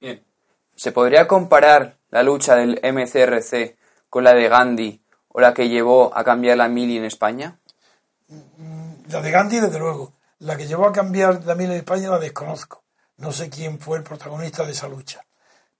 [0.00, 0.24] Bien.
[0.76, 3.76] ¿Se podría comparar la lucha del MCRC
[4.08, 7.58] con la de Gandhi o la que llevó a cambiar la mili en España?
[9.08, 10.12] La de Gandhi, desde luego.
[10.38, 12.84] La que llevó a cambiar mili en España la desconozco.
[13.16, 15.24] No sé quién fue el protagonista de esa lucha.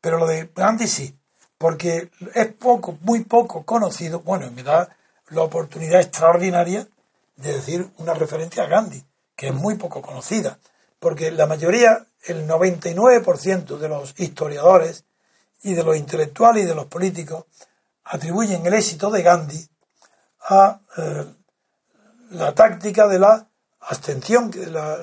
[0.00, 1.18] Pero lo de Gandhi sí,
[1.58, 4.20] porque es poco, muy poco conocido.
[4.20, 4.88] Bueno, me da
[5.28, 6.88] la oportunidad extraordinaria
[7.36, 9.04] de decir una referencia a Gandhi,
[9.34, 10.58] que es muy poco conocida.
[10.98, 15.04] Porque la mayoría, el 99% de los historiadores
[15.62, 17.44] y de los intelectuales y de los políticos
[18.04, 19.68] atribuyen el éxito de Gandhi
[20.48, 21.26] a eh,
[22.30, 23.48] la táctica de la
[23.88, 24.98] abstención, de la,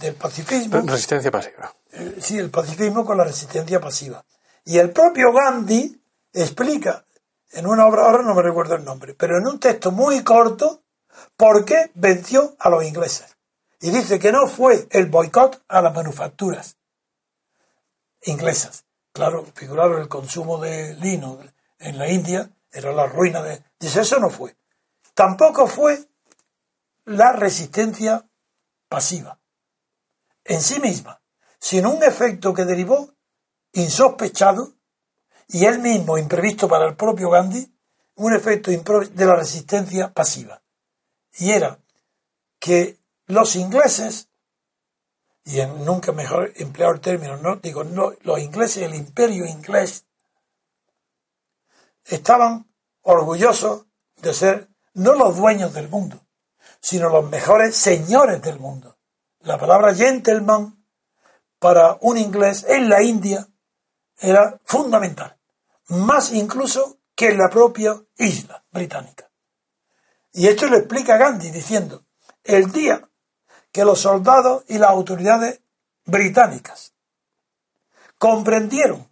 [0.00, 0.80] del pacifismo.
[0.82, 1.74] Resistencia pasiva.
[1.92, 4.24] Eh, sí, el pacifismo con la resistencia pasiva.
[4.64, 6.00] Y el propio Gandhi
[6.32, 7.04] explica
[7.52, 10.82] en una obra, ahora no me recuerdo el nombre, pero en un texto muy corto,
[11.36, 13.36] por qué venció a los ingleses.
[13.80, 16.76] Y dice que no fue el boicot a las manufacturas
[18.22, 18.84] inglesas.
[19.12, 21.40] Claro, figuraron el consumo de lino
[21.78, 23.62] en la India, era la ruina de...
[23.78, 24.54] Dice, eso no fue.
[25.14, 26.06] Tampoco fue
[27.10, 28.24] la resistencia
[28.88, 29.40] pasiva
[30.44, 31.20] en sí misma,
[31.58, 33.14] sino un efecto que derivó
[33.72, 34.74] insospechado
[35.48, 37.74] y él mismo imprevisto para el propio Gandhi,
[38.14, 40.62] un efecto de la resistencia pasiva.
[41.34, 41.80] Y era
[42.60, 44.28] que los ingleses,
[45.44, 50.06] y en, nunca mejor empleado el término, no digo no, los ingleses, el imperio inglés,
[52.04, 52.72] estaban
[53.02, 53.86] orgullosos
[54.18, 56.24] de ser no los dueños del mundo,
[56.80, 58.98] sino los mejores señores del mundo.
[59.40, 60.84] La palabra gentleman
[61.58, 63.46] para un inglés en la India
[64.18, 65.38] era fundamental,
[65.88, 69.30] más incluso que en la propia isla británica.
[70.32, 72.04] Y esto lo explica Gandhi diciendo,
[72.44, 73.08] el día
[73.72, 75.60] que los soldados y las autoridades
[76.04, 76.94] británicas
[78.18, 79.10] comprendieron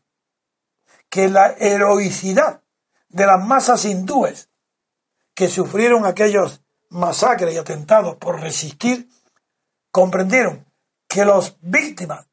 [1.09, 2.63] que la heroicidad
[3.09, 4.51] de las masas hindúes
[5.35, 9.09] que sufrieron aquellos masacres y atentados por resistir,
[9.91, 10.67] comprendieron
[11.09, 12.27] que los víctimas,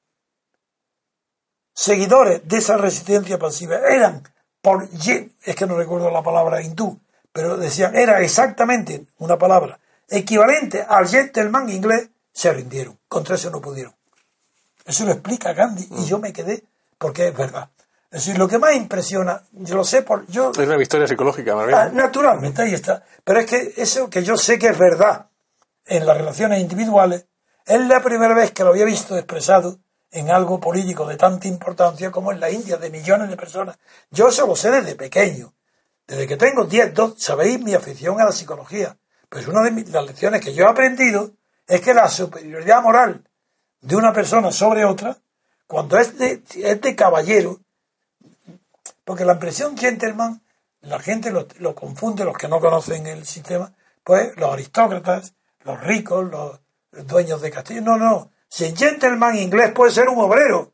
[1.73, 4.23] seguidores de esa resistencia pasiva, eran
[4.61, 6.99] por, es que no recuerdo la palabra hindú,
[7.31, 12.99] pero decían, era exactamente una palabra equivalente al gentleman inglés, se rindieron.
[13.07, 13.95] Contra eso no pudieron.
[14.85, 16.63] Eso lo explica Gandhi y yo me quedé
[16.97, 17.69] porque es verdad.
[18.15, 20.25] Es decir, lo que más impresiona, yo lo sé por...
[20.27, 23.03] Yo, es una victoria psicológica, más ah, naturalmente, ahí está.
[23.25, 25.27] Pero es que eso que yo sé que es verdad
[25.85, 27.25] en las relaciones individuales,
[27.65, 29.79] es la primera vez que lo había visto expresado
[30.11, 33.77] en algo político de tanta importancia como en la India, de millones de personas.
[34.11, 35.53] Yo eso lo sé desde pequeño.
[36.07, 38.95] Desde que tengo 10, 12, sabéis mi afición a la psicología.
[39.27, 41.31] Pues una de las lecciones que yo he aprendido
[41.67, 43.25] es que la superioridad moral
[43.81, 45.17] de una persona sobre otra,
[45.67, 47.59] cuando es de, es de caballero,
[49.05, 50.43] porque la impresión gentleman,
[50.81, 53.71] la gente lo, confunde, los que no conocen el sistema,
[54.03, 56.59] pues los aristócratas, los ricos, los
[57.07, 57.81] dueños de castillo.
[57.81, 58.31] No, no.
[58.49, 60.73] Si el gentleman inglés puede ser un obrero.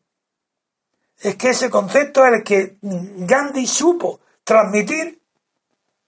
[1.20, 5.22] Es que ese concepto es el que Gandhi supo transmitir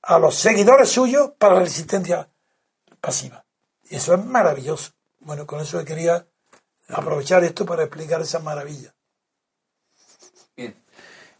[0.02, 2.30] a los seguidores suyos para la resistencia
[3.00, 3.45] pasiva.
[3.90, 4.91] Y eso es maravilloso.
[5.20, 6.26] Bueno, con eso quería
[6.90, 8.94] aprovechar esto para explicar esa maravilla.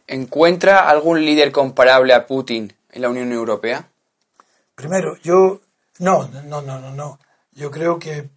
[0.06, 3.88] ¿Encuentra algún líder comparable a Putin en la Unión Europea?
[4.74, 5.62] Primero, yo
[5.98, 7.18] no, no, no, no, no.
[7.52, 8.28] Yo creo que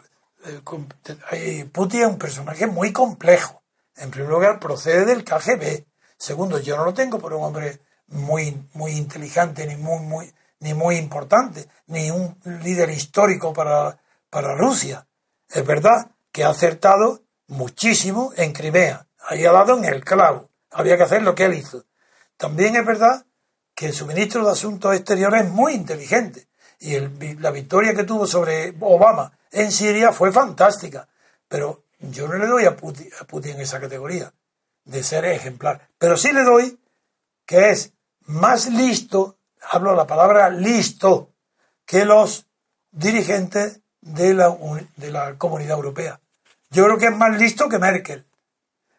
[1.32, 3.64] eh, Putin es un personaje muy complejo.
[3.98, 5.86] En primer lugar, procede del KGB.
[6.18, 10.74] Segundo, yo no lo tengo por un hombre muy, muy inteligente ni muy, muy, ni
[10.74, 14.00] muy importante, ni un líder histórico para,
[14.30, 15.06] para Rusia.
[15.50, 19.06] Es verdad que ha acertado muchísimo en Crimea.
[19.28, 20.47] Ahí ha dado en el clavo
[20.78, 21.86] había que hacer lo que él hizo.
[22.38, 23.26] También es verdad
[23.74, 26.48] que su ministro de Asuntos Exteriores es muy inteligente
[26.80, 27.00] y
[27.40, 31.08] la victoria que tuvo sobre Obama en Siria fue fantástica,
[31.48, 34.32] pero yo no le doy a Putin, a Putin esa categoría
[34.86, 36.80] de ser ejemplar, pero sí le doy
[37.48, 37.94] que es
[38.28, 39.40] más listo,
[39.72, 41.32] hablo la palabra listo,
[41.86, 42.46] que los
[42.92, 44.56] dirigentes de la,
[44.96, 46.20] de la comunidad europea.
[46.70, 48.28] Yo creo que es más listo que Merkel,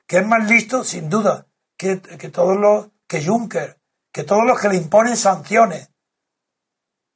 [0.08, 1.47] que es más listo, sin duda,
[1.78, 1.96] que,
[2.30, 3.80] todos los, que Juncker,
[4.12, 5.90] que todos los que le imponen sanciones.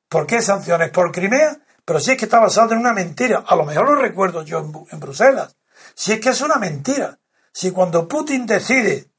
[0.08, 0.90] ¿Por qué sanciones?
[0.90, 1.58] ¿Por Crimea?
[1.84, 3.44] Pero si es que está basado en una mentira.
[3.46, 5.56] A lo mejor lo recuerdo yo en, Bruselas.
[5.94, 7.18] Si es que es una mentira.
[7.52, 9.10] Si cuando Putin decide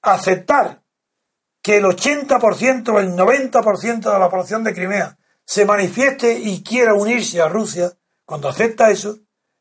[0.00, 0.82] aceptar
[1.60, 6.94] que el 80% o el 90% de la población de Crimea se manifieste y quiera
[6.94, 7.92] unirse a Rusia,
[8.24, 9.18] cuando acepta eso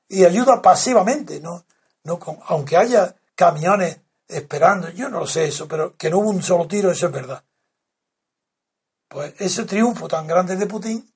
[0.07, 1.65] y ayuda pasivamente, no,
[2.03, 6.67] no aunque haya camiones esperando, yo no sé eso, pero que no hubo un solo
[6.67, 7.43] tiro, eso es verdad.
[9.07, 11.09] Pues ese triunfo tan grande de Putin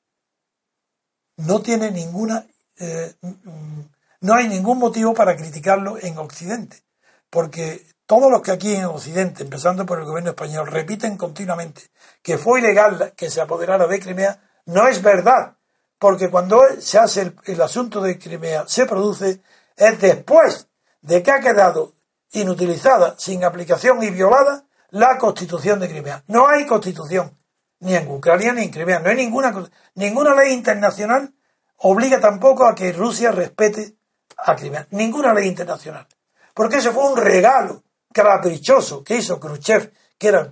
[1.38, 2.46] no tiene ninguna,
[2.78, 3.82] eh, mm,
[4.22, 6.84] no hay ningún motivo para criticarlo en Occidente,
[7.30, 11.82] porque todos los que aquí en Occidente, empezando por el gobierno español, repiten continuamente
[12.22, 15.56] que fue ilegal que se apoderara de Crimea, no es verdad,
[15.98, 19.42] porque cuando se hace el, asunto de Crimea, se produce,
[19.76, 20.68] es después
[21.02, 21.94] de que ha quedado
[22.32, 26.24] inutilizada, sin aplicación y violada la constitución de Crimea.
[26.28, 27.38] No hay constitución,
[27.80, 29.54] ni en Ucrania ni en Crimea, no hay ninguna,
[29.96, 31.34] ninguna ley internacional
[31.78, 33.96] obliga tampoco a que Rusia respete
[34.38, 36.08] a Crimea, ninguna ley internacional.
[36.54, 37.84] Porque eso fue un regalo
[38.14, 40.50] caprichoso que hizo Khrushchev, que era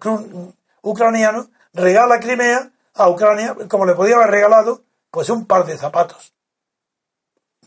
[0.82, 6.34] ucraniano, regala Crimea a Ucrania, como le podía haber regalado, pues un par de zapatos,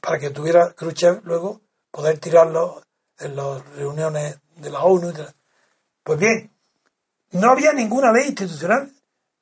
[0.00, 1.60] para que tuviera Khrushchev luego
[1.90, 2.82] poder tirarlo
[3.22, 5.12] en las reuniones de la ONU.
[6.02, 6.50] Pues bien,
[7.32, 8.90] no había ninguna ley institucional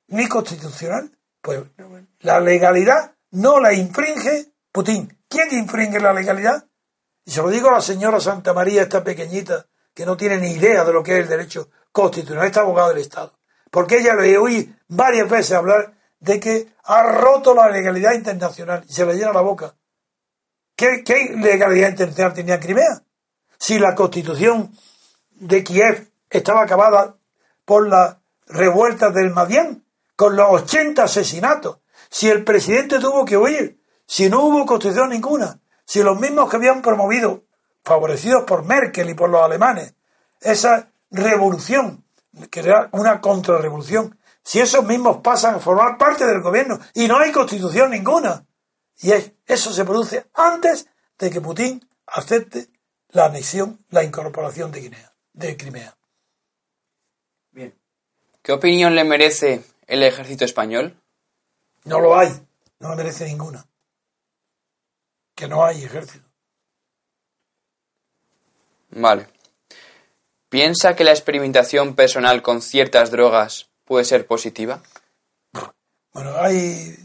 [0.08, 1.10] ni constitucional.
[1.40, 1.62] Pues
[2.20, 5.18] la legalidad no la infringe Putin.
[5.28, 6.64] ¿Quién infringe la legalidad?
[7.24, 10.52] Y se lo digo a la señora Santa María, esta pequeñita, que no tiene ni
[10.52, 13.38] idea de lo que es el derecho constitucional, esta abogada del Estado.
[13.70, 18.92] Porque ella le oí varias veces hablar de que ha roto la legalidad internacional y
[18.92, 19.74] se le llena la boca.
[20.76, 21.02] ¿Qué,
[21.36, 23.02] legalidad internacional tenía Crimea?
[23.60, 24.74] Si la constitución
[25.32, 27.16] de Kiev estaba acabada
[27.66, 28.16] por las
[28.46, 29.84] revueltas del Madián,
[30.16, 31.78] con los 80 asesinatos,
[32.08, 36.56] si el presidente tuvo que huir, si no hubo constitución ninguna, si los mismos que
[36.56, 37.44] habían promovido
[37.84, 39.94] favorecidos por Merkel y por los alemanes,
[40.40, 42.02] esa revolución,
[42.50, 47.18] que era una contrarrevolución, si esos mismos pasan a formar parte del gobierno y no
[47.18, 48.46] hay constitución ninguna,
[49.02, 49.12] y
[49.46, 50.86] eso se produce antes
[51.18, 52.68] de que Putin acepte
[53.12, 55.96] la anexión, la incorporación de Guinea, de Crimea.
[57.52, 57.74] Bien.
[58.42, 61.00] ¿Qué opinión le merece el ejército español?
[61.84, 62.30] No lo hay,
[62.78, 63.66] no le merece ninguna.
[65.34, 66.28] Que no hay ejército.
[68.90, 69.28] Vale.
[70.48, 74.82] ¿Piensa que la experimentación personal con ciertas drogas puede ser positiva?
[76.12, 76.96] Bueno, hay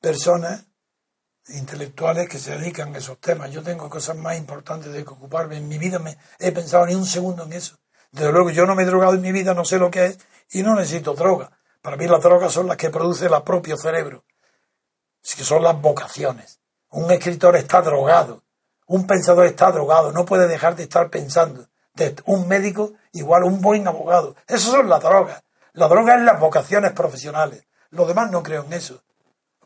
[0.00, 0.67] personas
[1.50, 3.50] intelectuales que se dedican a esos temas.
[3.50, 5.56] Yo tengo cosas más importantes de que ocuparme.
[5.56, 7.76] En mi vida me he pensado ni un segundo en eso.
[8.10, 10.18] Desde luego, yo no me he drogado en mi vida, no sé lo que es
[10.50, 11.50] y no necesito droga.
[11.82, 14.24] Para mí las drogas son las que produce el propio cerebro,
[15.22, 16.60] que son las vocaciones.
[16.90, 18.42] Un escritor está drogado,
[18.86, 21.68] un pensador está drogado, no puede dejar de estar pensando.
[22.26, 24.36] Un médico igual un buen abogado.
[24.46, 25.42] Esas son las drogas.
[25.72, 27.66] La droga es las vocaciones profesionales.
[27.90, 29.02] Los demás no creo en eso.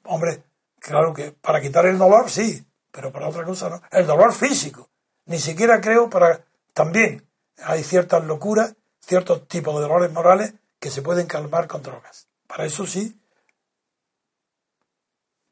[0.05, 0.43] Hombre,
[0.83, 3.83] claro que para quitar el dolor sí, pero para otra cosa no.
[3.91, 4.91] El dolor físico.
[5.27, 6.45] Ni siquiera creo para...
[6.75, 7.27] También
[7.65, 12.29] hay ciertas locuras, ciertos tipos de dolores morales que se pueden calmar con drogas.
[12.47, 13.19] Para eso sí.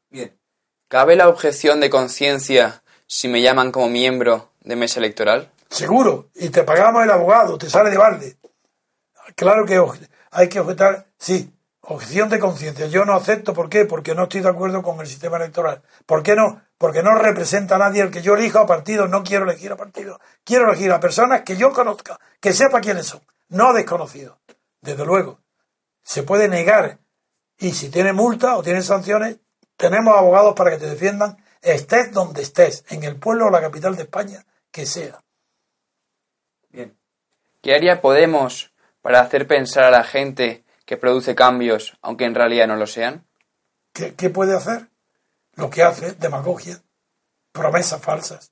[0.09, 0.37] Bien.
[0.87, 5.51] ¿Cabe la objeción de conciencia si me llaman como miembro de mesa electoral?
[5.69, 6.29] Seguro.
[6.35, 8.37] Y te pagamos el abogado, te sale de balde.
[9.35, 9.81] Claro que
[10.31, 12.87] hay que objetar, sí, objeción de conciencia.
[12.87, 13.85] Yo no acepto, ¿por qué?
[13.85, 15.81] Porque no estoy de acuerdo con el sistema electoral.
[16.05, 16.61] ¿Por qué no?
[16.77, 19.77] Porque no representa a nadie el que yo elijo a partido, no quiero elegir a
[19.77, 20.19] partido.
[20.43, 24.37] Quiero elegir a personas que yo conozca, que sepa quiénes son, no desconocidos.
[24.81, 25.39] Desde luego,
[26.03, 26.99] se puede negar
[27.57, 29.37] y si tiene multa o tiene sanciones,
[29.77, 33.95] tenemos abogados para que te defiendan estés donde estés, en el pueblo o la capital
[33.95, 35.21] de España, que sea.
[36.69, 36.97] Bien.
[37.61, 38.71] ¿Qué haría Podemos
[39.01, 43.25] para hacer pensar a la gente que produce cambios, aunque en realidad no lo sean?
[43.93, 44.89] ¿Qué, puede hacer?
[45.53, 46.81] Lo que hace, demagogia,
[47.53, 48.51] promesas falsas.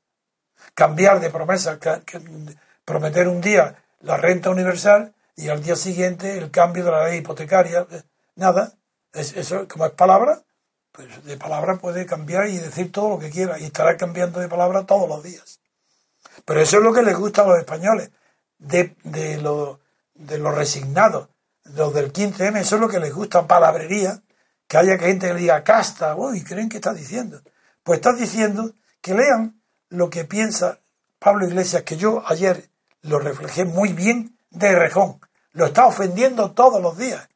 [0.74, 1.80] Cambiar de promesas,
[2.86, 7.18] prometer un día la renta universal y al día siguiente el cambio de la ley
[7.18, 7.86] hipotecaria.
[8.36, 8.72] Nada,
[9.12, 10.42] eso como es palabra,
[10.94, 14.48] pues de palabra puede cambiar y decir todo lo que quiera y estará cambiando de
[14.48, 15.60] palabra todos los días.
[16.46, 18.12] Pero eso es lo que les gusta a los españoles,
[18.60, 19.80] de, de los
[20.14, 21.28] de los resignados,
[21.76, 24.22] los del 15M, eso es lo que les gusta, palabrería,
[24.68, 27.42] que haya gente que le diga casta, uy, creen que estás diciendo.
[27.84, 30.80] Pues estás diciendo que lean lo que piensa
[31.18, 32.70] Pablo Iglesias, que yo ayer
[33.02, 35.20] lo reflejé muy bien de rejón.
[35.52, 37.28] Lo está ofendiendo todos los días,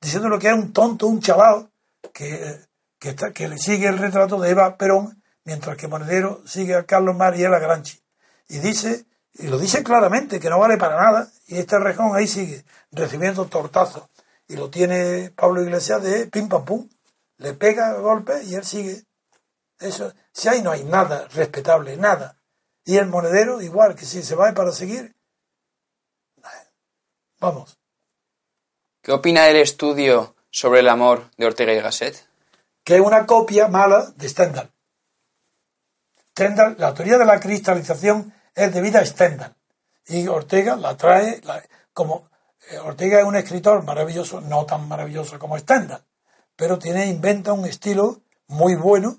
[0.00, 1.68] diciendo lo que es un tonto, un chaval,
[2.12, 2.68] que
[2.98, 7.38] que, le sigue el retrato de Eva Perón, mientras que Monedero sigue a Carlos Mar
[7.38, 8.00] y a Granchi.
[8.48, 9.06] Y dice,
[9.38, 13.46] y lo dice claramente, que no vale para nada, y este rejón ahí sigue recibiendo
[13.46, 14.08] tortazos.
[14.48, 16.88] Y lo tiene Pablo Iglesias de pim pam pum.
[17.36, 19.04] Le pega golpes y él sigue.
[19.78, 22.36] Eso, si ahí no hay nada respetable, nada.
[22.84, 25.14] Y el monedero, igual que si se va para seguir.
[27.38, 27.78] Vamos.
[29.02, 32.26] ¿Qué opina del estudio sobre el amor de Ortega y Gasset?
[32.82, 34.72] Que es una copia mala de Stendhal.
[36.32, 39.54] Stendhal, la teoría de la cristalización es debida a Stendhal.
[40.06, 41.40] Y Ortega la trae
[41.92, 42.28] como
[42.70, 46.04] eh, Ortega es un escritor maravilloso, no tan maravilloso como Stendhal,
[46.56, 49.18] pero tiene inventa un estilo muy bueno,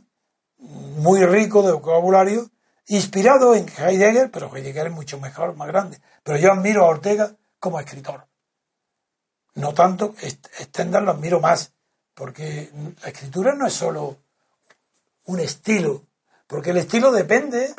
[0.58, 2.50] muy rico de vocabulario,
[2.88, 6.00] inspirado en Heidegger, pero Heidegger es mucho mejor, más grande.
[6.24, 8.28] Pero yo admiro a Ortega como escritor.
[9.56, 11.74] No tanto, Stendhal lo admiro más,
[12.14, 14.18] porque la escritura no es solo
[15.26, 16.04] un estilo,
[16.48, 17.74] porque el estilo depende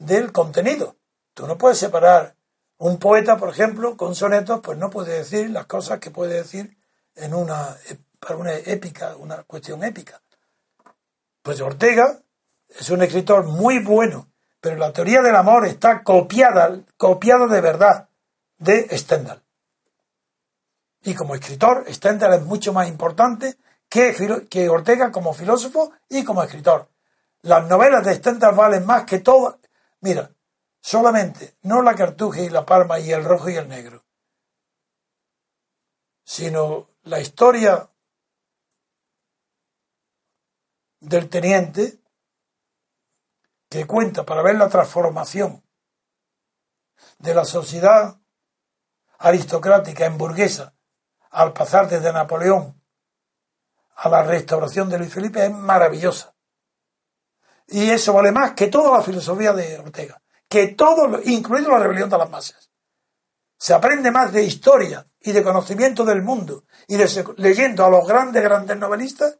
[0.00, 0.96] del contenido.
[1.34, 2.34] Tú no puedes separar
[2.78, 6.76] un poeta, por ejemplo, con sonetos, pues no puede decir las cosas que puede decir
[7.14, 7.76] en una,
[8.18, 10.20] para una épica, una cuestión épica.
[11.42, 12.18] Pues Ortega
[12.68, 14.28] es un escritor muy bueno,
[14.60, 18.08] pero la teoría del amor está copiada, copiada de verdad
[18.58, 19.42] de Stendhal.
[21.02, 23.56] Y como escritor, Stendhal es mucho más importante
[23.88, 26.88] que, que Ortega como filósofo y como escritor.
[27.42, 29.56] Las novelas de Stendhal valen más que todas.
[30.00, 30.34] Mira,
[30.80, 34.04] solamente, no la cartuja y la palma y el rojo y el negro,
[36.24, 37.90] sino la historia
[41.00, 42.00] del teniente
[43.68, 45.64] que cuenta para ver la transformación
[47.18, 48.20] de la sociedad
[49.18, 50.74] aristocrática en burguesa
[51.30, 52.82] al pasar desde Napoleón
[53.96, 56.34] a la restauración de Luis Felipe es maravillosa.
[57.70, 62.10] Y eso vale más que toda la filosofía de Ortega, que todo, incluido la rebelión
[62.10, 62.70] de las masas.
[63.56, 68.06] Se aprende más de historia y de conocimiento del mundo y de, leyendo a los
[68.06, 69.38] grandes, grandes novelistas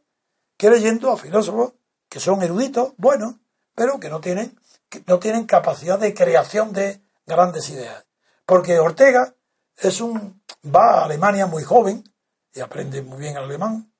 [0.55, 1.73] que leyendo a filósofos
[2.07, 3.35] que son eruditos, buenos,
[3.73, 4.59] pero que no tienen,
[4.89, 8.05] que no tienen capacidad de creación de grandes ideas.
[8.45, 9.33] Porque Ortega
[9.77, 12.03] es un, va a Alemania muy joven
[12.53, 13.91] y aprende muy bien el alemán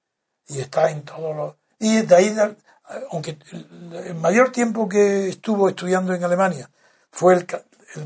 [0.47, 2.35] y está en todos los, y de ahí,
[3.11, 3.38] aunque
[4.05, 6.69] el mayor tiempo que estuvo estudiando en Alemania
[7.11, 7.47] fue el,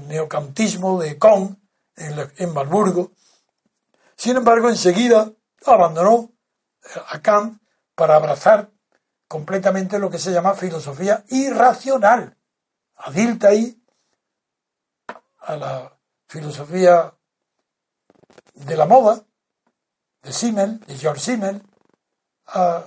[0.07, 1.61] neocantismo de Kohn
[1.95, 3.11] en, en Marburgo,
[4.15, 5.31] sin embargo enseguida
[5.65, 6.31] abandonó
[7.09, 7.61] a Kant
[7.93, 8.69] para abrazar
[9.27, 12.37] completamente lo que se llama filosofía irracional.
[12.97, 13.81] Adilta ahí
[15.39, 15.97] a la
[16.27, 17.13] filosofía
[18.53, 19.23] de la moda,
[20.23, 21.61] de Simmel, de George Simmel,
[22.47, 22.85] a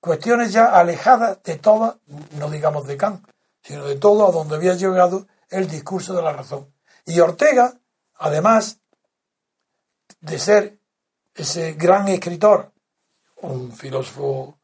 [0.00, 1.98] cuestiones ya alejadas de toda,
[2.38, 3.26] no digamos de Kant,
[3.62, 6.72] sino de todo a donde había llegado el discurso de la razón.
[7.04, 7.74] Y Ortega,
[8.14, 8.80] además
[10.20, 10.78] de ser
[11.34, 12.72] ese gran escritor
[13.42, 14.58] un filósofo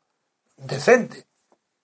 [0.57, 1.27] decente.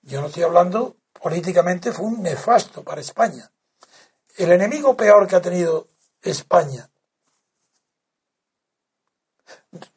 [0.02, 3.50] Yo no estoy hablando políticamente, fue un nefasto para España.
[4.36, 5.88] El enemigo peor que ha tenido
[6.22, 6.90] España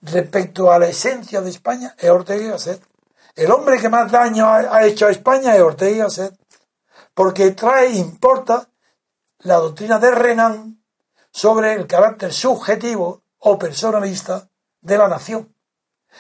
[0.02, 2.93] respecto a la esencia de España es Ortega y Gasset.
[3.36, 6.44] El hombre que más daño ha, hecho a España es Ortega y
[7.16, 8.70] porque trae, importa
[9.40, 10.84] la doctrina de Renan
[11.32, 14.50] sobre el carácter subjetivo o personalista
[14.82, 15.56] de la nación.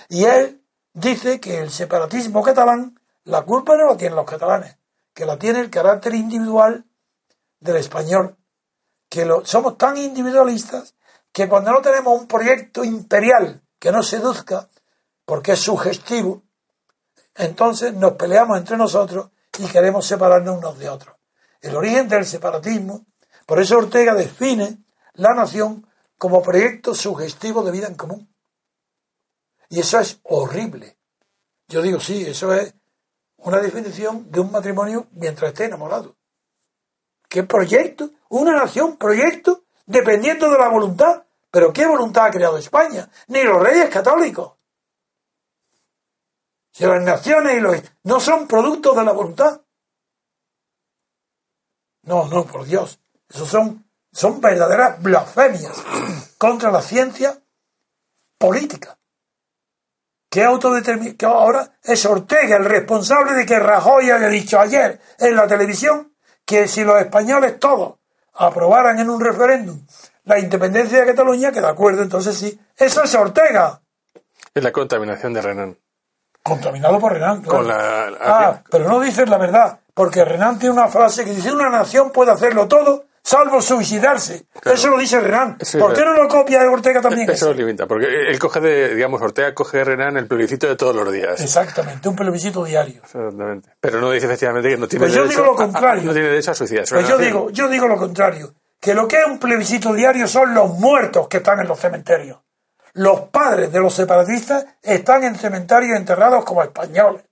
[0.10, 0.64] Y él
[0.94, 4.78] dice que el separatismo catalán, la culpa no la tienen los catalanes,
[5.14, 6.86] que la tiene el carácter individual
[7.60, 8.38] del español,
[9.08, 10.96] que lo, somos tan individualistas
[11.32, 14.70] que cuando no tenemos un proyecto imperial que nos seduzca,
[15.26, 16.44] porque es sugestivo,
[17.36, 21.16] entonces nos peleamos entre nosotros y queremos separarnos unos de otros.
[21.62, 23.06] El origen del separatismo,
[23.46, 24.84] por eso Ortega define
[25.14, 25.88] la nación
[26.18, 28.34] como proyecto sugestivo de vida en común.
[29.70, 30.98] Y eso es horrible.
[31.68, 32.74] Yo digo, sí, eso es
[33.38, 36.16] una definición de un matrimonio mientras esté enamorado.
[37.28, 38.12] ¿Qué proyecto?
[38.30, 41.24] Una nación, proyecto, dependiendo de la voluntad.
[41.50, 43.10] Pero ¿qué voluntad ha creado España?
[43.28, 44.54] Ni los reyes católicos.
[46.74, 47.82] Si las naciones y los...
[48.04, 49.62] no son productos de la voluntad.
[52.02, 53.00] No, no, por Dios.
[53.30, 55.82] Eso son, son verdaderas blasfemias
[56.38, 57.42] contra la ciencia
[58.38, 58.98] política
[60.34, 65.46] que, que ahora es Ortega el responsable de que Rajoy haya dicho ayer en la
[65.46, 68.00] televisión que si los españoles todos
[68.34, 69.86] aprobaran en un referéndum
[70.24, 72.60] la independencia de Cataluña, que de acuerdo, entonces sí.
[72.78, 73.82] Eso es Ortega.
[74.54, 75.78] Es la contaminación de Renan.
[76.44, 77.42] Contaminado por Renan,
[78.20, 82.12] Ah, pero no dices la verdad, porque Renan tiene una frase que dice una nación
[82.12, 84.46] puede hacerlo todo salvo suicidarse.
[84.66, 85.58] Eso lo dice Renan.
[85.80, 87.30] ¿Por qué no lo copia de Ortega también?
[87.30, 90.76] Eso lo limita, porque él coge de, digamos, Ortega coge de Renan el plebiscito de
[90.76, 91.40] todos los días.
[91.42, 93.02] Exactamente, un plebiscito diario.
[93.04, 93.70] Exactamente.
[93.80, 96.04] Pero no dice efectivamente que no tiene pues yo digo lo contrario.
[96.04, 96.96] no tiene derecho a suicidarse.
[96.96, 98.54] Pues yo digo, yo digo lo contrario.
[98.80, 102.40] Que lo que es un plebiscito diario son los muertos que están en los cementerios.
[102.94, 107.24] Los padres de los separatistas están en cementerios enterrados como españoles.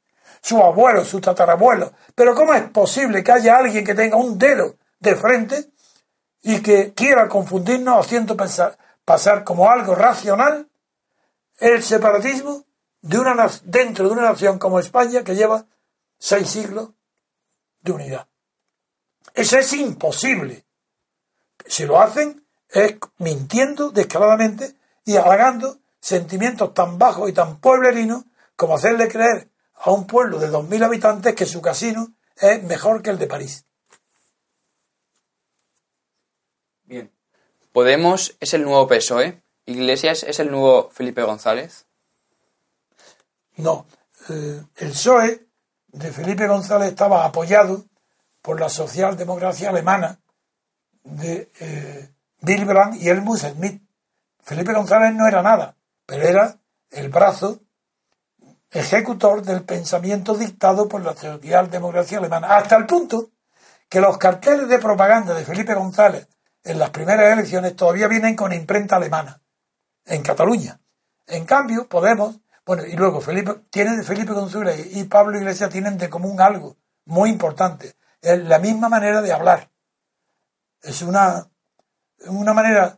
[0.42, 1.92] Sus abuelos, sus tatarabuelos.
[2.16, 5.72] Pero ¿cómo es posible que haya alguien que tenga un dedo de frente
[6.42, 10.68] y que quiera confundirnos haciendo pasar como algo racional
[11.60, 12.66] el separatismo
[13.02, 15.66] de una, dentro de una nación como España que lleva
[16.18, 16.90] seis siglos
[17.82, 18.28] de unidad?
[19.36, 20.66] Eso es imposible.
[21.68, 24.76] Si lo hacen es mintiendo descaradamente
[25.06, 28.24] y halagando sentimientos tan bajos y tan pueblerinos
[28.56, 33.10] como hacerle creer a un pueblo de 2.000 habitantes que su casino es mejor que
[33.10, 33.66] el de París.
[36.84, 37.12] Bien.
[37.72, 39.42] Podemos es el nuevo PSOE.
[39.66, 41.86] Iglesias es el nuevo Felipe González.
[43.58, 43.86] No.
[44.30, 45.48] Eh, el PSOE
[45.88, 47.86] de Felipe González estaba apoyado
[48.42, 50.20] por la socialdemocracia alemana
[51.04, 52.10] de eh,
[52.42, 53.82] Bill Brandt y Helmut Schmidt.
[54.44, 56.58] Felipe González no era nada, pero era
[56.90, 57.62] el brazo
[58.72, 63.30] ejecutor del pensamiento dictado por la socialdemocracia alemana, hasta el punto
[63.90, 66.28] que los carteles de propaganda de Felipe González
[66.64, 69.42] en las primeras elecciones todavía vienen con imprenta alemana,
[70.06, 70.80] en Cataluña.
[71.28, 76.10] En cambio, Podemos, bueno, y luego Felipe, tiene Felipe González y Pablo Iglesias tienen de
[76.10, 79.70] común algo muy importante, es la misma manera de hablar.
[80.82, 81.48] Es una,
[82.28, 82.98] una manera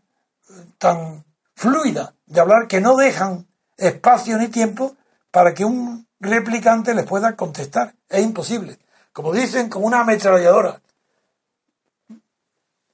[0.78, 1.24] tan
[1.64, 4.98] fluida de hablar que no dejan espacio ni tiempo
[5.32, 7.96] para que un replicante les pueda contestar.
[8.10, 8.78] Es imposible.
[9.14, 10.82] Como dicen, como una ametralladora.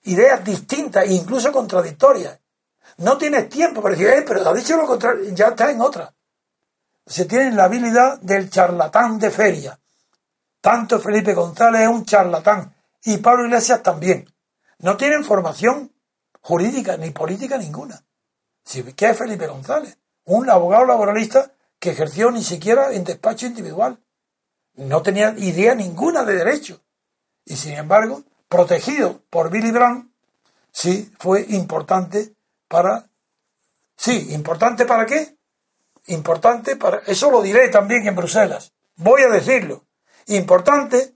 [0.03, 2.39] Ideas distintas e incluso contradictorias.
[2.97, 6.13] No tienes tiempo para decir, eh, pero ha dicho lo contrario, ya está en otra.
[7.07, 9.79] Se tienen la habilidad del charlatán de feria.
[10.61, 14.31] Tanto Felipe González es un charlatán y Pablo Iglesias también.
[14.77, 15.91] No tienen formación
[16.41, 18.03] jurídica ni política ninguna.
[18.95, 19.97] ¿Qué es Felipe González?
[20.25, 23.99] Un abogado laboralista que ejerció ni siquiera en despacho individual.
[24.75, 26.79] No tenía idea ninguna de derecho.
[27.45, 30.11] Y sin embargo, protegido por Billy Brandt,
[30.71, 32.35] sí fue importante
[32.67, 33.09] para...
[33.95, 35.35] Sí, importante para qué?
[36.07, 36.99] Importante para...
[37.07, 38.73] Eso lo diré también en Bruselas.
[38.95, 39.85] Voy a decirlo.
[40.27, 41.15] Importante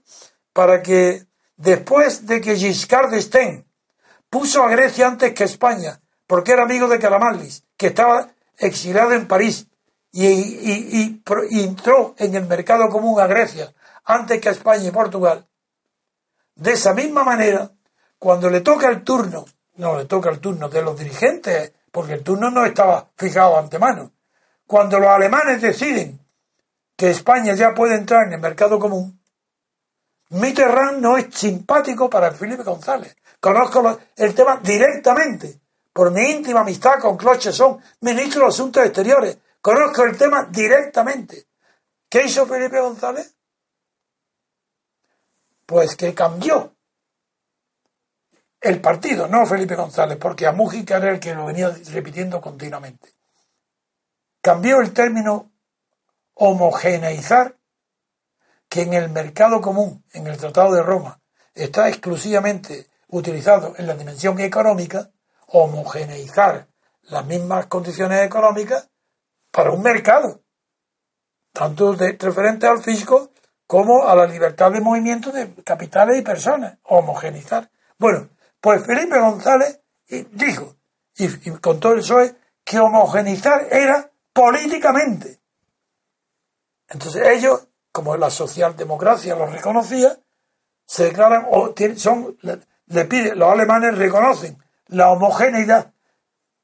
[0.52, 1.26] para que
[1.56, 3.64] después de que Giscard d'Estaing
[4.28, 8.28] puso a Grecia antes que España, porque era amigo de Caramallis, que estaba
[8.58, 9.66] exilado en París
[10.12, 11.20] y,
[11.62, 13.72] entró en el mercado común a Grecia
[14.04, 15.46] antes que a España y Portugal.
[16.54, 17.70] De esa misma manera,
[18.18, 19.44] cuando le toca el turno,
[19.76, 24.12] no le toca el turno de los dirigentes, porque el turno no estaba fijado antemano,
[24.66, 26.20] cuando los alemanes deciden
[26.96, 29.20] que España ya puede entrar en el mercado común,
[30.30, 33.16] Mitterrand no es simpático para Felipe González.
[33.40, 35.60] Conozco el tema directamente,
[35.94, 41.46] por mi íntima amistad con Claude son ministro de Asuntos Exteriores, Conozco el tema directamente.
[42.10, 43.34] ¿Qué hizo Felipe González?
[45.64, 46.76] Pues que cambió
[48.60, 53.14] el partido, no Felipe González, porque a Mújica era el que lo venía repitiendo continuamente.
[54.42, 55.50] Cambió el término
[56.34, 57.56] homogeneizar,
[58.68, 61.22] que en el mercado común, en el Tratado de Roma,
[61.54, 65.10] está exclusivamente utilizado en la dimensión económica,
[65.54, 66.66] homogeneizar
[67.02, 68.90] las mismas condiciones económicas
[69.52, 70.42] para un mercado,
[71.52, 73.30] tanto referente al fisco
[73.64, 77.70] como a la libertad de movimiento de capitales y personas, homogenizar.
[77.98, 79.80] Bueno, pues Felipe González
[80.32, 80.74] dijo,
[81.16, 85.38] y, con todo el PSOE, que homogenizar era políticamente.
[86.88, 90.18] Entonces ellos, como la socialdemocracia lo reconocía,
[90.84, 95.92] se declaran, o son, le, pide, los alemanes reconocen la homogeneidad.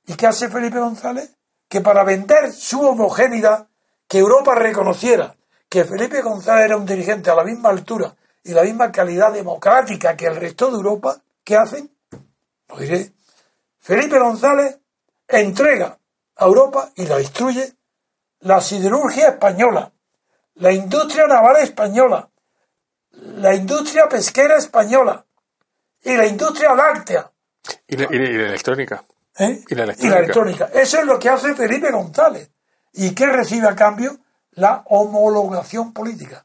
[0.07, 1.37] ¿Y qué hace Felipe González?
[1.71, 3.69] que para vender su homogeneidad,
[4.09, 5.37] que Europa reconociera
[5.69, 10.17] que Felipe González era un dirigente a la misma altura y la misma calidad democrática
[10.17, 11.97] que el resto de Europa, ¿qué hacen?
[12.69, 13.13] Lo diré.
[13.79, 14.81] Felipe González
[15.29, 15.97] entrega
[16.35, 17.73] a Europa y la destruye
[18.41, 19.93] la siderurgia española,
[20.55, 22.29] la industria naval española,
[23.13, 25.25] la industria pesquera española
[26.03, 27.31] y la industria láctea.
[27.87, 29.05] Y la electrónica.
[29.39, 29.63] ¿Eh?
[29.69, 30.71] Y, la electrónica.
[30.75, 32.51] Eso es lo que hace Felipe González.
[32.93, 34.19] ¿Y qué recibe a cambio?
[34.53, 36.45] La homologación política.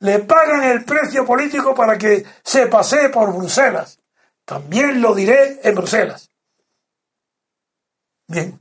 [0.00, 4.00] Le pagan el precio político para que se pasee por Bruselas.
[4.44, 6.30] También lo diré en Bruselas.
[8.26, 8.58] Bien.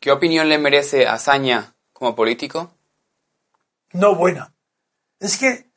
[0.00, 2.72] ¿Qué opinión le merece Azaña como político?
[3.92, 4.52] No buena.
[5.20, 5.70] Es que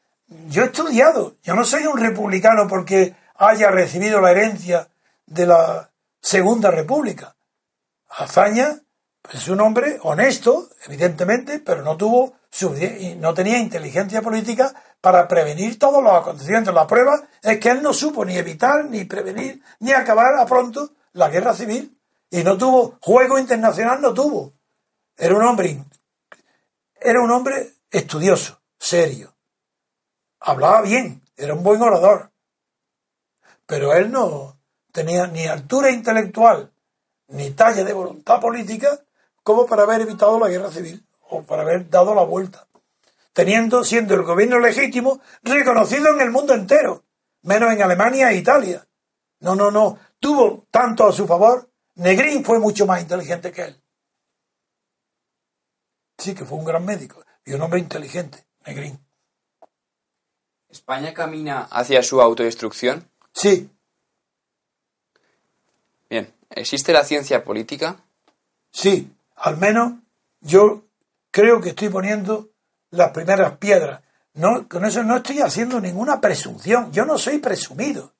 [0.47, 1.37] yo he estudiado.
[1.43, 4.89] Yo no soy un republicano porque haya recibido la herencia
[5.25, 5.91] de la
[6.21, 7.35] Segunda República.
[8.09, 8.79] Hazaña
[9.21, 12.35] pues, es un hombre honesto, evidentemente, pero no tuvo
[13.17, 16.73] no tenía inteligencia política para prevenir todos los acontecimientos.
[16.73, 20.91] La prueba es que él no supo ni evitar, ni prevenir, ni acabar a pronto
[21.13, 21.97] la guerra civil.
[22.29, 24.53] Y no tuvo, juego internacional no tuvo.
[25.17, 25.83] Era un hombre,
[26.99, 29.35] era un hombre estudioso, serio.
[30.39, 32.32] Hablaba bien, era un buen orador.
[33.65, 34.59] Pero él no
[34.91, 36.71] tenía ni altura intelectual,
[37.27, 39.03] ni talla de voluntad política
[39.43, 42.67] como para haber evitado la guerra civil o para haber dado la vuelta,
[43.33, 47.03] teniendo, siendo el gobierno legítimo reconocido en el mundo entero,
[47.41, 48.87] menos en Alemania e Italia.
[49.39, 53.81] No, no, no, tuvo tanto a su favor, Negrín fue mucho más inteligente que él.
[56.17, 58.99] Sí, que fue un gran médico y un hombre inteligente, Negrín.
[60.69, 63.11] ¿España camina hacia su autodestrucción?
[63.33, 63.69] Sí.
[66.09, 67.97] Bien, ¿existe la ciencia política?
[68.71, 69.93] Sí, al menos
[70.41, 70.83] yo
[71.31, 72.49] creo que estoy poniendo
[72.91, 74.01] las primeras piedras.
[74.35, 76.91] No, con eso no estoy haciendo ninguna presunción.
[76.91, 78.13] Yo no soy presumido.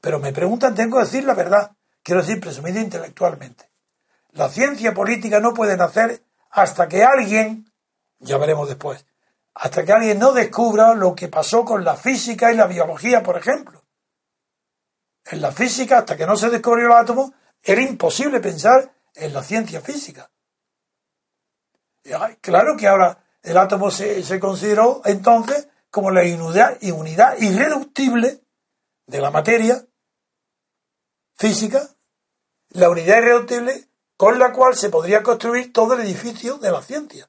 [0.00, 1.72] Pero me preguntan, tengo que decir la verdad.
[2.02, 3.70] Quiero decir presumido intelectualmente.
[4.32, 7.70] La ciencia política no puede nacer hasta que alguien,
[8.18, 9.04] ya veremos después,
[9.54, 13.36] hasta que alguien no descubra lo que pasó con la física y la biología, por
[13.36, 13.81] ejemplo.
[15.24, 17.32] En la física, hasta que no se descubrió el átomo,
[17.62, 20.30] era imposible pensar en la ciencia física.
[22.40, 28.40] Claro que ahora el átomo se, consideró entonces como la unidad, unidad irreductible
[29.06, 29.84] de la materia
[31.34, 31.88] física,
[32.70, 37.28] la unidad irreductible con la cual se podría construir todo el edificio de la ciencia.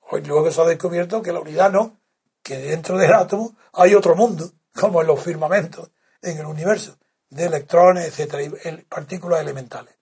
[0.00, 2.00] Hoy luego se ha descubierto que la unidad no,
[2.42, 5.90] que dentro del átomo hay otro mundo, como en los firmamentos,
[6.20, 6.98] en el universo,
[7.34, 8.50] de electrones, etcétera, y
[8.88, 9.94] partículas elementales.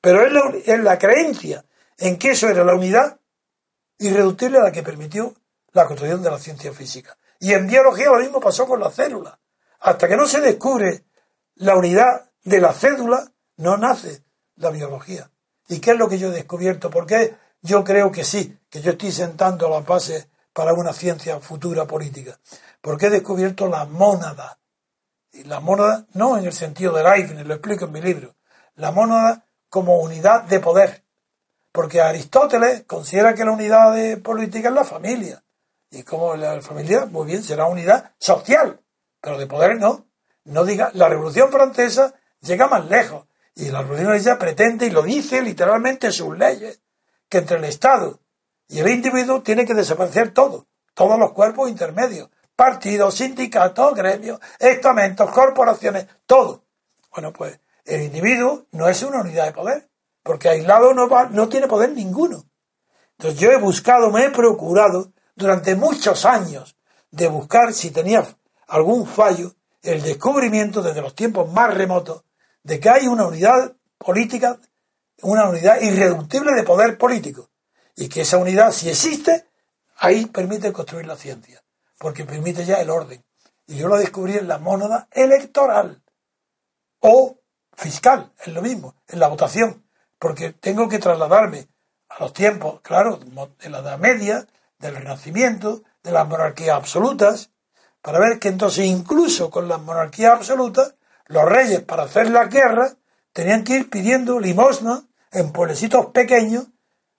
[0.00, 1.64] Pero es la, la creencia
[1.98, 3.20] en que eso era la unidad
[3.98, 5.34] irreductible a la que permitió
[5.72, 7.16] la construcción de la ciencia física.
[7.38, 9.38] Y en biología lo mismo pasó con la célula.
[9.80, 11.04] Hasta que no se descubre
[11.56, 14.24] la unidad de la cédula, no nace
[14.56, 15.30] la biología.
[15.68, 16.90] ¿Y qué es lo que yo he descubierto?
[16.90, 21.38] ¿Por qué yo creo que sí, que yo estoy sentando las bases para una ciencia
[21.40, 22.38] futura política?
[22.80, 24.58] Porque he descubierto la mónada.
[25.44, 28.34] La mónada, no en el sentido de Leibniz, lo explico en mi libro.
[28.74, 31.04] La mónada como unidad de poder.
[31.72, 35.42] Porque Aristóteles considera que la unidad de política es la familia.
[35.90, 38.80] Y como la familia, muy bien, será unidad social,
[39.20, 40.06] pero de poder no.
[40.44, 43.26] No diga, la Revolución Francesa llega más lejos.
[43.54, 46.80] Y la Revolución Francesa pretende, y lo dice literalmente sus leyes,
[47.28, 48.20] que entre el Estado
[48.70, 55.30] y el individuo tiene que desaparecer todo, todos los cuerpos intermedios, partidos, sindicatos, gremios, estamentos,
[55.30, 56.62] corporaciones, todo.
[57.10, 59.88] Bueno, pues el individuo no es una unidad de poder,
[60.22, 62.44] porque aislado no, va, no tiene poder ninguno.
[63.16, 66.76] Entonces yo he buscado, me he procurado durante muchos años
[67.10, 68.26] de buscar si tenía
[68.68, 72.24] algún fallo, el descubrimiento desde los tiempos más remotos
[72.62, 74.58] de que hay una unidad política,
[75.22, 77.48] una unidad irreductible de poder político.
[77.96, 79.46] Y que esa unidad, si existe,
[79.96, 81.62] ahí permite construir la ciencia,
[82.00, 83.22] porque permite ya el orden.
[83.68, 86.02] Y yo lo descubrí en la mónada electoral
[87.00, 87.38] o
[87.76, 89.84] fiscal, es lo mismo, en la votación
[90.20, 91.66] porque tengo que trasladarme
[92.10, 94.46] a los tiempos, claro, de la Edad Media,
[94.78, 97.50] del Renacimiento, de las monarquías absolutas,
[98.02, 100.94] para ver que entonces incluso con las monarquías absolutas,
[101.26, 102.92] los reyes para hacer la guerra
[103.32, 106.66] tenían que ir pidiendo limosna en pueblecitos pequeños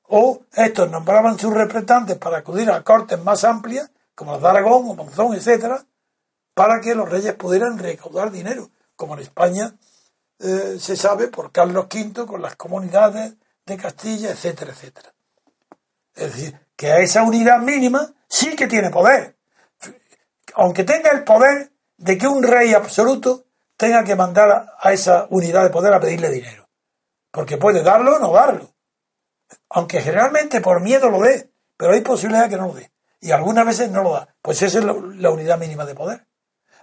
[0.03, 4.89] o estos nombraban sus representantes para acudir a cortes más amplias, como las de Aragón
[4.89, 5.85] o Monzón, etcétera,
[6.53, 9.75] para que los reyes pudieran recaudar dinero, como en España
[10.39, 13.35] eh, se sabe por Carlos V con las comunidades
[13.65, 15.13] de Castilla, etcétera, etcétera.
[16.15, 19.37] Es decir, que a esa unidad mínima sí que tiene poder.
[20.55, 23.45] Aunque tenga el poder de que un rey absoluto
[23.77, 26.67] tenga que mandar a esa unidad de poder a pedirle dinero.
[27.31, 28.73] Porque puede darlo o no darlo.
[29.69, 32.91] Aunque generalmente por miedo lo dé, pero hay posibilidad de que no lo dé.
[33.21, 34.35] Y algunas veces no lo da.
[34.41, 36.27] Pues esa es la, unidad mínima de poder.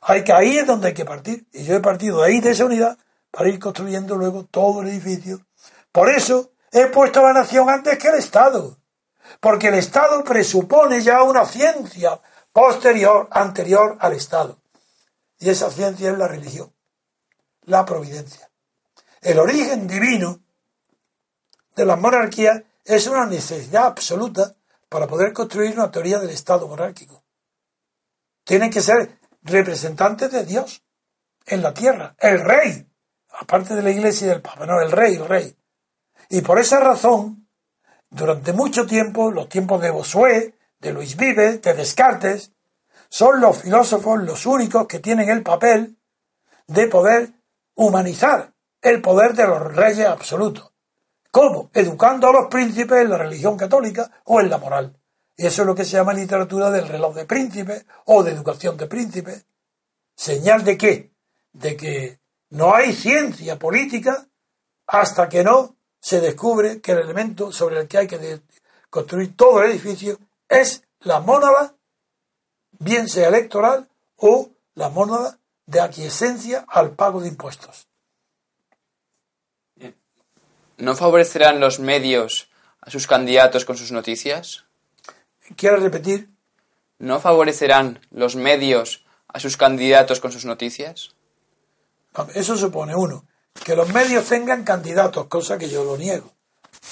[0.01, 1.49] Hay que ahí es donde hay que partir.
[1.53, 2.97] Y yo he partido de ahí, de esa unidad,
[3.33, 5.41] para ir construyendo luego todo el edificio.
[5.91, 8.79] Por eso he puesto a la nación antes que el Estado,
[9.41, 12.21] porque el Estado presupone ya una ciencia
[12.53, 14.61] posterior, anterior al Estado.
[15.41, 16.73] Y esa ciencia es la religión,
[17.63, 18.49] la providencia.
[19.21, 20.41] El origen divino
[21.75, 24.55] de la monarquía es una necesidad absoluta
[24.89, 27.25] para poder construir una teoría del Estado monárquico.
[28.45, 30.83] Tienen que ser representantes de Dios
[31.47, 32.91] en la tierra, el rey,
[33.31, 35.57] aparte de la iglesia y del papa, no, el rey, el rey.
[36.29, 37.49] Y por esa razón,
[38.11, 42.53] durante mucho tiempo, los tiempos de Bossuet, de Luis Vives, de Descartes,
[43.09, 45.99] son los filósofos los únicos que tienen el papel
[46.67, 47.33] de poder
[47.75, 48.53] humanizar
[48.83, 50.73] el poder de los reyes absolutos.
[51.31, 51.71] ¿Cómo?
[51.75, 54.97] Educando a los príncipes en la religión católica o en la moral.
[55.37, 58.77] Y eso es lo que se llama literatura del reloj de príncipes o de educación
[58.77, 59.47] de príncipes.
[60.17, 61.13] ¿Señal de qué?
[61.53, 62.19] De que
[62.51, 64.27] no hay ciencia política
[64.87, 68.41] hasta que no se descubre que el elemento sobre el que hay que
[68.91, 70.19] construir todo el edificio
[70.49, 71.77] es la mónada,
[72.79, 77.88] bien sea electoral o la mónada de aquiescencia al pago de impuestos.
[80.79, 82.49] ¿No favorecerán los medios
[82.81, 84.65] a sus candidatos con sus noticias?
[85.57, 86.31] ¿Quieres repetir?
[87.01, 91.15] ¿No favorecerán los medios a sus candidatos con sus noticias?
[92.33, 93.25] Eso supone, uno,
[93.65, 96.33] que los medios tengan candidatos, cosa que yo lo niego.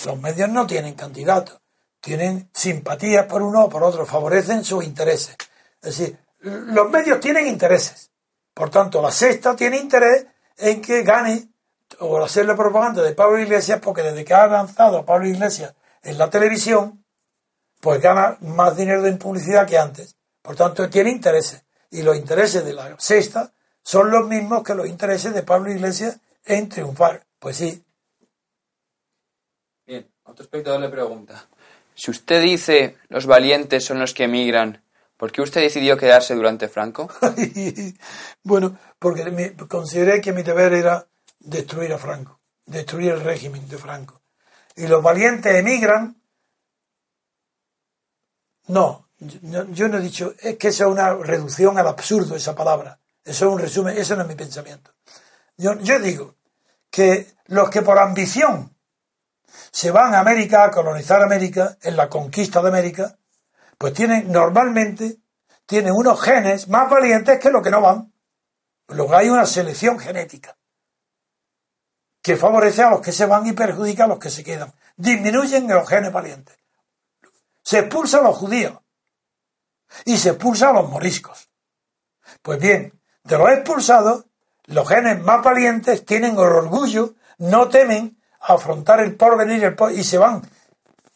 [0.04, 1.60] Los medios no tienen candidatos,
[2.00, 5.36] tienen simpatías por uno o por otro, favorecen sus intereses.
[5.80, 8.10] Es decir, los medios tienen intereses.
[8.52, 10.26] Por tanto, la sexta tiene interés
[10.56, 11.50] en que gane
[12.00, 16.18] o hacerle propaganda de Pablo Iglesias, porque desde que ha lanzado a Pablo Iglesias en
[16.18, 17.04] la televisión,
[17.80, 20.16] pues gana más dinero de publicidad que antes.
[20.42, 21.64] Por tanto, tiene intereses.
[21.90, 23.52] Y los intereses de la sexta
[23.82, 27.24] son los mismos que los intereses de Pablo Iglesias en triunfar.
[27.38, 27.84] Pues sí.
[29.86, 31.48] Bien, otro espectador le pregunta.
[31.94, 34.82] Si usted dice los valientes son los que emigran,
[35.16, 37.08] ¿por qué usted decidió quedarse durante Franco?
[38.42, 41.06] bueno, porque me, consideré que mi deber era
[41.46, 44.22] destruir a Franco, destruir el régimen de Franco.
[44.74, 46.20] Y los valientes emigran.
[48.68, 52.98] No, yo, no he dicho, es que esa es una reducción al absurdo esa palabra.
[53.24, 54.90] Eso es un resumen, ese no es mi pensamiento.
[55.56, 56.34] Yo, yo digo
[56.90, 58.76] que los que por ambición
[59.70, 63.16] se van a América a colonizar América, en la conquista de América,
[63.78, 65.18] pues tienen normalmente
[65.64, 68.12] tienen unos genes más valientes que los que no van.
[68.88, 70.56] Luego hay una selección genética
[72.26, 74.74] que favorece a los que se van y perjudica a los que se quedan.
[74.96, 76.58] Disminuyen los genes valientes.
[77.62, 78.80] Se expulsa a los judíos
[80.04, 81.48] y se expulsa a los moriscos.
[82.42, 84.24] Pues bien, de los expulsados,
[84.64, 90.42] los genes más valientes tienen orgullo, no temen afrontar el porvenir y se van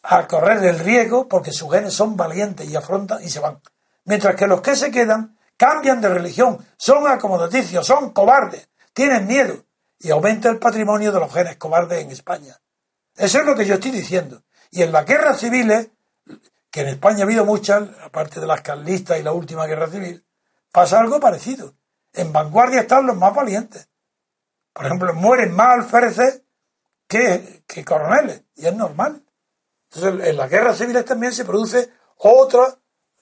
[0.04, 3.60] a correr el riesgo porque sus genes son valientes y afrontan y se van.
[4.04, 9.64] Mientras que los que se quedan cambian de religión, son acomodaticios, son cobardes, tienen miedo,
[10.00, 12.58] y aumenta el patrimonio de los genes cobardes en España.
[13.16, 14.42] Eso es lo que yo estoy diciendo.
[14.70, 15.90] Y en las guerras civiles,
[16.70, 20.24] que en España ha habido muchas, aparte de las carlistas y la última guerra civil,
[20.72, 21.74] pasa algo parecido.
[22.12, 23.88] En vanguardia están los más valientes.
[24.72, 26.42] Por ejemplo, mueren más alféreces
[27.06, 29.22] que, que coroneles, y es normal.
[29.90, 32.78] Entonces, en las guerras civiles también se produce otra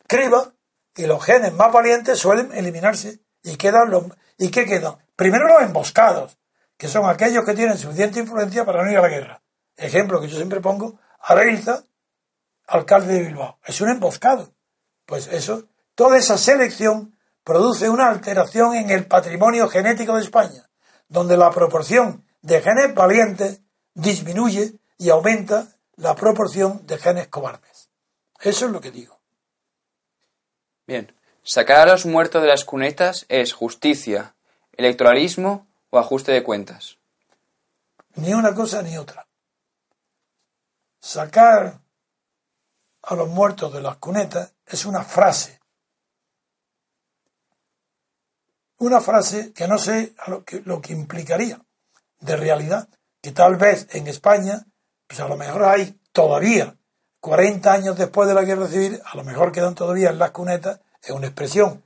[0.07, 0.53] criba
[0.95, 4.05] y los genes más valientes suelen eliminarse y quedan los...
[4.37, 4.97] ¿Y qué quedan?
[5.17, 6.39] Primero los emboscados,
[6.79, 9.43] que son aquellos que tienen suficiente influencia para no ir a la guerra.
[9.77, 11.85] Ejemplo que yo siempre pongo, Areilza,
[12.67, 13.59] alcalde de Bilbao.
[13.67, 14.55] Es un emboscado.
[15.05, 15.65] Pues eso,
[15.95, 20.71] toda esa selección produce una alteración en el patrimonio genético de España,
[21.09, 23.61] donde la proporción de genes valientes
[23.95, 27.91] disminuye y aumenta la proporción de genes cobardes.
[28.41, 29.19] Eso es lo que digo.
[30.87, 34.35] Bien, sacar a los muertos de las cunetas es justicia,
[34.73, 36.99] electoralismo o ajuste de cuentas?
[38.17, 39.27] Ni una cosa ni otra.
[41.01, 41.81] Sacar
[43.03, 45.61] a los muertos de las cunetas es una frase.
[48.79, 51.61] Una frase que no sé lo que, lo que implicaría
[52.21, 52.89] de realidad.
[53.21, 54.67] Que tal vez en España,
[55.07, 56.77] pues a lo mejor hay todavía,
[57.21, 60.81] 40 años después de la guerra civil, a lo mejor quedan todavía en las cunetas,
[61.03, 61.83] es una expresión.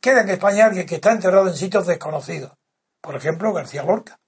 [0.00, 2.52] Queda en España alguien que está enterrado en sitios desconocidos
[3.00, 4.20] por ejemplo, García Lorca.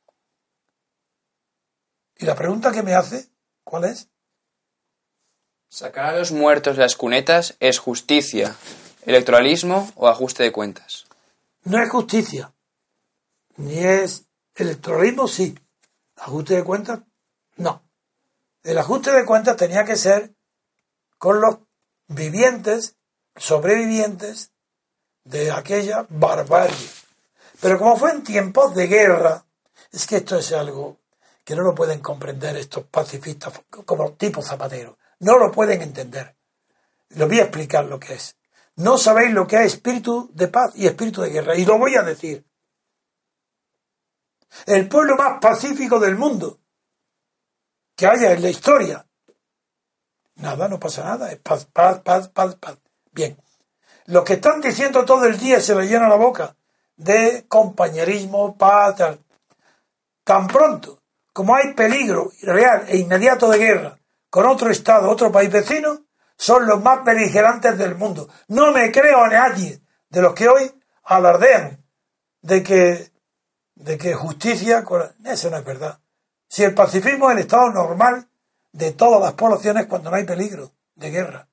[2.16, 3.28] Y la pregunta que me hace,
[3.64, 4.08] ¿cuál es?
[5.68, 8.54] Sacar a los muertos de las cunetas es justicia,
[9.06, 11.06] electoralismo o ajuste de cuentas.
[11.64, 12.52] No es justicia,
[13.56, 15.58] ni es electoralismo, sí.
[16.16, 17.00] Ajuste de cuentas,
[17.56, 17.82] no.
[18.62, 20.34] El ajuste de cuentas tenía que ser
[21.18, 21.58] con los
[22.06, 22.96] vivientes,
[23.34, 24.52] sobrevivientes
[25.24, 27.01] de aquella barbarie
[27.62, 29.47] pero como fue en tiempos de guerra,
[29.93, 30.98] es que esto es algo
[31.44, 33.52] que no lo pueden comprender estos pacifistas
[33.86, 34.98] como tipo Zapatero.
[35.20, 36.34] No lo pueden entender.
[37.10, 38.36] Les voy a explicar lo que es.
[38.74, 41.56] No sabéis lo que es espíritu de paz y espíritu de guerra.
[41.56, 42.44] Y lo voy a decir.
[44.66, 46.59] El pueblo más pacífico del mundo
[47.94, 49.06] que haya en la historia.
[50.34, 52.78] Nada, no pasa nada, es paz, paz, paz, paz, paz.
[53.12, 53.40] Bien.
[54.06, 56.56] Los que están diciendo todo el día se le llena la boca
[57.02, 59.20] de compañerismo, paz, tal.
[60.24, 61.02] Tan pronto
[61.32, 63.98] como hay peligro real e inmediato de guerra
[64.30, 66.04] con otro Estado, otro país vecino,
[66.36, 68.28] son los más beligerantes del mundo.
[68.48, 70.72] No me creo a nadie de los que hoy
[71.04, 71.84] alardean
[72.40, 73.12] de que,
[73.74, 74.84] de que justicia,
[75.24, 76.00] eso no es verdad.
[76.48, 78.28] Si el pacifismo es el estado normal
[78.72, 81.48] de todas las poblaciones cuando no hay peligro de guerra.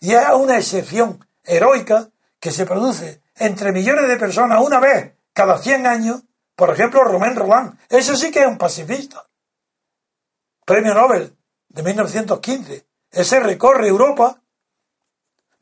[0.00, 2.08] Y es una excepción heroica
[2.38, 6.22] que se produce entre millones de personas una vez cada 100 años,
[6.54, 7.78] por ejemplo, Romain Roland.
[7.88, 9.24] Ese sí que es un pacifista.
[10.64, 11.36] Premio Nobel
[11.68, 12.86] de 1915.
[13.10, 14.42] Ese recorre Europa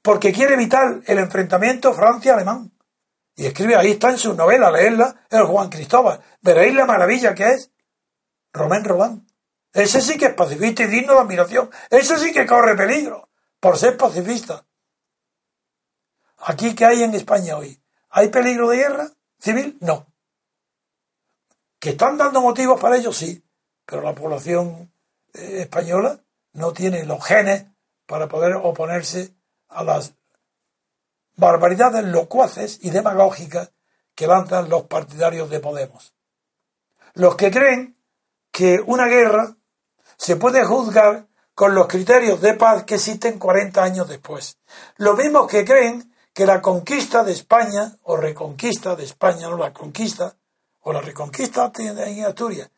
[0.03, 2.73] porque quiere evitar el enfrentamiento Francia-Alemán.
[3.35, 6.21] Y escribe, ahí está en su novela, leerla, el Juan Cristóbal.
[6.41, 7.71] Veréis la maravilla que es
[8.53, 9.29] Romain Roland.
[9.73, 11.71] Ese sí que es pacifista y digno de admiración.
[11.91, 13.29] Ese sí que corre peligro
[13.61, 14.66] por ser pacifista.
[16.39, 17.81] Aquí, ¿qué hay en España hoy?
[18.11, 19.77] ¿Hay peligro de guerra civil?
[19.81, 20.07] No.
[21.79, 23.13] ¿Que están dando motivos para ello?
[23.13, 23.43] Sí.
[23.85, 24.93] Pero la población
[25.35, 26.21] eh, española
[26.53, 27.67] no tiene los genes
[28.07, 29.35] para poder oponerse
[29.69, 30.15] a las
[31.37, 33.71] barbaridades locuaces y demagógicas
[34.15, 36.15] que lanzan los partidarios de Podemos.
[37.15, 37.97] Los que creen
[38.51, 39.55] que una guerra
[40.17, 44.59] se puede juzgar con los criterios de paz que existen 40 años después.
[44.97, 49.73] Los mismos que creen que la conquista de España, o reconquista de España, no la
[49.73, 50.37] conquista,
[50.81, 52.71] o la reconquista en Asturias,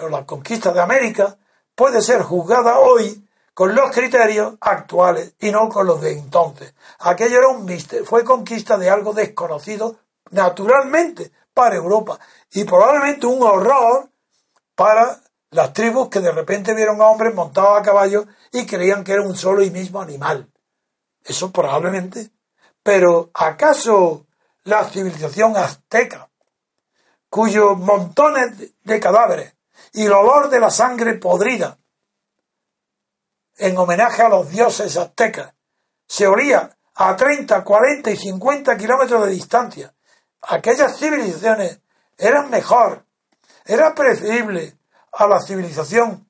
[0.00, 1.36] o la conquista de América,
[1.74, 6.72] puede ser juzgada hoy con los criterios actuales y no con los de entonces.
[7.00, 9.96] Aquello era un misterio, fue conquista de algo desconocido
[10.30, 12.20] naturalmente para Europa
[12.52, 14.08] y probablemente un horror
[14.76, 15.20] para
[15.50, 19.22] las tribus que de repente vieron a hombres montados a caballo y creían que era
[19.22, 20.48] un solo y mismo animal.
[21.24, 22.30] Eso probablemente.
[22.90, 24.26] Pero ¿acaso
[24.64, 26.28] la civilización azteca,
[27.28, 29.54] cuyos montones de cadáveres
[29.92, 31.78] y el olor de la sangre podrida
[33.58, 35.54] en homenaje a los dioses aztecas.
[36.08, 39.94] Se olía a 30, 40 y 50 kilómetros de distancia.
[40.42, 41.78] Aquellas civilizaciones
[42.18, 43.04] eran mejor,
[43.66, 44.76] era preferible
[45.12, 46.28] a la civilización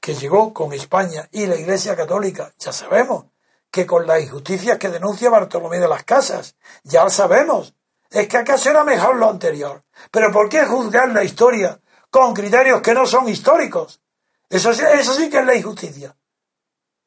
[0.00, 2.50] que llegó con España y la Iglesia Católica.
[2.58, 3.26] Ya sabemos
[3.76, 7.74] que con las injusticias que denuncia Bartolomé de las Casas, ya lo sabemos.
[8.08, 9.84] Es que acaso era mejor lo anterior.
[10.10, 11.78] Pero ¿por qué juzgar la historia
[12.08, 14.00] con criterios que no son históricos?
[14.48, 16.16] Eso, eso sí que es la injusticia.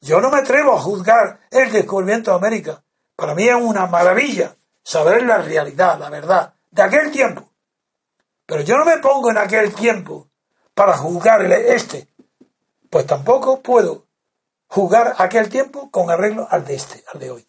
[0.02, 2.84] Yo no me atrevo a juzgar el descubrimiento de América.
[3.16, 7.50] Para mí es una maravilla saber la realidad, la verdad, de aquel tiempo.
[8.46, 10.30] Pero yo no me pongo en aquel tiempo
[10.76, 12.08] para juzgar este.
[12.92, 14.06] Pues tampoco puedo
[14.70, 17.48] juzgar aquel tiempo con arreglo al de este, al de hoy.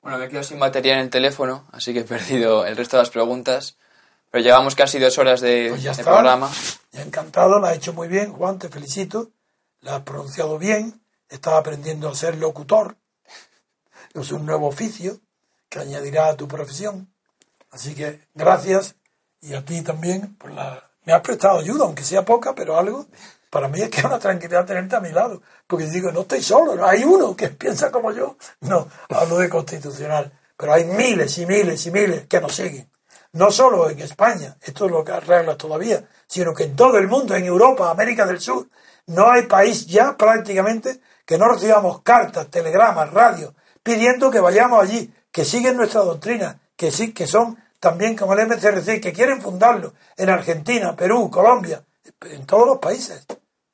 [0.00, 3.02] Bueno, me quedo sin batería en el teléfono, así que he perdido el resto de
[3.02, 3.76] las preguntas.
[4.30, 6.50] Pero llevamos casi dos horas de, pues de programa.
[6.92, 9.30] Ya encantado, lo ha hecho muy bien, Juan, te felicito
[9.84, 12.96] la has pronunciado bien, estás aprendiendo a ser locutor.
[14.14, 15.20] Es un nuevo oficio
[15.68, 17.12] que añadirá a tu profesión.
[17.70, 18.96] Así que gracias
[19.42, 20.90] y a ti también por la...
[21.04, 23.06] Me has prestado ayuda, aunque sea poca, pero algo.
[23.54, 26.42] Para mí es que es una tranquilidad tenerte a mi lado, porque digo, no estoy
[26.42, 28.36] solo, hay uno que piensa como yo.
[28.62, 32.90] No, hablo de constitucional, pero hay miles y miles y miles que nos siguen.
[33.30, 37.06] No solo en España, esto es lo que arregla todavía, sino que en todo el
[37.06, 38.66] mundo, en Europa, América del Sur,
[39.06, 43.54] no hay país ya prácticamente que no recibamos cartas, telegramas, radios,
[43.84, 48.48] pidiendo que vayamos allí, que siguen nuestra doctrina, que sí, que son también como el
[48.48, 51.84] MCRC, que quieren fundarlo en Argentina, Perú, Colombia,
[52.22, 53.24] en todos los países.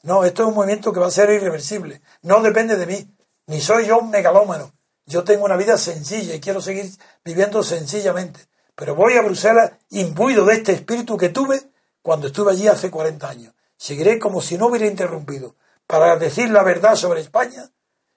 [0.02, 2.01] No, esto es un movimiento que va a ser irreversible.
[2.22, 3.16] No depende de mí,
[3.47, 4.72] ni soy yo un megalómano.
[5.05, 6.90] Yo tengo una vida sencilla y quiero seguir
[7.24, 8.40] viviendo sencillamente.
[8.74, 11.60] Pero voy a Bruselas imbuido de este espíritu que tuve
[12.01, 13.55] cuando estuve allí hace 40 años.
[13.77, 15.56] Seguiré como si no hubiera interrumpido
[15.86, 17.70] para decir la verdad sobre España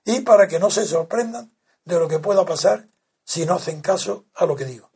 [0.06, 1.52] y para que no se sorprendan
[1.84, 2.86] de lo que pueda pasar
[3.26, 4.90] si no hacen caso a lo que digo.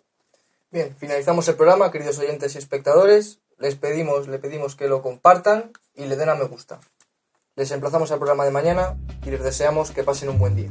[0.70, 3.40] Bien, finalizamos el programa, queridos oyentes y espectadores.
[3.58, 6.80] Les pedimos, le pedimos que lo compartan y le den a me gusta.
[7.56, 8.96] Les emplazamos al programa de mañana
[9.26, 10.70] y les deseamos que pasen un buen día.